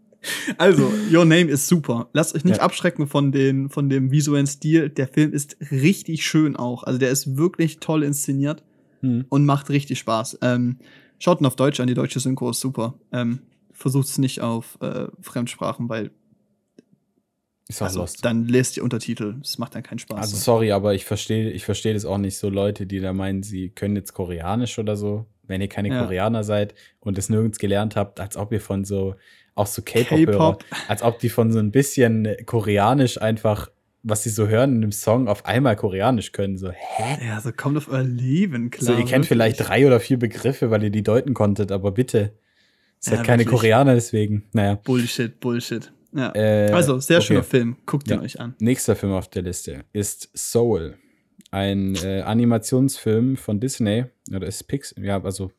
[0.58, 2.08] also, Your Name ist super.
[2.12, 2.62] Lasst euch nicht ja.
[2.62, 4.88] abschrecken von, den, von dem visuellen Stil.
[4.88, 6.84] Der Film ist richtig schön auch.
[6.84, 8.62] Also, der ist wirklich toll inszeniert
[9.00, 9.26] hm.
[9.28, 10.38] und macht richtig Spaß.
[10.42, 10.78] Ähm,
[11.18, 12.94] schaut ihn auf Deutsch an, die deutsche Synchro ist super.
[13.12, 13.40] Ähm,
[13.72, 16.10] versucht es nicht auf äh, Fremdsprachen, weil
[17.68, 18.24] ist auch also, lost.
[18.24, 19.36] Dann lest die Untertitel.
[19.40, 20.18] Das macht dann keinen Spaß.
[20.18, 23.42] Also sorry, aber ich verstehe ich verstehe das auch nicht so Leute, die da meinen,
[23.42, 26.02] sie können jetzt Koreanisch oder so, wenn ihr keine ja.
[26.02, 29.14] Koreaner seid und es nirgends gelernt habt, als ob ihr von so
[29.54, 30.58] auch so K-Pop-Hörer,
[30.88, 33.68] als ob die von so ein bisschen Koreanisch einfach
[34.02, 36.58] was sie so hören in dem Song auf einmal Koreanisch können.
[36.58, 37.24] So, hä?
[37.24, 38.86] Ja, so kommt auf euer Leben, klar.
[38.86, 39.28] So, ihr kennt wirklich.
[39.28, 42.32] vielleicht drei oder vier Begriffe, weil ihr die deuten konntet, aber bitte.
[42.98, 43.60] Seid ja, keine wirklich.
[43.60, 44.44] Koreaner deswegen.
[44.52, 44.74] Naja.
[44.74, 45.92] Bullshit, Bullshit.
[46.14, 46.32] Ja.
[46.34, 47.26] Äh, also, sehr okay.
[47.26, 47.76] schöner Film.
[47.86, 48.54] Guckt ihn euch an.
[48.60, 50.96] Nächster Film auf der Liste ist Soul.
[51.50, 54.04] Ein äh, Animationsfilm von Disney.
[54.34, 55.02] Oder ist Pixar?
[55.02, 55.50] Ja, also.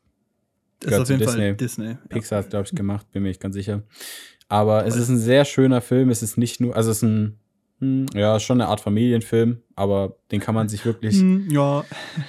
[0.80, 1.40] Das ist auf jeden Disney.
[1.40, 1.96] Fall Disney.
[2.08, 3.82] Pixar hat, glaube ich, gemacht, bin mir nicht ganz sicher.
[4.48, 6.10] Aber es ist ein sehr schöner Film.
[6.10, 7.38] Es ist nicht nur, also es ist ein
[7.80, 11.16] hm, ja, schon eine Art Familienfilm, aber den kann man sich wirklich.
[11.16, 11.84] Hm, ja.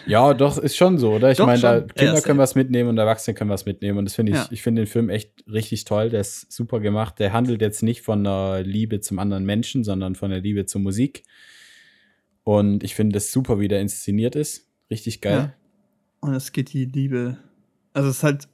[0.08, 1.32] Ja, doch, ist schon so, oder?
[1.32, 4.00] Ich meine, da Kinder können was mitnehmen und Erwachsene können was mitnehmen.
[4.00, 4.48] Und das finde ich, ja.
[4.50, 6.10] ich finde den Film echt richtig toll.
[6.10, 7.20] Der ist super gemacht.
[7.20, 10.82] Der handelt jetzt nicht von der Liebe zum anderen Menschen, sondern von der Liebe zur
[10.82, 11.24] Musik.
[12.44, 14.68] Und ich finde das super, wie der inszeniert ist.
[14.90, 15.38] Richtig geil.
[15.38, 15.54] Ja.
[16.22, 17.38] Und es geht die Liebe.
[17.96, 18.48] Also es ist halt,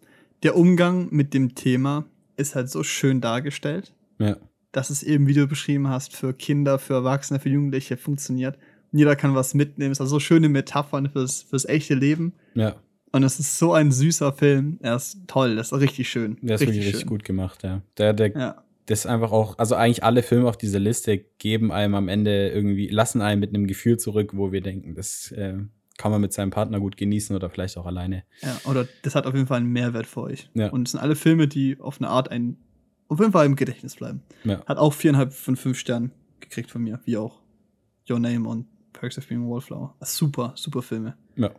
[0.43, 2.05] der Umgang mit dem Thema
[2.37, 3.93] ist halt so schön dargestellt.
[4.19, 4.37] Ja
[4.71, 8.57] dass es eben, wie du beschrieben hast, für Kinder, für Erwachsene, für Jugendliche funktioniert.
[8.91, 9.91] Jeder kann was mitnehmen.
[9.91, 12.33] Es ist also schöne Metaphern fürs, fürs echte Leben.
[12.55, 12.75] Ja.
[13.11, 14.77] Und es ist so ein süßer Film.
[14.81, 16.37] Er ist toll, das ist richtig schön.
[16.41, 17.81] Der ist richtig wirklich richtig gut gemacht, ja.
[17.97, 18.63] Der, der, ja.
[18.85, 22.49] das ist einfach auch, also eigentlich alle Filme auf dieser Liste geben einem am Ende
[22.49, 25.55] irgendwie, lassen einen mit einem Gefühl zurück, wo wir denken, das äh,
[25.97, 28.23] kann man mit seinem Partner gut genießen oder vielleicht auch alleine.
[28.41, 30.49] Ja, oder das hat auf jeden Fall einen Mehrwert für euch.
[30.53, 30.69] Ja.
[30.69, 32.57] Und es sind alle Filme, die auf eine Art einen
[33.07, 34.23] auf jeden Fall im Gedächtnis bleiben.
[34.45, 34.65] Ja.
[34.65, 37.41] Hat auch viereinhalb von fünf Sternen gekriegt von mir, wie auch
[38.09, 39.95] Your Name und Perks of Being a Wallflower.
[40.01, 41.17] Super, super Filme.
[41.35, 41.51] Ja.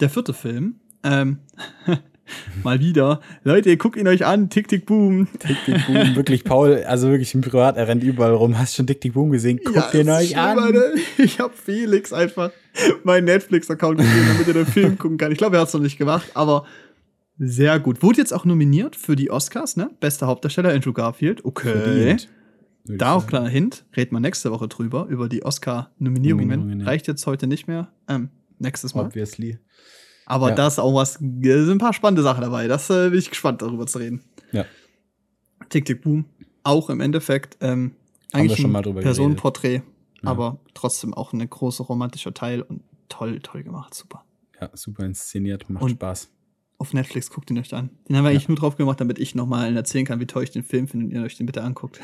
[0.00, 1.38] Der vierte Film, ähm,
[2.62, 3.20] mal wieder.
[3.44, 5.28] Leute, guckt ihn euch an, Tick Tick Boom.
[5.38, 8.58] Tick Tick Boom, wirklich Paul, also wirklich im Privat, er rennt überall rum.
[8.58, 9.60] Hast du schon Tick Tick Boom gesehen?
[9.64, 10.56] Guckt ja, ihn euch an.
[10.56, 12.50] Meine, ich habe Felix einfach
[13.04, 15.32] meinen Netflix-Account gegeben, damit er den Film gucken kann.
[15.32, 16.64] Ich glaube, er hat es noch nicht gemacht, aber
[17.38, 18.02] sehr gut.
[18.02, 19.90] Wurde jetzt auch nominiert für die Oscars, ne?
[20.00, 21.44] Bester Hauptdarsteller Andrew Garfield.
[21.44, 21.72] Okay.
[21.72, 22.28] Verdient.
[22.84, 26.80] Da auch kleiner Hint, reden wir nächste Woche drüber, über die Oscar-Nominierungen.
[26.80, 27.92] Reicht jetzt heute nicht mehr.
[28.08, 29.06] Ähm, nächstes Mal.
[29.06, 29.58] Obviously.
[30.28, 30.54] Aber ja.
[30.54, 32.68] da ist auch was, sind ein paar spannende Sachen dabei.
[32.68, 34.20] Das äh, bin ich gespannt, darüber zu reden.
[34.52, 34.66] Ja.
[35.70, 36.26] Tick, Tick, Boom.
[36.64, 37.92] Auch im Endeffekt ähm,
[38.32, 39.82] eigentlich ein Personenporträt, ja.
[40.30, 43.94] aber trotzdem auch ein großer romantischer Teil und toll, toll gemacht.
[43.94, 44.22] Super.
[44.60, 46.28] Ja, super inszeniert, macht und Spaß
[46.76, 47.90] auf Netflix, guckt ihn euch an.
[48.08, 50.50] Den haben wir eigentlich nur drauf gemacht, damit ich nochmal erzählen kann, wie toll ich
[50.50, 52.00] den Film finde und ihr euch den bitte anguckt.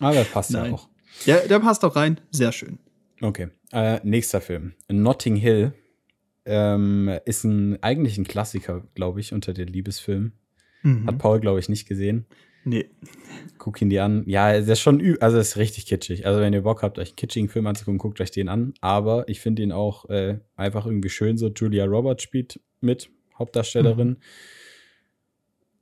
[0.00, 0.66] Aber ah, der passt Nein.
[0.66, 0.88] ja auch.
[1.24, 2.20] Ja, der passt auch rein.
[2.30, 2.78] Sehr schön.
[3.20, 3.48] Okay.
[3.70, 4.74] Äh, nächster Film.
[4.88, 5.72] Notting Hill
[6.44, 10.32] ähm, ist ein, eigentlich ein Klassiker, glaube ich, unter den Liebesfilmen.
[10.82, 11.06] Mhm.
[11.06, 12.26] Hat Paul, glaube ich, nicht gesehen.
[12.64, 12.90] Nee.
[13.58, 14.24] Guck ihn dir an.
[14.26, 16.26] Ja, der ist schon, also ist richtig kitschig.
[16.26, 18.74] Also wenn ihr Bock habt, euch einen kitschigen Film anzugucken, guckt euch den an.
[18.80, 21.36] Aber ich finde ihn auch äh, einfach irgendwie schön.
[21.36, 24.08] So Julia Roberts spielt mit, Hauptdarstellerin.
[24.08, 24.16] Mhm.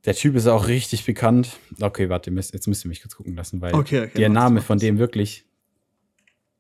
[0.07, 1.59] Der Typ ist auch richtig bekannt.
[1.81, 4.79] Okay, warte, jetzt müsst ihr mich kurz gucken lassen, weil okay, okay, der Name von
[4.79, 5.45] dem wirklich,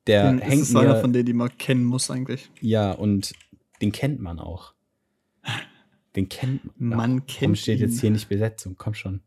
[0.06, 2.51] der den hängt ist mir, einer von denen, die man kennen muss eigentlich.
[2.60, 3.32] Ja, und
[3.81, 4.74] den kennt man auch.
[6.16, 6.98] Den kennt man.
[6.98, 7.89] Man kennt Warum steht ihn.
[7.89, 8.77] jetzt hier nicht Besetzung?
[8.77, 9.20] Komm schon.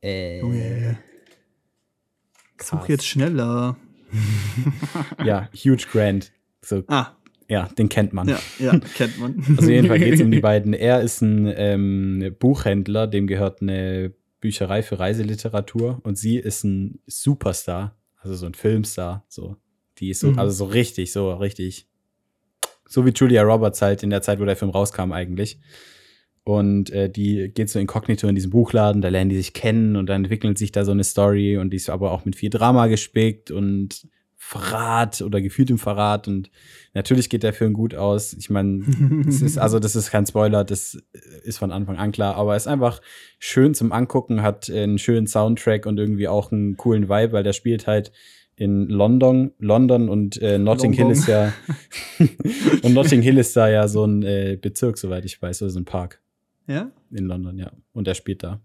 [0.00, 0.42] Äh.
[0.42, 0.98] Oh, yeah.
[2.60, 3.76] Such jetzt schneller.
[5.24, 6.32] ja, Huge Grant.
[6.62, 6.82] So.
[6.88, 7.14] Ah.
[7.48, 8.28] Ja, den kennt man.
[8.28, 9.42] Ja, ja kennt man.
[9.56, 10.74] also jedenfalls geht es um die beiden.
[10.74, 17.00] Er ist ein ähm, Buchhändler, dem gehört eine Bücherei für Reiseliteratur und sie ist ein
[17.06, 19.56] Superstar, also so ein Filmstar, so.
[19.98, 20.38] Die ist so, mhm.
[20.38, 21.88] also so richtig, so richtig.
[22.88, 25.60] So wie Julia Roberts halt in der Zeit, wo der Film rauskam eigentlich.
[26.42, 30.06] Und äh, die geht so inkognito in diesen Buchladen, da lernen die sich kennen und
[30.06, 32.86] dann entwickelt sich da so eine Story und die ist aber auch mit viel Drama
[32.86, 34.08] gespickt und
[34.40, 36.26] Verrat oder gefühltem Verrat.
[36.26, 36.50] Und
[36.94, 38.32] natürlich geht der Film gut aus.
[38.32, 38.82] Ich meine,
[39.26, 40.96] ist, also das ist kein Spoiler, das
[41.42, 43.02] ist von Anfang an klar, aber es ist einfach
[43.38, 47.52] schön zum Angucken, hat einen schönen Soundtrack und irgendwie auch einen coolen Vibe, weil der
[47.52, 48.10] spielt halt
[48.58, 51.06] in London, London und äh, Notting London.
[51.06, 51.52] Hill ist ja
[52.82, 55.78] und Notting Hill ist da ja so ein äh, Bezirk, soweit ich weiß, oder so
[55.78, 56.20] ein Park.
[56.66, 56.90] Ja?
[57.12, 57.70] In London, ja.
[57.92, 58.60] Und er spielt da.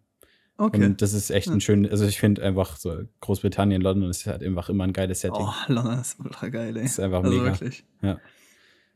[0.57, 0.83] Okay.
[0.83, 4.43] Und das ist echt ein schön, also ich finde einfach so Großbritannien, London ist halt
[4.43, 5.45] einfach immer ein geiles Setting.
[5.45, 6.85] Oh, London ist ultra geil, ey.
[6.85, 7.51] Ist einfach also mega.
[7.51, 7.85] Wirklich.
[8.01, 8.19] Ja.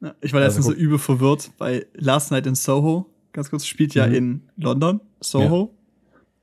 [0.01, 0.15] ja.
[0.21, 3.05] Ich war letztens also, so übel verwirrt bei Last Night in Soho.
[3.33, 4.13] Ganz kurz, spielt ja mhm.
[4.13, 5.77] in London, Soho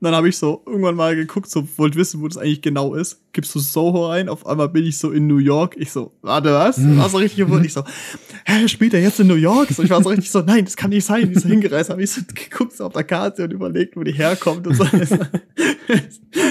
[0.05, 3.23] dann habe ich so irgendwann mal geguckt, so wollte wissen, wo das eigentlich genau ist.
[3.33, 5.77] Gibst du Soho ein, auf einmal bin ich so in New York.
[5.79, 6.79] Ich so, warte, was?
[6.97, 7.67] War so richtig gewundert.
[7.67, 7.83] Ich so,
[8.45, 9.71] hä, spielt er jetzt in New York?
[9.71, 11.33] So, ich war so richtig so, nein, das kann nicht sein.
[11.33, 14.13] Ich so hingereist, habe ich so geguckt so auf der Karte und überlegt, wo die
[14.13, 14.85] herkommt und so.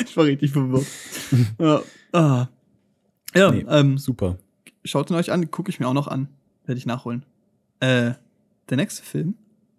[0.05, 0.87] ich war richtig verwirrt.
[1.59, 1.81] Ja,
[2.11, 2.47] ah.
[3.35, 4.39] ja nee, ähm, super.
[4.83, 6.27] Schaut ihn euch an, gucke ich mir auch noch an.
[6.65, 7.23] Werde ich nachholen.
[7.79, 8.13] Äh,
[8.69, 9.35] der nächste Film,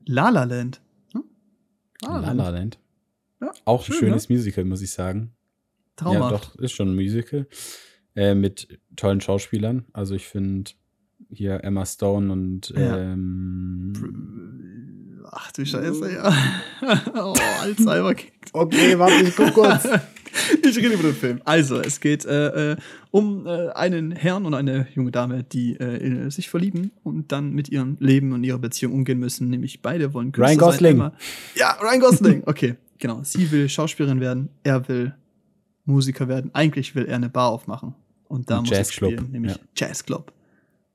[0.06, 0.80] La La Land.
[1.12, 1.24] Hm?
[2.02, 2.38] La La Land.
[2.38, 2.78] La Land.
[3.45, 4.37] Ja, auch schön, ein schönes ja?
[4.37, 5.33] Musical, muss ich sagen.
[5.97, 6.33] Traumhaft.
[6.33, 7.47] Ja, doch, ist schon ein Musical.
[8.16, 9.85] Äh, mit tollen Schauspielern.
[9.93, 10.71] Also ich finde
[11.31, 12.99] hier Emma Stone und ja.
[12.99, 13.93] ähm,
[15.31, 16.33] Ach du Scheiße, ja.
[17.15, 18.51] oh, Alzheimer kickt.
[18.53, 19.89] Okay, warte, ich guck kurz.
[20.62, 21.40] ich rede über den Film.
[21.44, 22.77] Also, es geht äh, äh,
[23.11, 27.69] um äh, einen Herrn und eine junge Dame, die äh, sich verlieben und dann mit
[27.69, 29.51] ihrem Leben und ihrer Beziehung umgehen müssen.
[29.51, 30.98] Nämlich beide wollen Künstler Ryan Gosling.
[30.98, 31.12] Sein.
[31.55, 32.43] Ja, Ryan Gosling.
[32.55, 35.15] Okay genau, sie will Schauspielerin werden, er will
[35.85, 36.51] Musiker werden.
[36.55, 37.94] Eigentlich will er eine Bar aufmachen.
[38.28, 39.59] Und da Ein muss er spielen, nämlich ja.
[39.77, 40.32] Jazzclub.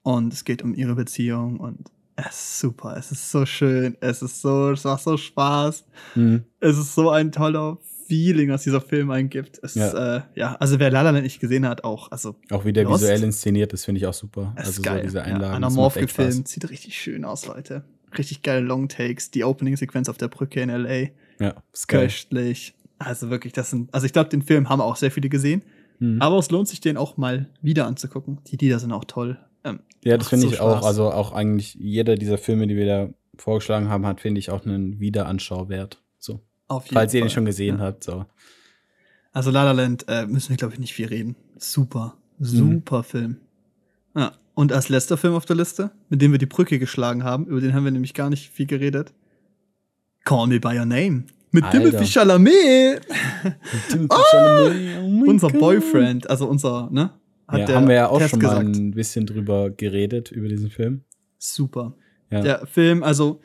[0.02, 4.24] Und es geht um ihre Beziehung und es ist super, es ist so schön, es
[4.24, 5.86] ist so, es macht so Spaß.
[6.16, 6.44] Mhm.
[6.60, 7.78] Es ist so ein toller
[8.10, 9.60] Feeling, was dieser Film eingibt.
[9.62, 10.18] Es ja.
[10.18, 12.36] Äh, ja, also wer Lala nicht gesehen hat, auch, also.
[12.50, 14.52] Auch wie der Lost, visuell inszeniert ist, finde ich auch super.
[14.56, 14.98] Also ist geil.
[14.98, 15.44] so diese Einlagen.
[15.44, 17.84] Ja, anamorph gefilmt, sieht richtig schön aus, Leute.
[18.18, 21.10] Richtig geile Longtakes, die Opening-Sequenz auf der Brücke in L.A.
[21.44, 22.74] Ja, ist köstlich.
[22.98, 25.62] Also wirklich, das sind, also ich glaube, den Film haben auch sehr viele gesehen.
[26.00, 26.20] Mhm.
[26.22, 28.40] Aber es lohnt sich, den auch mal wieder anzugucken.
[28.48, 29.38] Die Lieder sind auch toll.
[29.64, 30.82] Ähm, ja, das finde so ich Spaß.
[30.82, 30.86] auch.
[30.86, 34.66] Also auch eigentlich jeder dieser Filme, die wir da vorgeschlagen haben, hat, finde ich, auch
[34.66, 36.02] einen Wiederanschauwert.
[36.18, 36.42] So.
[36.70, 37.20] Auf jeden Falls Fall.
[37.20, 37.84] ihr den schon gesehen ja.
[37.84, 38.06] habt.
[38.06, 38.26] So.
[39.34, 41.36] Also La La Land äh, müssen wir, glaube ich, nicht viel reden.
[41.58, 43.04] Super, super mhm.
[43.04, 43.38] Film.
[44.16, 44.32] Ja.
[44.54, 47.60] Und als letzter Film auf der Liste, mit dem wir die Brücke geschlagen haben, über
[47.60, 49.14] den haben wir nämlich gar nicht viel geredet,
[50.24, 51.24] Call Me By Your Name.
[51.52, 51.80] Mit Alter.
[51.80, 53.02] Timothy Chalamet.
[53.90, 54.98] Timothy oh, Chalamet.
[55.02, 55.60] Oh unser God.
[55.60, 57.12] Boyfriend, also unser, ne?
[57.48, 58.64] Hat ja, haben wir ja auch Test schon gesagt.
[58.64, 61.02] mal ein bisschen drüber geredet, über diesen Film.
[61.40, 61.96] Super.
[62.30, 62.42] Ja.
[62.42, 63.42] Der Film, also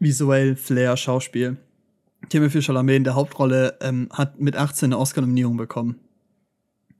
[0.00, 1.58] visuell, Flair, Schauspiel.
[2.28, 6.00] Timothy Chalamet in der Hauptrolle ähm, hat mit 18 eine Oscar-Nominierung bekommen.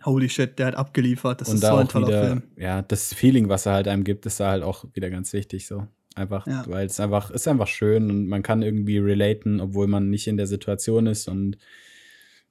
[0.04, 1.40] Holy shit, der hat abgeliefert.
[1.40, 2.42] Das Und ist da so ein toller wieder, Film.
[2.56, 5.66] Ja, das Feeling, was er halt einem gibt, ist da halt auch wieder ganz wichtig
[5.66, 5.86] so.
[6.14, 6.64] Einfach, ja.
[6.68, 10.38] weil es einfach, ist einfach schön und man kann irgendwie relaten, obwohl man nicht in
[10.38, 11.58] der Situation ist und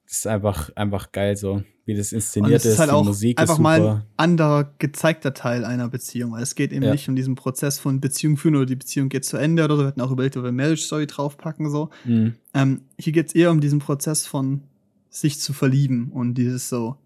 [0.07, 2.65] es ist einfach, einfach geil so, wie das inszeniert ist.
[2.65, 6.71] ist halt die Musik einfach mal ein anderer gezeigter Teil einer Beziehung, weil es geht
[6.71, 6.91] eben ja.
[6.91, 9.81] nicht um diesen Prozess von Beziehung führen oder die Beziehung geht zu Ende oder so.
[9.83, 11.89] Wir hatten auch überlegt, ob wir Marriage Story draufpacken so.
[12.05, 12.35] Mhm.
[12.53, 14.61] Ähm, hier geht es eher um diesen Prozess von
[15.09, 16.97] sich zu verlieben und dieses so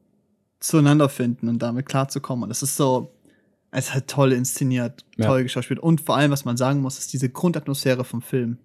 [0.59, 2.43] zueinander finden und damit klarzukommen.
[2.45, 3.11] Und es ist so,
[3.71, 5.43] es ist halt toll inszeniert, toll ja.
[5.43, 5.80] geschauspielt.
[5.80, 8.57] Und vor allem, was man sagen muss, ist diese Grundatmosphäre vom Film.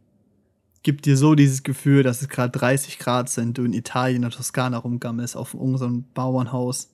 [0.85, 4.23] Gibt dir so dieses Gefühl, dass es gerade 30 Grad sind, du in Italien, in
[4.23, 6.91] der Toskana rumgammelst, auf irgendeinem Bauernhaus,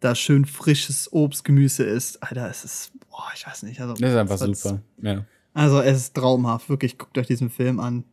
[0.00, 2.22] da schön frisches Obst, Gemüse ist.
[2.22, 3.80] Alter, es ist, boah, ich weiß nicht.
[3.80, 5.24] Also, das ist einfach super, ja.
[5.54, 8.04] Also, es ist traumhaft, wirklich, guckt euch diesen Film an.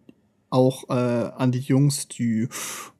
[0.51, 2.47] auch äh, an die Jungs, die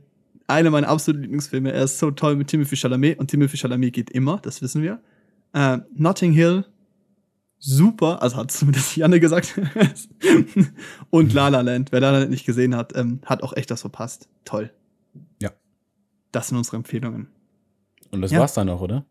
[0.46, 1.72] einer meiner absoluten Lieblingsfilme.
[1.72, 5.00] Er ist so toll mit Timothy Chalamet und Timothy Chalamet geht immer, das wissen wir.
[5.58, 6.66] Uh, Notting Hill,
[7.60, 9.60] super, also hat zumindest Janne gesagt.
[11.10, 13.70] und La La Land, wer La La Land nicht gesehen hat, ähm, hat auch echt
[13.70, 14.30] das verpasst.
[14.46, 14.72] Toll.
[15.42, 15.52] Ja.
[16.32, 17.28] Das sind unsere Empfehlungen.
[18.12, 18.40] Und das ja.
[18.40, 19.06] war's dann auch, oder?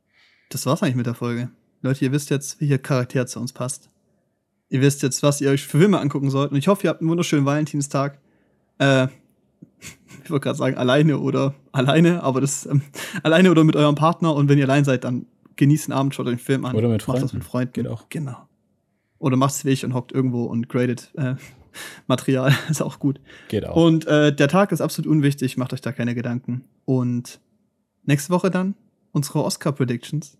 [0.50, 1.50] Das war's eigentlich mit der Folge.
[1.82, 3.90] Leute, ihr wisst jetzt, wie ihr Charakter zu uns passt.
[4.70, 6.50] Ihr wisst jetzt, was ihr euch für Filme angucken sollt.
[6.50, 8.18] Und ich hoffe, ihr habt einen wunderschönen Valentinstag.
[8.78, 9.06] Äh,
[10.24, 12.82] ich wollte gerade sagen, alleine oder alleine, aber das ähm,
[13.22, 14.34] alleine oder mit eurem Partner.
[14.34, 15.26] Und wenn ihr allein seid, dann
[15.58, 16.74] genießt den Abend, schaut den Film an.
[16.74, 17.20] Oder mit Freunden.
[17.20, 17.72] Macht das mit Freunden.
[17.74, 18.08] Geht auch.
[18.08, 18.48] Genau.
[19.18, 21.34] Oder macht's weg und hockt irgendwo und gradet äh,
[22.06, 22.54] Material.
[22.70, 23.20] ist auch gut.
[23.48, 23.76] Geht auch.
[23.76, 25.58] Und äh, der Tag ist absolut unwichtig.
[25.58, 26.64] Macht euch da keine Gedanken.
[26.86, 27.40] Und
[28.04, 28.74] nächste Woche dann
[29.12, 30.38] unsere Oscar-Predictions.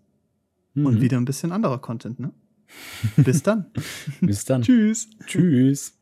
[0.73, 0.85] Mhm.
[0.85, 2.31] Und wieder ein bisschen anderer Content, ne?
[3.17, 3.65] Bis dann.
[4.21, 4.61] Bis dann.
[4.61, 5.09] Tschüss.
[5.25, 5.98] Tschüss.